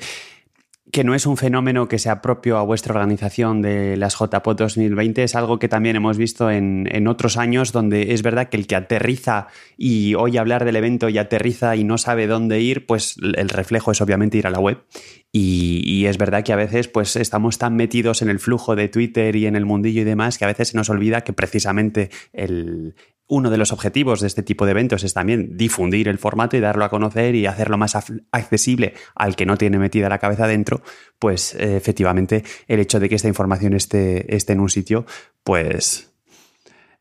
que 0.96 1.04
no 1.04 1.14
es 1.14 1.26
un 1.26 1.36
fenómeno 1.36 1.88
que 1.88 1.98
sea 1.98 2.22
propio 2.22 2.56
a 2.56 2.62
vuestra 2.62 2.94
organización 2.94 3.60
de 3.60 3.98
las 3.98 4.16
JPOT 4.16 4.58
2020, 4.58 5.24
es 5.24 5.34
algo 5.34 5.58
que 5.58 5.68
también 5.68 5.94
hemos 5.94 6.16
visto 6.16 6.50
en, 6.50 7.06
otros 7.06 7.36
años 7.36 7.70
donde 7.70 8.14
es 8.14 8.22
verdad 8.22 8.48
que 8.48 8.56
el 8.56 8.66
que 8.66 8.76
aterriza 8.76 9.48
y 9.76 10.14
oye 10.14 10.38
hablar 10.38 10.64
del 10.64 10.74
evento 10.74 11.10
y 11.10 11.18
aterriza 11.18 11.76
y 11.76 11.84
no 11.84 11.98
sabe 11.98 12.26
dónde 12.26 12.62
ir, 12.62 12.86
pues 12.86 13.16
el 13.20 13.50
reflejo 13.50 13.92
es 13.92 14.00
obviamente 14.00 14.38
ir 14.38 14.46
a 14.46 14.50
la 14.50 14.58
web. 14.58 14.84
Y, 15.30 15.82
y, 15.84 16.06
es 16.06 16.16
verdad 16.16 16.42
que 16.42 16.54
a 16.54 16.56
veces 16.56 16.88
pues 16.88 17.14
estamos 17.16 17.58
tan 17.58 17.76
metidos 17.76 18.22
en 18.22 18.30
el 18.30 18.38
flujo 18.38 18.74
de 18.74 18.88
Twitter 18.88 19.36
y 19.36 19.44
en 19.44 19.54
el 19.54 19.66
mundillo 19.66 20.00
y 20.00 20.04
demás 20.04 20.38
que 20.38 20.46
a 20.46 20.48
veces 20.48 20.68
se 20.68 20.78
nos 20.78 20.88
olvida 20.88 21.24
que 21.24 21.34
precisamente 21.34 22.08
el, 22.32 22.94
uno 23.28 23.50
de 23.50 23.56
los 23.56 23.72
objetivos 23.72 24.20
de 24.20 24.28
este 24.28 24.42
tipo 24.42 24.64
de 24.64 24.70
eventos 24.70 25.02
es 25.02 25.14
también 25.14 25.56
difundir 25.56 26.08
el 26.08 26.18
formato 26.18 26.56
y 26.56 26.60
darlo 26.60 26.84
a 26.84 26.90
conocer 26.90 27.34
y 27.34 27.46
hacerlo 27.46 27.76
más 27.76 27.96
accesible 28.30 28.94
al 29.14 29.34
que 29.34 29.46
no 29.46 29.56
tiene 29.56 29.78
metida 29.78 30.08
la 30.08 30.18
cabeza 30.18 30.46
dentro, 30.46 30.82
pues 31.18 31.54
eh, 31.54 31.76
efectivamente 31.76 32.44
el 32.68 32.80
hecho 32.80 33.00
de 33.00 33.08
que 33.08 33.16
esta 33.16 33.28
información 33.28 33.74
esté, 33.74 34.34
esté, 34.34 34.52
en 34.52 34.60
un 34.60 34.68
sitio, 34.68 35.06
pues 35.42 36.12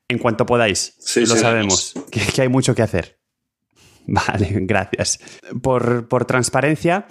en 0.07 0.17
cuanto 0.17 0.45
podáis, 0.45 0.95
lo 1.15 1.35
sabemos, 1.35 1.93
que, 2.11 2.41
hay 2.41 2.49
mucho 2.49 2.73
que 2.73 2.81
hacer. 2.81 3.19
Vale, 4.07 4.49
gracias. 4.61 5.19
Por, 5.61 6.07
por 6.07 6.25
transparencia, 6.25 7.07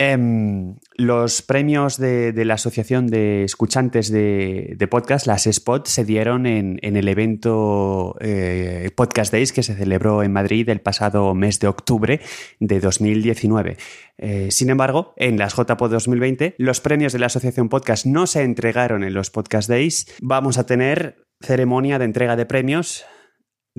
Em, 0.00 0.76
los 0.94 1.42
premios 1.42 1.96
de, 1.96 2.32
la 2.44 2.54
Asociación 2.54 3.08
de 3.08 3.42
Escuchantes 3.42 4.12
de, 4.12 4.88
Podcast, 4.88 5.26
las 5.26 5.42
SPOT, 5.50 5.88
se 5.88 6.04
dieron 6.04 6.46
en, 6.46 6.78
el 6.80 7.08
evento 7.08 8.16
eh, 8.20 8.92
Podcast 8.94 9.32
Days 9.32 9.52
que 9.52 9.64
se 9.64 9.74
celebró 9.74 10.22
en 10.22 10.32
Madrid 10.32 10.68
el 10.68 10.80
pasado 10.80 11.34
mes 11.34 11.58
de 11.58 11.66
octubre 11.66 12.20
de 12.60 12.78
2019. 12.78 13.76
Eh, 14.18 14.48
sin 14.52 14.70
embargo, 14.70 15.14
en 15.16 15.36
las 15.36 15.56
JPod 15.56 15.90
2020, 15.90 16.54
los 16.58 16.80
premios 16.80 17.12
de 17.12 17.18
la 17.18 17.26
Asociación 17.26 17.68
Podcast 17.68 18.06
no 18.06 18.28
se 18.28 18.42
entregaron 18.42 19.02
en 19.02 19.14
los 19.14 19.30
Podcast 19.30 19.68
Days. 19.68 20.06
Vamos 20.20 20.58
a 20.58 20.66
tener 20.66 21.26
ceremonia 21.40 21.98
de 21.98 22.04
entrega 22.04 22.36
de 22.36 22.46
premios 22.46 23.04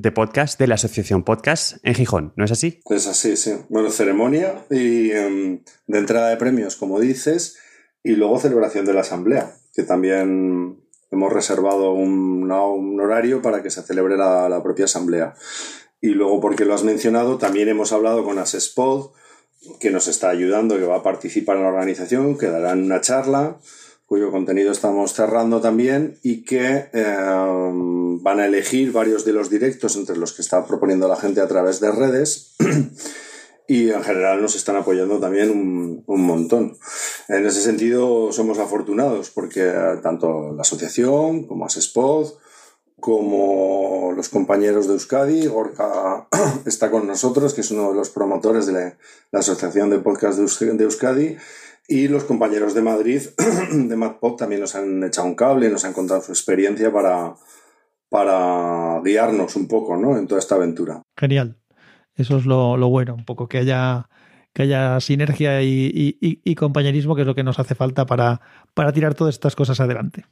de 0.01 0.11
podcast 0.13 0.57
de 0.57 0.67
la 0.67 0.75
Asociación 0.75 1.23
Podcast 1.23 1.77
en 1.83 1.93
Gijón, 1.93 2.33
¿no 2.37 2.45
es 2.45 2.51
así? 2.51 2.79
Es 2.89 3.05
así, 3.07 3.35
sí. 3.35 3.53
Bueno, 3.67 3.91
ceremonia 3.91 4.65
y 4.69 5.11
em, 5.11 5.61
de 5.87 5.99
entrada 5.99 6.29
de 6.29 6.37
premios, 6.37 6.77
como 6.77 6.99
dices, 6.99 7.57
y 8.01 8.11
luego 8.11 8.39
celebración 8.39 8.85
de 8.85 8.93
la 8.93 9.01
Asamblea, 9.01 9.55
que 9.73 9.83
también 9.83 10.79
hemos 11.11 11.33
reservado 11.33 11.91
un, 11.93 12.49
horario 13.01 13.41
para 13.41 13.61
que 13.61 13.71
se 13.71 13.81
celebre 13.81 14.15
la, 14.15 14.61
propia 14.63 14.85
Asamblea. 14.85 15.35
Y 16.01 16.09
luego, 16.09 16.39
porque 16.39 16.65
lo 16.65 16.73
has 16.73 16.83
mencionado, 16.83 17.37
también 17.37 17.67
hemos 17.67 17.91
hablado 17.91 18.23
con 18.23 18.37
Asespod, 18.39 19.11
que 19.79 19.91
nos 19.91 20.07
está 20.07 20.29
ayudando, 20.29 20.77
que 20.77 20.85
va 20.85 20.97
a 20.97 21.03
participar 21.03 21.57
en 21.57 21.63
la 21.63 21.69
organización, 21.69 22.37
que 22.37 22.47
darán 22.47 22.83
una 22.83 23.01
charla 23.01 23.59
cuyo 24.09 24.31
contenido 24.31 24.71
estamos 24.71 25.13
cerrando 25.13 25.61
también 25.61 26.17
y 26.23 26.43
que 26.43 26.89
eh, 26.91 27.15
van 28.21 28.39
a 28.39 28.47
elegir 28.47 28.91
varios 28.91 29.23
de 29.23 29.33
los 29.33 29.51
directos 29.51 29.95
entre 29.95 30.17
los 30.17 30.33
que 30.33 30.41
está 30.41 30.65
proponiendo 30.65 31.07
la 31.07 31.15
gente 31.15 31.41
a 31.41 31.47
través 31.47 31.79
de 31.79 31.91
redes 31.91 32.55
y 33.67 33.91
en 33.91 34.03
general 34.03 34.41
nos 34.41 34.55
están 34.55 34.77
apoyando 34.77 35.19
también 35.19 35.51
un, 35.51 36.03
montón. 36.07 36.75
En 37.27 37.45
ese 37.45 37.61
sentido 37.61 38.31
somos 38.31 38.57
afortunados 38.57 39.29
porque 39.29 39.71
tanto 40.01 40.53
la 40.55 40.63
asociación 40.63 41.45
como 41.45 41.67
Asespod 41.67 42.31
como 42.99 44.13
los 44.15 44.29
compañeros 44.29 44.87
de 44.87 44.93
Euskadi, 44.93 45.47
Gorka 45.47 46.27
está 46.65 46.91
con 46.91 47.07
nosotros, 47.07 47.53
que 47.53 47.61
es 47.61 47.71
uno 47.71 47.89
de 47.89 47.95
los 47.95 48.09
promotores 48.09 48.65
de 48.65 48.73
la, 49.31 49.39
Asociación 49.39 49.89
de 49.89 49.99
Podcast 49.99 50.39
de 50.39 50.83
Euskadi, 50.83 51.37
y 51.87 52.07
los 52.07 52.23
compañeros 52.23 52.73
de 52.73 52.81
Madrid, 52.81 53.21
de 53.71 53.95
MadPod, 53.95 54.35
también 54.35 54.61
nos 54.61 54.75
han 54.75 55.03
echado 55.03 55.27
un 55.27 55.35
cable, 55.35 55.69
nos 55.69 55.85
han 55.85 55.93
contado 55.93 56.21
su 56.21 56.31
experiencia 56.31 56.91
para, 56.93 57.35
para 58.09 59.01
guiarnos 59.03 59.55
un 59.55 59.67
poco 59.67 59.97
¿no? 59.97 60.17
en 60.17 60.27
toda 60.27 60.39
esta 60.39 60.55
aventura. 60.55 61.01
Genial. 61.17 61.57
Eso 62.15 62.37
es 62.37 62.45
lo, 62.45 62.77
bueno, 62.89 63.15
un 63.15 63.23
poco 63.23 63.47
que 63.47 63.59
haya, 63.59 64.09
que 64.53 64.63
haya 64.63 64.99
sinergia 64.99 65.61
y, 65.61 66.55
compañerismo, 66.55 67.15
que 67.15 67.21
es 67.21 67.27
lo 67.27 67.35
que 67.35 67.43
nos 67.43 67.59
hace 67.59 67.75
falta 67.75 68.05
para, 68.05 68.41
para 68.73 68.91
tirar 68.91 69.13
todas 69.13 69.35
estas 69.35 69.55
cosas 69.55 69.79
adelante. 69.79 70.25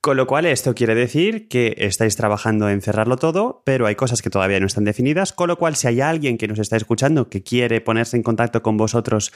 Con 0.00 0.16
lo 0.16 0.26
cual, 0.26 0.46
esto 0.46 0.74
quiere 0.74 0.94
decir 0.94 1.48
que 1.48 1.74
estáis 1.78 2.16
trabajando 2.16 2.68
en 2.68 2.82
cerrarlo 2.82 3.16
todo, 3.16 3.62
pero 3.64 3.86
hay 3.86 3.94
cosas 3.94 4.20
que 4.20 4.30
todavía 4.30 4.58
no 4.58 4.66
están 4.66 4.84
definidas. 4.84 5.32
Con 5.32 5.48
lo 5.48 5.56
cual, 5.56 5.76
si 5.76 5.86
hay 5.86 6.00
alguien 6.00 6.38
que 6.38 6.48
nos 6.48 6.58
está 6.58 6.76
escuchando 6.76 7.28
que 7.28 7.42
quiere 7.42 7.80
ponerse 7.80 8.16
en 8.16 8.22
contacto 8.22 8.62
con 8.62 8.76
vosotros 8.76 9.32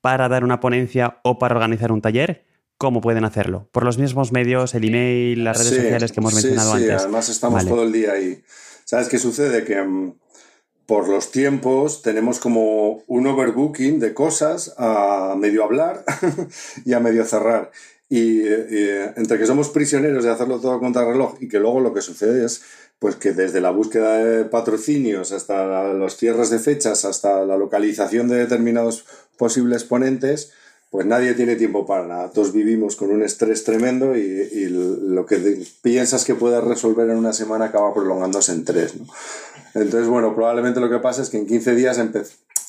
para 0.00 0.28
dar 0.28 0.44
una 0.44 0.60
ponencia 0.60 1.18
o 1.24 1.38
para 1.38 1.54
organizar 1.54 1.92
un 1.92 2.00
taller, 2.00 2.46
¿cómo 2.78 3.00
pueden 3.00 3.24
hacerlo? 3.24 3.68
Por 3.72 3.84
los 3.84 3.98
mismos 3.98 4.32
medios, 4.32 4.74
el 4.74 4.84
email, 4.84 5.44
las 5.44 5.58
redes 5.58 5.74
sociales 5.74 6.12
que 6.12 6.20
hemos 6.20 6.34
mencionado 6.34 6.70
sí, 6.70 6.76
antes. 6.76 6.88
Sí, 6.88 7.04
además 7.04 7.28
estamos 7.28 7.66
todo 7.66 7.82
el 7.82 7.92
día 7.92 8.12
ahí. 8.12 8.42
¿Sabes 8.84 9.08
qué 9.08 9.18
sucede? 9.18 9.64
Que 9.64 9.82
mm, 9.82 10.14
por 10.90 11.08
los 11.08 11.30
tiempos 11.30 12.02
tenemos 12.02 12.40
como 12.40 13.04
un 13.06 13.24
overbooking 13.24 14.00
de 14.00 14.12
cosas 14.12 14.74
a 14.76 15.36
medio 15.38 15.62
hablar 15.62 16.04
y 16.84 16.94
a 16.94 16.98
medio 16.98 17.24
cerrar. 17.24 17.70
Y, 18.08 18.40
entre 19.14 19.38
que 19.38 19.46
somos 19.46 19.68
prisioneros 19.68 20.24
de 20.24 20.30
hacerlo 20.30 20.58
todo 20.58 20.80
contra 20.80 21.04
reloj 21.04 21.36
y 21.38 21.46
que 21.46 21.60
luego 21.60 21.78
lo 21.78 21.94
que 21.94 22.00
sucede 22.00 22.44
es 22.44 22.62
pues 22.98 23.14
que 23.14 23.30
desde 23.30 23.60
la 23.60 23.70
búsqueda 23.70 24.16
de 24.16 24.44
patrocinios 24.46 25.30
hasta 25.30 25.92
los 25.92 26.16
cierres 26.16 26.50
de 26.50 26.58
fechas, 26.58 27.04
hasta 27.04 27.44
la 27.44 27.56
localización 27.56 28.26
de 28.26 28.38
determinados 28.38 29.04
posibles 29.38 29.84
ponentes, 29.84 30.50
pues 30.90 31.06
nadie 31.06 31.34
tiene 31.34 31.54
tiempo 31.54 31.86
para 31.86 32.04
nada. 32.04 32.30
Todos 32.30 32.52
vivimos 32.52 32.96
con 32.96 33.12
un 33.12 33.22
estrés 33.22 33.62
tremendo 33.62 34.16
y, 34.16 34.66
lo 34.68 35.24
que 35.24 35.64
piensas 35.82 36.24
que 36.24 36.34
puedes 36.34 36.64
resolver 36.64 37.08
en 37.08 37.16
una 37.16 37.32
semana 37.32 37.66
acaba 37.66 37.94
prolongándose 37.94 38.50
en 38.50 38.64
tres. 38.64 38.94
Entonces, 39.74 40.08
bueno, 40.08 40.34
probablemente 40.34 40.80
lo 40.80 40.90
que 40.90 40.98
pasa 40.98 41.22
es 41.22 41.30
que 41.30 41.38
en 41.38 41.46
15 41.46 41.74
días 41.74 41.98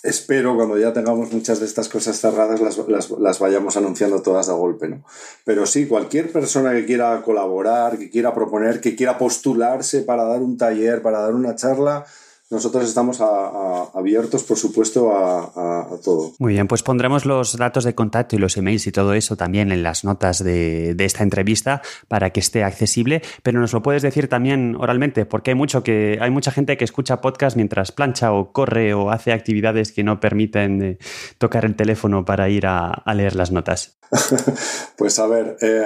espero 0.03 0.55
cuando 0.55 0.77
ya 0.77 0.93
tengamos 0.93 1.31
muchas 1.31 1.59
de 1.59 1.65
estas 1.65 1.87
cosas 1.87 2.19
cerradas 2.19 2.59
las, 2.59 3.39
vayamos 3.39 3.77
anunciando 3.77 4.21
todas 4.21 4.47
de 4.47 4.53
golpe, 4.53 4.87
¿no? 4.87 5.03
Pero 5.45 5.65
sí, 5.65 5.87
cualquier 5.87 6.31
persona 6.31 6.71
que 6.71 6.85
quiera 6.85 7.21
colaborar, 7.21 7.97
que 7.97 8.09
quiera 8.09 8.33
proponer, 8.33 8.81
que 8.81 8.95
quiera 8.95 9.17
postularse 9.17 10.01
para 10.01 10.23
dar 10.23 10.41
un 10.41 10.57
taller, 10.57 11.01
para 11.01 11.21
dar 11.21 11.33
una 11.33 11.55
charla, 11.55 12.05
nosotros 12.51 12.83
estamos 12.83 13.21
abiertos, 13.21 14.43
por 14.43 14.57
supuesto, 14.57 15.09
a, 15.15 15.87
todo. 16.03 16.33
Muy 16.37 16.53
bien, 16.53 16.67
pues 16.67 16.83
pondremos 16.83 17.25
los 17.25 17.55
datos 17.55 17.85
de 17.85 17.95
contacto 17.95 18.35
y 18.35 18.39
los 18.39 18.57
emails 18.57 18.85
y 18.87 18.91
todo 18.91 19.13
eso 19.13 19.37
también 19.37 19.71
en 19.71 19.83
las 19.83 20.03
notas 20.03 20.43
de, 20.43 20.93
esta 20.99 21.23
entrevista 21.23 21.81
para 22.09 22.31
que 22.31 22.41
esté 22.41 22.65
accesible. 22.65 23.21
Pero 23.41 23.61
nos 23.61 23.71
lo 23.71 23.81
puedes 23.81 24.01
decir 24.01 24.27
también 24.27 24.75
oralmente, 24.77 25.25
porque 25.25 25.51
hay 25.51 25.55
mucho 25.55 25.81
que 25.81 26.19
hay 26.21 26.29
mucha 26.29 26.51
gente 26.51 26.77
que 26.77 26.83
escucha 26.83 27.21
podcast 27.21 27.55
mientras 27.55 27.93
plancha 27.93 28.33
o 28.33 28.51
corre 28.51 28.93
o 28.93 29.11
hace 29.11 29.31
actividades 29.31 29.93
que 29.93 30.03
no 30.03 30.19
permiten 30.19 30.81
eh, 30.81 30.97
tocar 31.37 31.63
el 31.63 31.75
teléfono 31.75 32.25
para 32.25 32.49
ir 32.49 32.67
a, 32.67 33.01
leer 33.15 33.35
las 33.35 33.51
notas. 33.51 33.97
pues 34.97 35.19
a 35.19 35.27
ver, 35.27 35.57
eh, 35.61 35.83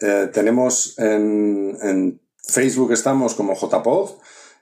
eh, 0.00 0.30
tenemos 0.32 0.98
en, 0.98 1.76
en 1.82 2.20
Facebook 2.42 2.92
estamos 2.92 3.34
como 3.34 3.54
JPod 3.54 4.12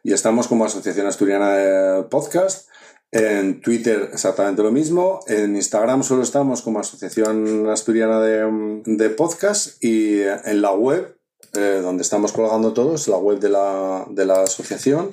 y 0.02 0.12
estamos 0.12 0.48
como 0.48 0.64
Asociación 0.64 1.06
Asturiana 1.06 1.50
de 1.52 2.02
Podcast. 2.04 2.68
En 3.12 3.60
Twitter 3.60 4.10
exactamente 4.12 4.62
lo 4.62 4.70
mismo. 4.70 5.20
En 5.26 5.56
Instagram 5.56 6.02
solo 6.02 6.22
estamos 6.22 6.62
como 6.62 6.78
Asociación 6.78 7.68
Asturiana 7.68 8.20
de, 8.20 9.10
Podcast 9.10 9.82
y 9.82 10.22
en 10.22 10.62
la 10.62 10.72
web, 10.72 11.18
eh, 11.54 11.80
donde 11.82 12.02
estamos 12.02 12.32
colgando 12.32 12.72
todos, 12.72 13.08
la 13.08 13.16
web 13.16 13.40
de 13.40 13.48
la, 13.48 14.06
de 14.10 14.24
la 14.24 14.42
asociación, 14.42 15.10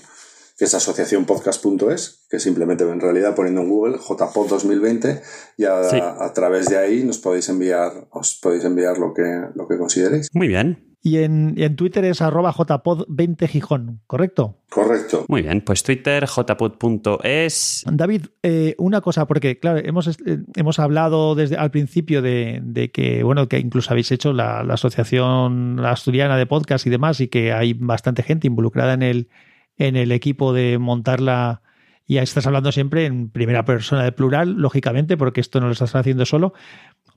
que 0.57 0.65
es 0.65 0.73
asociacionpodcast.es, 0.73 2.25
que 2.29 2.39
simplemente 2.39 2.83
en 2.83 2.99
realidad 2.99 3.35
poniendo 3.35 3.61
en 3.61 3.69
Google 3.69 3.97
JPod 3.97 4.49
2020 4.49 5.21
y 5.57 5.65
a, 5.65 6.25
a, 6.25 6.33
través 6.33 6.67
de 6.67 6.77
ahí 6.77 7.03
nos 7.03 7.19
podéis 7.19 7.47
enviar, 7.49 8.07
os 8.11 8.39
podéis 8.41 8.65
enviar 8.65 8.97
lo 8.97 9.13
que, 9.13 9.23
lo 9.53 9.67
que 9.67 9.77
consideréis. 9.77 10.29
Muy 10.33 10.47
bien. 10.47 10.87
Y 11.07 11.19
en, 11.19 11.75
Twitter 11.77 12.03
es 12.03 12.21
arroba 12.21 12.51
jpod20 12.51 13.47
Gijón, 13.47 14.01
¿correcto? 14.07 14.57
Correcto. 14.69 15.25
Muy 15.29 15.43
bien, 15.43 15.61
pues 15.61 15.83
Twitter, 15.83 16.25
jpod.es. 16.27 17.85
David, 17.89 18.25
eh, 18.43 18.75
una 18.77 18.99
cosa, 18.99 19.25
porque 19.25 19.57
claro, 19.57 19.79
hemos, 19.81 20.07
eh, 20.07 20.39
hemos 20.55 20.79
hablado 20.79 21.35
desde 21.35 21.55
al 21.55 21.71
principio 21.71 22.21
de, 22.21 22.91
que, 22.93 23.23
bueno, 23.23 23.47
que 23.47 23.59
incluso 23.59 23.91
habéis 23.91 24.11
hecho 24.11 24.33
la, 24.33 24.59
Asociación 24.59 25.79
Asturiana 25.79 26.35
de 26.35 26.45
Podcast 26.45 26.85
y 26.85 26.89
demás, 26.89 27.21
y 27.21 27.29
que 27.29 27.53
hay 27.53 27.73
bastante 27.73 28.21
gente 28.21 28.47
involucrada 28.47 28.93
en 28.93 29.03
el, 29.03 29.29
en 29.77 29.95
el 29.95 30.11
equipo 30.11 30.53
de 30.53 30.77
montarla. 30.77 31.61
Y 32.05 32.17
estás 32.17 32.47
hablando 32.47 32.71
siempre 32.71 33.05
en 33.05 33.29
primera 33.29 33.65
persona 33.65 34.03
de 34.03 34.11
plural, 34.11 34.53
lógicamente, 34.53 35.17
porque 35.17 35.41
esto 35.41 35.59
no 35.59 35.67
lo 35.67 35.73
estás 35.73 35.93
haciendo 35.95 36.25
solo. 36.25 36.53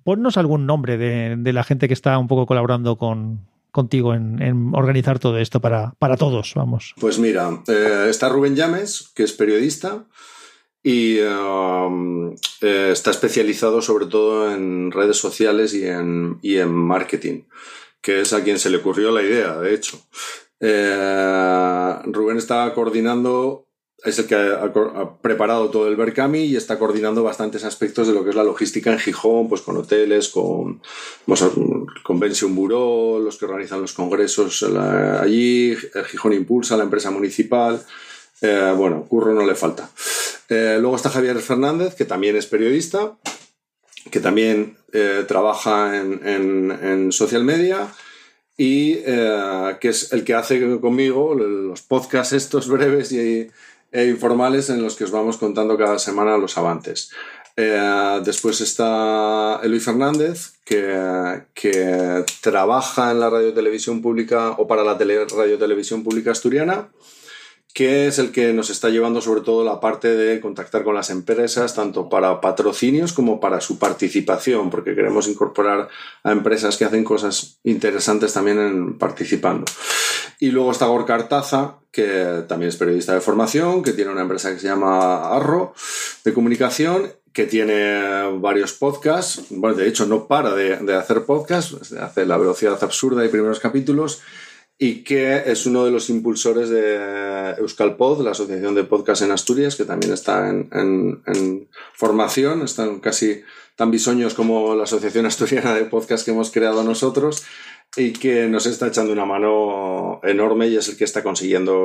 Ponnos 0.03 0.37
algún 0.37 0.67
nombre 0.67 0.99
de, 0.99 1.37
de 1.37 1.53
la 1.53 1.63
gente 1.63 1.87
que 1.87 1.95
está 1.95 2.19
un 2.19 2.27
poco 2.27 2.47
colaborando 2.47 2.97
con, 2.97 3.47
contigo 3.71 4.15
en, 4.15 4.73
organizar 4.75 5.19
todo 5.19 5.39
esto 5.39 5.61
para, 5.61 5.95
para, 5.99 6.17
todos, 6.17 6.53
vamos. 6.55 6.95
Pues 7.01 7.19
mira, 7.19 7.63
eh, 7.69 8.07
está 8.09 8.29
Rubén 8.29 8.57
Llames, 8.57 9.11
que 9.15 9.23
es 9.23 9.33
periodista 9.33 10.07
y 10.83 11.21
um, 11.21 12.33
eh, 12.63 12.91
está 12.93 13.11
especializado 13.11 13.83
sobre 13.83 14.07
todo 14.07 14.53
en 14.53 14.91
redes 14.91 15.19
sociales 15.19 15.75
y 15.75 15.87
en, 15.87 16.39
y 16.43 16.57
en 16.57 16.73
marketing, 16.73 17.43
que 18.01 18.21
es 18.21 18.33
a 18.33 18.43
quien 18.43 18.59
se 18.59 18.71
le 18.71 18.79
ocurrió 18.79 19.11
la 19.11 19.23
idea, 19.23 19.59
de 19.59 19.75
hecho. 19.75 20.01
Eh, 20.61 21.97
Rubén 22.05 22.37
está 22.37 22.73
coordinando 22.75 23.67
es 24.05 24.19
el 24.19 24.27
que 24.27 24.35
ha, 24.35 25.21
preparado 25.21 25.69
todo 25.69 25.87
el 25.89 25.97
Berkami 25.97 26.41
y 26.41 26.57
está 26.57 26.79
coordinando 26.79 27.23
bastantes 27.23 27.65
aspectos 27.65 28.07
de 28.07 28.15
lo 28.15 28.25
que 28.25 28.31
es 28.31 28.37
la 28.37 28.45
logística 28.45 28.93
en 28.93 28.99
Gijón, 28.99 29.49
pues 29.49 29.61
con 29.61 29.77
hoteles, 29.77 30.29
con 30.29 30.81
Convention 32.03 32.55
Bureau, 32.55 33.21
los 33.21 33.37
que 33.37 33.45
organizan 33.45 33.83
los 33.83 33.93
congresos 33.93 34.63
allí, 34.63 35.77
Gijón 36.07 36.33
Impulsa, 36.33 36.77
la 36.77 36.85
empresa 36.85 37.11
municipal. 37.11 37.85
Eh, 38.41 38.73
bueno, 38.77 39.05
curro 39.05 39.35
no 39.35 39.47
le 39.47 39.55
falta. 39.55 39.91
Eh, 40.49 40.79
luego 40.81 40.97
está 40.97 41.11
Javier 41.11 41.39
Fernández, 41.41 41.95
que 41.95 42.07
también 42.07 42.37
es 42.37 42.47
periodista, 42.47 43.19
que 44.11 44.21
también 44.21 44.79
eh, 44.93 45.25
trabaja 45.29 46.01
en, 46.01 46.73
en, 46.73 47.13
social 47.13 47.45
media 47.45 47.87
y 48.63 48.97
que 49.81 49.89
es 49.89 50.13
el 50.13 50.23
que 50.23 50.35
hace 50.35 50.79
conmigo 50.81 51.35
los 51.35 51.81
podcasts 51.81 52.35
estos 52.35 52.69
breves 52.69 53.11
y 53.11 53.49
e 53.91 54.07
informales 54.07 54.69
en 54.69 54.83
los 54.83 54.97
que 54.97 55.05
os 55.05 55.11
vamos 55.11 55.39
contando 55.39 55.79
cada 55.79 55.99
semana 55.99 56.37
los 56.37 56.59
avances. 56.59 57.11
Eh, 57.57 58.21
después 58.23 58.61
está 58.61 59.61
Eloy 59.63 59.81
Fernández, 59.81 60.53
que, 60.65 61.43
que, 61.55 62.25
trabaja 62.43 63.11
en 63.11 63.21
la 63.21 63.31
radio 63.31 63.55
televisión 63.55 64.03
pública 64.03 64.51
o 64.51 64.69
para 64.69 64.85
la 64.85 64.97
tele, 64.97 65.25
radio 65.25 65.59
televisión 65.59 66.05
pública 66.05 66.31
asturiana 66.33 66.89
que 67.73 68.07
es 68.07 68.19
el 68.19 68.33
que 68.33 68.53
nos 68.53 68.71
está 68.71 68.89
llevando 68.89 69.21
sobre 69.21 69.43
todo 69.43 69.65
la 69.65 69.81
parte 69.81 70.09
de 70.17 70.41
contactar 70.41 70.83
con 70.83 70.95
las 70.95 71.11
empresas, 71.11 71.75
tanto 71.75 72.09
para 72.09 72.41
patrocinios 72.41 73.13
como 73.13 73.41
para 73.41 73.61
su 73.61 73.79
participación, 73.79 74.71
porque 74.71 74.95
queremos 74.95 75.29
incorporar 75.29 75.89
a 76.25 76.33
empresas 76.33 76.77
que 76.77 76.85
hacen 76.85 77.05
cosas 77.05 77.59
interesantes 77.65 78.33
también 78.33 78.59
en 78.59 78.99
participando. 78.99 79.67
Y 80.41 80.51
luego 80.51 80.73
está 80.73 80.87
Gorka 80.87 81.15
Artaza, 81.15 81.77
que 81.93 82.45
también 82.49 82.71
es 82.71 82.77
periodista 82.77 83.15
de 83.15 83.21
formación, 83.21 83.83
que 83.83 83.93
tiene 83.93 84.11
una 84.11 84.23
empresa 84.23 84.53
que 84.53 84.59
se 84.59 84.69
llama 84.69 85.35
Arro 85.35 85.75
de 86.25 86.33
comunicación 86.33 87.13
que 87.33 87.47
tiene 87.47 88.39
varios 88.41 88.73
podcasts, 88.73 89.45
bueno, 89.51 89.77
de 89.77 89.87
hecho 89.87 90.07
no 90.07 90.27
para 90.27 90.53
de, 90.55 90.79
de 90.79 90.95
hacer 90.97 91.25
podcasts, 91.25 91.93
hace 91.93 92.27
La 92.27 92.37
velocidad 92.37 92.83
absurda 92.83 93.25
y 93.25 93.29
primeros 93.29 93.61
capítulos, 93.61 94.21
y 94.83 95.05
que 95.05 95.43
es 95.45 95.67
uno 95.67 95.85
de 95.85 95.91
los 95.91 96.09
impulsores 96.09 96.71
de 96.71 97.55
Euskalpod, 97.59 98.25
la 98.25 98.31
Asociación 98.31 98.75
de 98.75 98.85
Podcast 98.85 99.21
en 99.21 99.31
Asturias, 99.31 99.77
que 99.77 99.85
también 99.85 100.15
está 100.15 100.49
en, 100.49 101.69
formación, 101.93 102.63
están 102.63 102.99
casi 102.99 103.43
tan 103.77 103.91
bisoños 103.91 104.33
como 104.33 104.75
la 104.75 104.85
Asociación 104.85 105.27
Asturiana 105.27 105.75
de 105.75 105.85
Podcast 105.85 106.25
que 106.25 106.31
hemos 106.31 106.51
creado 106.51 106.83
nosotros 106.83 107.45
y 107.95 108.15
que 108.15 108.49
nos 108.49 108.65
está 108.65 108.87
echando 108.87 109.13
una 109.13 109.27
mano 109.27 110.19
enorme 110.23 110.69
y 110.69 110.77
es 110.77 110.89
el 110.89 110.97
que 110.97 111.05
está 111.05 111.23
consiguiendo, 111.23 111.77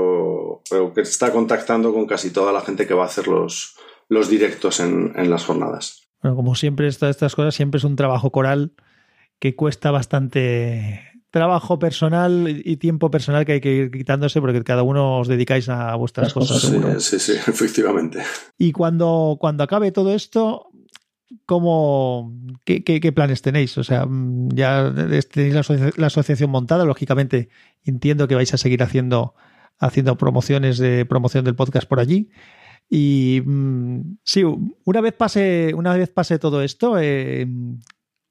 o 0.71 0.93
que 0.95 1.01
está 1.01 1.33
contactando 1.33 1.93
con 1.93 2.05
casi 2.07 2.29
toda 2.29 2.53
la 2.53 2.61
gente 2.61 2.87
que 2.87 2.93
va 2.93 3.03
a 3.03 3.07
hacer 3.07 3.27
los, 3.27 3.75
los 4.07 4.29
directos 4.29 4.79
en, 4.79 5.29
las 5.29 5.43
jornadas. 5.43 6.07
Bueno, 6.21 6.37
como 6.37 6.55
siempre, 6.55 6.87
estas 6.87 7.35
cosas 7.35 7.55
siempre 7.55 7.79
es 7.79 7.83
un 7.83 7.97
trabajo 7.97 8.31
coral 8.31 8.71
que 9.39 9.53
cuesta 9.53 9.91
bastante 9.91 11.14
trabajo 11.35 11.77
personal 11.79 12.47
y 12.63 12.77
tiempo 12.77 13.11
personal 13.11 13.43
que 13.43 13.51
hay 13.51 13.59
que 13.59 13.73
ir 13.73 13.91
quitándose 13.91 14.39
porque 14.39 14.63
cada 14.63 14.83
uno 14.83 15.19
os 15.19 15.27
dedicáis 15.27 15.67
a 15.67 15.93
vuestras 15.95 16.33
cosas. 16.33 16.61
Sí, 16.61 16.79
sí, 16.99 17.19
sí, 17.19 17.31
efectivamente. 17.47 18.19
Y 18.57 18.71
cuando, 18.71 19.35
cuando 19.37 19.65
acabe 19.65 19.91
todo 19.91 20.15
esto, 20.15 20.69
¿cómo, 21.45 22.33
qué, 22.63 23.11
planes 23.13 23.41
tenéis? 23.41 23.77
O 23.77 23.83
sea, 23.83 24.05
mm, 24.05 24.51
ya 24.53 24.93
tenéis 25.29 25.55
la, 25.97 26.07
asociación 26.07 26.49
montada, 26.49 26.85
lógicamente 26.85 27.49
entiendo 27.83 28.29
que 28.29 28.35
vais 28.35 28.53
a 28.53 28.57
seguir 28.57 28.81
haciendo, 28.81 29.35
haciendo 29.77 30.17
promociones 30.17 30.77
de 30.77 31.05
promoción 31.05 31.43
del 31.43 31.55
podcast 31.57 31.85
por 31.85 31.99
allí. 31.99 32.29
Y 32.89 33.41
mm, 33.45 34.19
sí, 34.23 34.43
una 34.85 35.01
vez 35.01 35.11
pase, 35.11 35.73
una 35.75 35.97
vez 35.97 36.09
pase 36.11 36.39
todo 36.39 36.61
esto, 36.61 36.97
eh, 36.97 37.45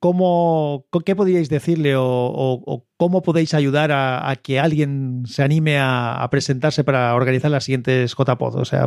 ¿Cómo, 0.05 0.87
¿Qué 1.07 1.17
podríais 1.17 1.49
decirle 1.49 1.95
o, 1.97 2.87
cómo 2.99 3.23
podéis 3.23 3.55
ayudar 3.55 3.91
a, 3.91 4.37
que 4.43 4.61
alguien 4.61 5.23
se 5.25 5.43
anime 5.43 5.79
a, 5.81 6.29
presentarse 6.31 6.85
para 6.85 7.15
organizar 7.15 7.51
las 7.51 7.65
siguientes 7.65 8.15
JPod? 8.15 8.57
O 8.57 8.67
sea, 8.67 8.87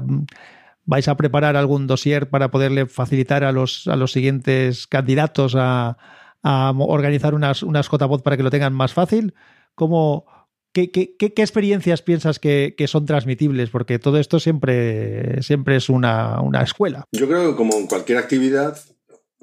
¿vais 0.85 1.07
a 1.07 1.17
preparar 1.17 1.55
algún 1.55 1.87
dossier 1.87 2.29
para 2.29 2.51
poderle 2.51 2.85
facilitar 2.85 3.43
a 3.43 3.51
los, 3.51 3.87
a 3.87 3.95
los 3.95 4.11
siguientes 4.11 4.85
candidatos 4.85 5.55
a, 5.57 5.97
organizar 6.43 7.33
unas, 7.33 7.63
unas 7.63 7.89
JPod 7.89 8.21
para 8.21 8.37
que 8.37 8.43
lo 8.43 8.51
tengan 8.51 8.73
más 8.73 8.93
fácil? 8.93 9.33
¿Cómo, 9.73 10.27
qué, 10.71 10.91
qué, 10.91 11.33
experiencias 11.37 12.03
piensas 12.03 12.37
que, 12.37 12.75
son 12.85 13.07
transmitibles? 13.07 13.71
Porque 13.71 13.97
todo 13.97 14.19
esto 14.19 14.39
siempre, 14.39 15.41
siempre 15.41 15.77
es 15.77 15.89
una, 15.89 16.41
una 16.41 16.61
escuela. 16.61 17.05
Yo 17.11 17.27
creo 17.27 17.49
que 17.49 17.55
como 17.55 17.73
en 17.73 17.87
cualquier 17.87 18.19
actividad, 18.19 18.77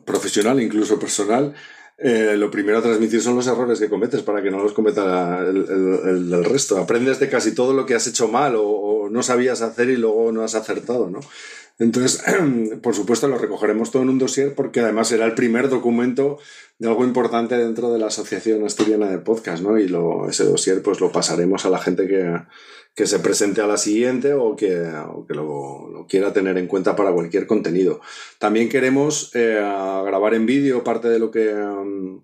profesional, 0.05 0.61
incluso 0.61 0.98
personal, 0.98 1.55
eh, 1.96 2.36
lo 2.36 2.50
primero 2.50 2.78
a 2.78 2.82
transmitir 2.82 3.22
son 3.22 3.36
los 3.36 3.46
errores 3.46 3.78
que 3.78 3.88
cometes 3.88 4.22
para 4.22 4.42
que 4.42 4.50
no 4.50 4.61
los 4.61 4.72
cometa 4.72 5.38
el, 5.40 6.30
el, 6.32 6.44
resto. 6.44 6.78
Aprendes 6.78 7.20
de 7.20 7.28
casi 7.28 7.55
todo 7.55 7.72
lo 7.72 7.86
que 7.86 7.94
has 7.94 8.07
hecho 8.07 8.26
mal 8.26 8.55
o, 8.57 9.09
no 9.11 9.22
sabías 9.22 9.62
hacer 9.62 9.90
y 9.90 9.96
luego 9.96 10.32
no 10.32 10.42
has 10.42 10.55
acertado, 10.55 11.09
¿no? 11.09 11.20
Entonces, 11.78 12.22
por 12.82 12.94
supuesto, 12.94 13.28
lo 13.28 13.38
recogeremos 13.38 13.90
todo 13.90 14.02
en 14.02 14.09
un 14.09 14.18
dossier 14.18 14.55
porque 14.55 14.80
además 14.80 15.09
será 15.09 15.26
el 15.26 15.34
primer 15.34 15.68
documento 15.68 16.38
de 16.78 16.88
algo 16.88 17.05
importante 17.05 17.57
dentro 17.57 17.92
de 17.92 17.98
la 17.98 18.07
Asociación 18.07 18.64
Asturiana 18.64 19.09
de 19.09 19.18
Podcast, 19.18 19.62
¿no? 19.62 19.78
Y 19.78 19.86
lo, 19.86 20.28
ese 20.28 20.44
dossier 20.44 20.82
pues 20.82 21.00
lo 21.00 21.12
pasaremos 21.12 21.64
a 21.64 21.70
la 21.70 21.78
gente 21.78 22.09
que, 22.09 22.40
que 22.95 23.07
se 23.07 23.18
presente 23.18 23.61
a 23.61 23.66
la 23.66 23.76
siguiente 23.76 24.34
o 24.34 24.55
que, 24.55 24.86
o 24.86 25.26
que 25.26 25.34
lo, 25.34 25.88
lo, 25.88 26.07
quiera 26.07 26.32
tener 26.32 26.57
en 26.59 26.68
cuenta 26.68 26.95
para 26.95 27.12
cualquier 27.12 27.47
contenido. 27.47 28.01
También 28.38 28.68
queremos 28.68 29.30
eh, 29.34 29.55
grabar 29.57 30.34
en 30.34 30.47
vídeo 30.47 30.84
parte 30.84 31.09
de 31.09 31.18
lo 31.18 31.30
que, 31.30 31.55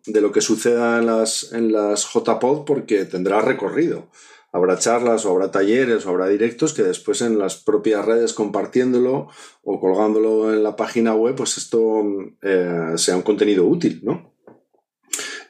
de 0.07 0.21
lo 0.21 0.31
que 0.31 0.41
suceda 0.41 0.99
en 0.99 1.07
las, 1.07 1.53
en 1.53 1.73
las 1.73 2.07
JPod 2.13 2.65
porque 2.65 3.05
tendrá 3.05 3.41
recorrido 3.41 4.09
habrá 4.53 4.79
charlas 4.79 5.25
o 5.25 5.31
habrá 5.31 5.51
talleres 5.51 6.05
o 6.05 6.11
habrá 6.11 6.29
directos 6.29 6.73
que 6.73 6.83
después 6.83 7.23
en 7.23 7.39
las 7.39 7.57
propias 7.57 8.05
redes 8.05 8.33
compartiéndolo 8.33 9.29
o 9.63 9.81
colgándolo 9.81 10.53
en 10.53 10.63
la 10.63 10.77
página 10.77 11.15
web, 11.15 11.37
pues 11.37 11.57
esto 11.57 12.03
eh, 12.43 12.93
sea 12.97 13.17
un 13.17 13.23
contenido 13.23 13.65
útil, 13.65 14.01
¿no? 14.03 14.35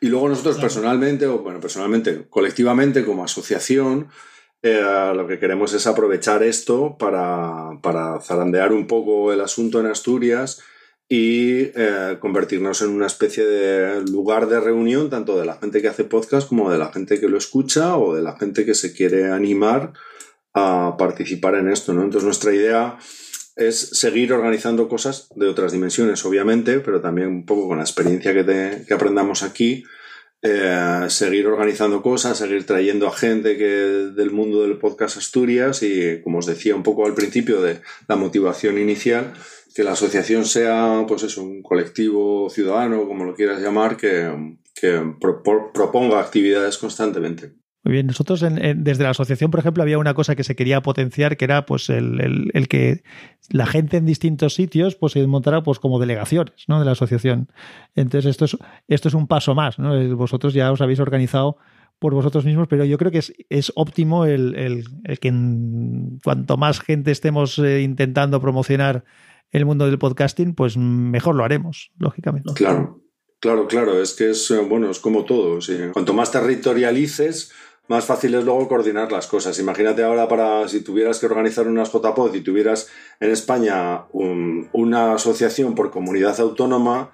Y 0.02 0.08
luego 0.08 0.28
nosotros 0.28 0.58
personalmente, 0.58 1.26
o 1.26 1.38
bueno, 1.40 1.60
personalmente, 1.60 2.26
colectivamente 2.30 3.04
como 3.04 3.22
asociación, 3.22 4.08
eh, 4.62 5.12
lo 5.14 5.26
que 5.26 5.38
queremos 5.38 5.72
es 5.72 5.86
aprovechar 5.86 6.42
esto 6.42 6.96
para, 6.98 7.78
para 7.82 8.20
zarandear 8.20 8.72
un 8.72 8.86
poco 8.86 9.32
el 9.32 9.40
asunto 9.40 9.80
en 9.80 9.86
Asturias 9.86 10.62
y 11.08 11.72
eh, 11.74 12.18
convertirnos 12.20 12.82
en 12.82 12.90
una 12.90 13.06
especie 13.06 13.44
de 13.44 14.02
lugar 14.02 14.48
de 14.48 14.60
reunión 14.60 15.10
tanto 15.10 15.38
de 15.38 15.44
la 15.44 15.56
gente 15.56 15.82
que 15.82 15.88
hace 15.88 16.04
podcast 16.04 16.48
como 16.48 16.70
de 16.70 16.78
la 16.78 16.92
gente 16.92 17.18
que 17.18 17.28
lo 17.28 17.36
escucha 17.36 17.96
o 17.96 18.14
de 18.14 18.22
la 18.22 18.36
gente 18.36 18.64
que 18.64 18.74
se 18.74 18.92
quiere 18.92 19.30
animar 19.30 19.92
a 20.54 20.94
participar 20.98 21.56
en 21.56 21.68
esto, 21.68 21.92
¿no? 21.92 22.02
Entonces 22.02 22.24
nuestra 22.24 22.54
idea 22.54 22.98
es 23.56 23.78
seguir 23.78 24.32
organizando 24.32 24.88
cosas 24.88 25.28
de 25.34 25.48
otras 25.48 25.72
dimensiones, 25.72 26.24
obviamente, 26.24 26.80
pero 26.80 27.00
también 27.00 27.28
un 27.28 27.44
poco 27.44 27.68
con 27.68 27.78
la 27.78 27.84
experiencia 27.84 28.32
que, 28.32 28.92
aprendamos 28.92 29.42
aquí, 29.42 29.84
eh, 30.42 31.06
seguir 31.08 31.46
organizando 31.46 32.02
cosas, 32.02 32.38
seguir 32.38 32.64
trayendo 32.64 33.06
a 33.06 33.12
gente 33.12 33.58
que 33.58 33.64
del 33.66 34.30
mundo 34.30 34.62
del 34.62 34.78
podcast 34.78 35.18
Asturias 35.18 35.82
y, 35.82 36.22
como 36.22 36.38
os 36.38 36.46
decía 36.46 36.74
un 36.74 36.82
poco 36.82 37.04
al 37.04 37.14
principio 37.14 37.60
de 37.60 37.80
la 38.08 38.16
motivación 38.16 38.78
inicial, 38.78 39.34
que 39.74 39.84
la 39.84 39.92
asociación 39.92 40.44
sea, 40.44 41.04
pues 41.06 41.22
eso, 41.24 41.42
un 41.42 41.62
colectivo 41.62 42.48
ciudadano, 42.50 43.06
como 43.06 43.24
lo 43.24 43.34
quieras 43.34 43.60
llamar, 43.60 43.96
que, 43.96 44.30
proponga 45.20 46.20
actividades 46.20 46.78
constantemente. 46.78 47.59
Muy 47.82 47.92
bien, 47.92 48.06
nosotros 48.06 48.40
desde 48.40 49.02
la 49.02 49.10
asociación, 49.10 49.50
por 49.50 49.60
ejemplo, 49.60 49.82
había 49.82 49.96
una 49.96 50.12
cosa 50.12 50.36
que 50.36 50.44
se 50.44 50.54
quería 50.54 50.82
potenciar, 50.82 51.38
que 51.38 51.46
era 51.46 51.64
pues 51.64 51.88
el, 51.88 52.66
que 52.68 53.02
la 53.48 53.64
gente 53.64 53.96
en 53.96 54.04
distintos 54.04 54.54
sitios 54.54 54.96
pues 54.96 55.14
se 55.14 55.26
montara 55.26 55.62
pues 55.62 55.78
como 55.78 55.98
delegaciones 55.98 56.64
¿no? 56.68 56.78
de 56.78 56.84
la 56.84 56.92
asociación. 56.92 57.48
Entonces, 57.94 58.30
esto 58.30 58.44
es, 58.44 58.58
esto 58.88 59.08
es 59.08 59.14
un 59.14 59.26
paso 59.26 59.54
más, 59.54 59.78
¿no? 59.78 60.16
Vosotros 60.16 60.52
ya 60.52 60.70
os 60.70 60.82
habéis 60.82 61.00
organizado 61.00 61.56
por 62.00 62.14
vosotros 62.14 62.44
mismos, 62.44 62.66
pero 62.68 62.84
yo 62.84 62.98
creo 62.98 63.10
que 63.12 63.18
es, 63.18 63.32
es 63.50 63.72
óptimo 63.76 64.24
el, 64.24 64.54
el, 65.04 65.18
que 65.18 65.32
cuanto 66.24 66.56
más 66.56 66.80
gente 66.80 67.10
estemos 67.10 67.58
eh, 67.58 67.82
intentando 67.82 68.40
promocionar 68.40 69.04
el 69.50 69.66
mundo 69.66 69.86
del 69.86 69.98
podcasting, 69.98 70.54
pues 70.54 70.76
mejor 70.76 71.34
lo 71.34 71.44
haremos, 71.44 71.92
lógicamente. 71.98 72.52
Claro, 72.54 73.02
claro, 73.38 73.68
claro. 73.68 74.00
Es 74.00 74.14
que 74.14 74.30
es, 74.30 74.50
eh, 74.50 74.60
bueno, 74.60 74.90
es 74.90 74.98
como 74.98 75.24
todo. 75.24 75.58
Cuanto 75.92 76.14
más 76.14 76.32
territorialices, 76.32 77.52
más 77.90 78.04
fácil 78.04 78.36
es 78.36 78.44
luego 78.44 78.68
coordinar 78.68 79.10
las 79.10 79.26
cosas. 79.26 79.58
Imagínate 79.58 80.04
ahora 80.04 80.28
para 80.28 80.68
si 80.68 80.80
tuvieras 80.80 81.18
que 81.18 81.26
organizar 81.26 81.66
unas 81.66 81.90
JPod 81.90 82.32
y 82.36 82.40
tuvieras 82.40 82.88
en 83.18 83.32
España 83.32 84.04
una 84.12 85.14
asociación 85.14 85.74
por 85.74 85.90
comunidad 85.90 86.38
autónoma, 86.38 87.10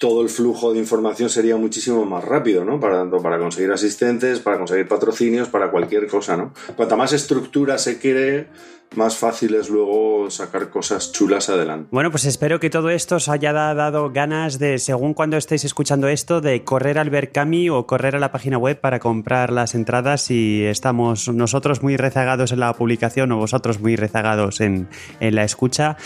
todo 0.00 0.22
el 0.22 0.30
flujo 0.30 0.72
de 0.72 0.78
información 0.78 1.28
sería 1.28 1.58
muchísimo 1.58 2.06
más 2.06 2.24
rápido, 2.24 2.64
¿no? 2.64 2.80
Para, 2.80 3.00
tanto 3.00 3.20
para 3.20 3.38
conseguir 3.38 3.70
asistentes, 3.70 4.40
para 4.40 4.56
conseguir 4.56 4.88
patrocinios, 4.88 5.48
para 5.48 5.70
cualquier 5.70 6.06
cosa, 6.06 6.38
¿no? 6.38 6.54
Cuanta 6.74 6.96
más 6.96 7.12
estructura 7.12 7.76
se 7.76 7.98
quiere, 7.98 8.48
más 8.96 9.18
fácil 9.18 9.54
es 9.56 9.68
luego 9.68 10.30
sacar 10.30 10.70
cosas 10.70 11.12
chulas 11.12 11.50
adelante. 11.50 11.88
Bueno, 11.90 12.10
pues 12.10 12.24
espero 12.24 12.58
que 12.60 12.70
todo 12.70 12.88
esto 12.88 13.16
os 13.16 13.28
haya 13.28 13.52
dado 13.52 14.10
ganas 14.10 14.58
de, 14.58 14.78
según 14.78 15.12
cuando 15.12 15.36
estéis 15.36 15.66
escuchando 15.66 16.08
esto, 16.08 16.40
de 16.40 16.64
correr 16.64 16.98
al 16.98 17.10
Berkami 17.10 17.68
o 17.68 17.86
correr 17.86 18.16
a 18.16 18.20
la 18.20 18.32
página 18.32 18.56
web 18.56 18.80
para 18.80 19.00
comprar 19.00 19.52
las 19.52 19.74
entradas 19.74 20.22
si 20.22 20.64
estamos 20.64 21.28
nosotros 21.28 21.82
muy 21.82 21.98
rezagados 21.98 22.52
en 22.52 22.60
la 22.60 22.72
publicación 22.72 23.32
o 23.32 23.36
vosotros 23.36 23.80
muy 23.80 23.96
rezagados 23.96 24.62
en, 24.62 24.88
en 25.20 25.34
la 25.34 25.44
escucha 25.44 25.98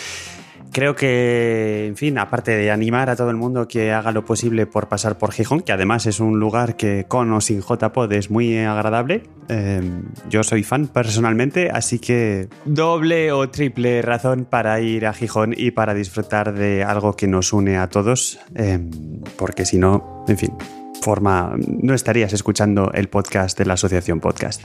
creo 0.75 0.97
que, 0.97 1.87
en 1.87 1.97
fin, 1.97 2.18
aparte 2.18 2.51
de 2.51 2.70
animar 2.72 3.09
a 3.09 3.16
todo 3.16 3.31
el 3.31 3.37
mundo 3.37 3.68
que 3.68 3.93
haga 3.93 4.11
lo 4.11 4.25
posible 4.25 4.66
por 4.66 4.89
pasar 4.89 5.16
por 5.16 5.33
Gijón, 5.33 5.61
que 5.61 5.72
además 5.72 6.05
es 6.07 6.18
un 6.18 6.41
lugar 6.41 6.77
que 6.77 7.07
con 7.07 7.33
o 7.33 7.41
sin 7.41 7.62
JPod 7.62 8.12
es 8.12 8.29
muy 8.29 8.59
agradable, 8.59 9.22
em, 9.49 10.03
yo 10.29 10.43
soy 10.43 10.64
fan 10.64 10.89
personalmente, 10.89 11.70
así 11.70 12.01
que 12.01 12.49
doble 12.64 13.31
o 13.31 13.49
triple 13.49 14.03
razón 14.03 14.47
para 14.51 14.81
ir 14.81 15.07
a 15.07 15.14
Gijón 15.14 15.55
y 15.57 15.70
para 15.70 15.95
disfrutar 15.95 16.53
de 16.53 16.83
algo 16.83 17.14
que 17.14 17.29
nos 17.29 17.53
une 17.53 17.79
a 17.79 17.89
todos, 17.89 18.41
em, 18.57 18.91
porque 19.37 19.64
si 19.64 19.79
no, 19.79 20.25
en 20.27 20.37
fin, 20.37 20.53
forma, 21.01 21.55
no 21.57 21.95
estarías 21.95 22.33
escuchando 22.33 22.91
el 22.93 23.09
podcast 23.09 23.57
de 23.57 23.64
la 23.64 23.75
Asociación 23.75 24.18
Podcast. 24.18 24.61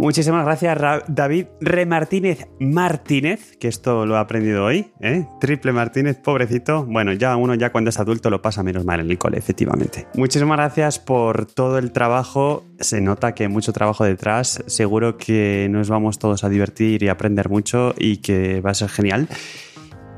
Muchísimas 0.00 0.46
gracias, 0.46 0.78
David 1.08 1.46
Re 1.60 1.84
Martínez 1.84 2.48
Martínez, 2.58 3.58
que 3.58 3.68
esto 3.68 4.06
lo 4.06 4.14
he 4.14 4.18
aprendido 4.18 4.64
hoy, 4.64 4.92
¿eh? 4.98 5.26
Triple 5.42 5.72
Martínez, 5.72 6.16
pobrecito. 6.16 6.86
Bueno, 6.86 7.12
ya 7.12 7.36
uno 7.36 7.54
ya 7.54 7.70
cuando 7.70 7.90
es 7.90 8.00
adulto 8.00 8.30
lo 8.30 8.40
pasa 8.40 8.62
menos 8.62 8.86
mal 8.86 9.00
en 9.00 9.10
el 9.10 9.18
cole, 9.18 9.36
efectivamente. 9.36 10.06
Muchísimas 10.14 10.56
gracias 10.56 10.98
por 10.98 11.44
todo 11.44 11.76
el 11.76 11.92
trabajo. 11.92 12.64
Se 12.78 13.02
nota 13.02 13.34
que 13.34 13.42
hay 13.42 13.50
mucho 13.50 13.74
trabajo 13.74 14.04
detrás. 14.04 14.64
Seguro 14.68 15.18
que 15.18 15.68
nos 15.70 15.90
vamos 15.90 16.18
todos 16.18 16.44
a 16.44 16.48
divertir 16.48 17.02
y 17.02 17.08
aprender 17.08 17.50
mucho 17.50 17.94
y 17.98 18.22
que 18.22 18.62
va 18.62 18.70
a 18.70 18.74
ser 18.74 18.88
genial. 18.88 19.28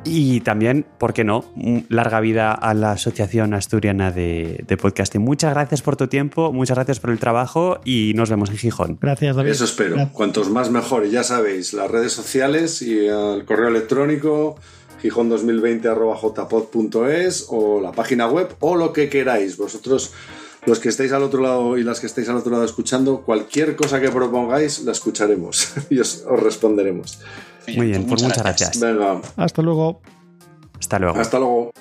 Y 0.05 0.40
también, 0.40 0.84
¿por 0.98 1.14
qué 1.14 1.22
no? 1.22 1.44
Larga 1.88 2.18
vida 2.20 2.53
a 2.53 2.74
la 2.74 2.90
Asociación 2.92 3.55
Asturiana 3.55 4.11
de, 4.11 4.64
Podcasting. 4.80 5.22
Muchas 5.22 5.55
gracias 5.55 5.80
por 5.80 5.94
tu 5.96 6.09
tiempo, 6.09 6.53
muchas 6.53 6.76
gracias 6.76 6.98
por 6.98 7.11
el 7.11 7.20
trabajo 7.20 7.78
y 7.84 8.12
nos 8.16 8.28
vemos 8.28 8.50
en 8.50 8.57
Gijón. 8.57 8.98
Gracias, 9.00 9.36
David. 9.36 9.50
Eso 9.50 9.64
espero. 9.64 10.09
Cuantos 10.12 10.50
más 10.50 10.70
mejor. 10.70 11.09
ya 11.09 11.22
sabéis, 11.22 11.72
las 11.72 11.88
redes 11.90 12.12
sociales 12.12 12.82
y 12.82 13.07
el 13.07 13.44
correo 13.44 13.68
electrónico 13.68 14.57
gijón2020.jpod.es 15.03 17.46
o 17.48 17.80
la 17.80 17.92
página 17.92 18.26
web 18.28 18.48
o 18.59 18.74
lo 18.74 18.92
que 18.92 19.09
queráis. 19.09 19.57
Vosotros, 19.57 20.12
los 20.66 20.80
que 20.80 20.88
estáis 20.88 21.12
al 21.12 21.22
otro 21.22 21.42
lado 21.42 21.78
y 21.78 21.84
las 21.84 22.00
que 22.00 22.07
estáis 22.07 22.28
al 22.28 22.34
otro 22.36 22.50
lado 22.50 22.64
escuchando, 22.64 23.22
cualquier 23.22 23.76
cosa 23.76 24.00
que 24.00 24.11
propongáis 24.11 24.80
la 24.80 24.90
escucharemos 24.90 25.74
y 25.90 26.00
os 26.00 26.24
responderemos. 26.24 27.20
Muy 27.68 27.86
bien, 27.86 28.06
pues 28.06 28.22
muchas, 28.22 28.42
gracias. 28.42 28.80
Venga. 28.80 29.20
Hasta 29.36 29.62
luego. 29.62 30.00
Hasta 30.78 30.98
luego. 30.98 31.20
Hasta 31.20 31.38
luego. 31.38 31.72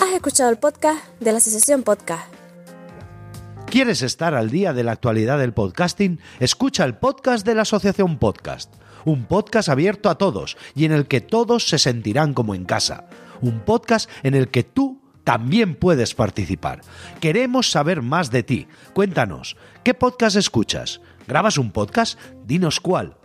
Has 0.00 0.12
escuchado 0.14 0.50
el 0.50 0.58
podcast 0.58 1.04
de 1.20 1.32
la 1.32 1.38
Asociación 1.38 1.82
Podcast. 1.82 2.32
¿Quieres 3.66 4.02
estar 4.02 4.34
al 4.34 4.50
día 4.50 4.72
de 4.72 4.84
la 4.84 4.92
actualidad 4.92 5.38
del 5.38 5.52
podcasting? 5.52 6.20
Escucha 6.38 6.84
el 6.84 6.94
podcast 6.94 7.44
de 7.44 7.54
la 7.54 7.62
Asociación 7.62 8.18
Podcast. 8.18 8.72
Un 9.04 9.26
podcast 9.26 9.68
abierto 9.68 10.08
a 10.08 10.16
todos 10.16 10.56
y 10.74 10.84
en 10.84 10.92
el 10.92 11.06
que 11.06 11.20
todos 11.20 11.68
se 11.68 11.78
sentirán 11.78 12.34
como 12.34 12.54
en 12.54 12.64
casa. 12.64 13.06
Un 13.40 13.60
podcast 13.60 14.08
en 14.22 14.34
el 14.34 14.48
que 14.48 14.62
tú 14.62 15.00
también 15.24 15.74
puedes 15.74 16.14
participar. 16.14 16.82
Queremos 17.20 17.70
saber 17.70 18.02
más 18.02 18.30
de 18.30 18.42
ti. 18.42 18.68
Cuéntanos, 18.92 19.56
¿qué 19.82 19.94
podcast 19.94 20.36
escuchas? 20.36 21.00
¿Grabas 21.26 21.58
un 21.58 21.70
podcast? 21.70 22.18
Dinos 22.44 22.80
cuál. 22.80 23.16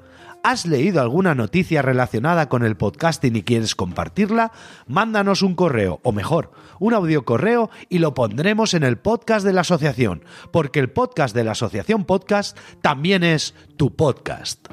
¿Has 0.41 0.65
leído 0.65 1.01
alguna 1.01 1.35
noticia 1.35 1.81
relacionada 1.81 2.47
con 2.47 2.63
el 2.63 2.77
podcasting 2.77 3.35
y 3.35 3.43
quieres 3.43 3.75
compartirla? 3.75 4.53
Mándanos 4.87 5.41
un 5.41 5.53
correo, 5.53 5.99
o 6.03 6.13
mejor, 6.13 6.51
un 6.79 6.93
audio 6.93 7.25
correo 7.25 7.69
y 7.89 7.99
lo 7.99 8.13
pondremos 8.13 8.73
en 8.73 8.83
el 8.83 8.97
podcast 8.97 9.45
de 9.45 9.51
la 9.51 9.61
asociación, 9.61 10.23
porque 10.51 10.79
el 10.79 10.91
podcast 10.91 11.35
de 11.35 11.43
la 11.43 11.51
asociación 11.51 12.05
podcast 12.05 12.57
también 12.81 13.23
es 13.25 13.53
tu 13.75 13.93
podcast. 13.95 14.69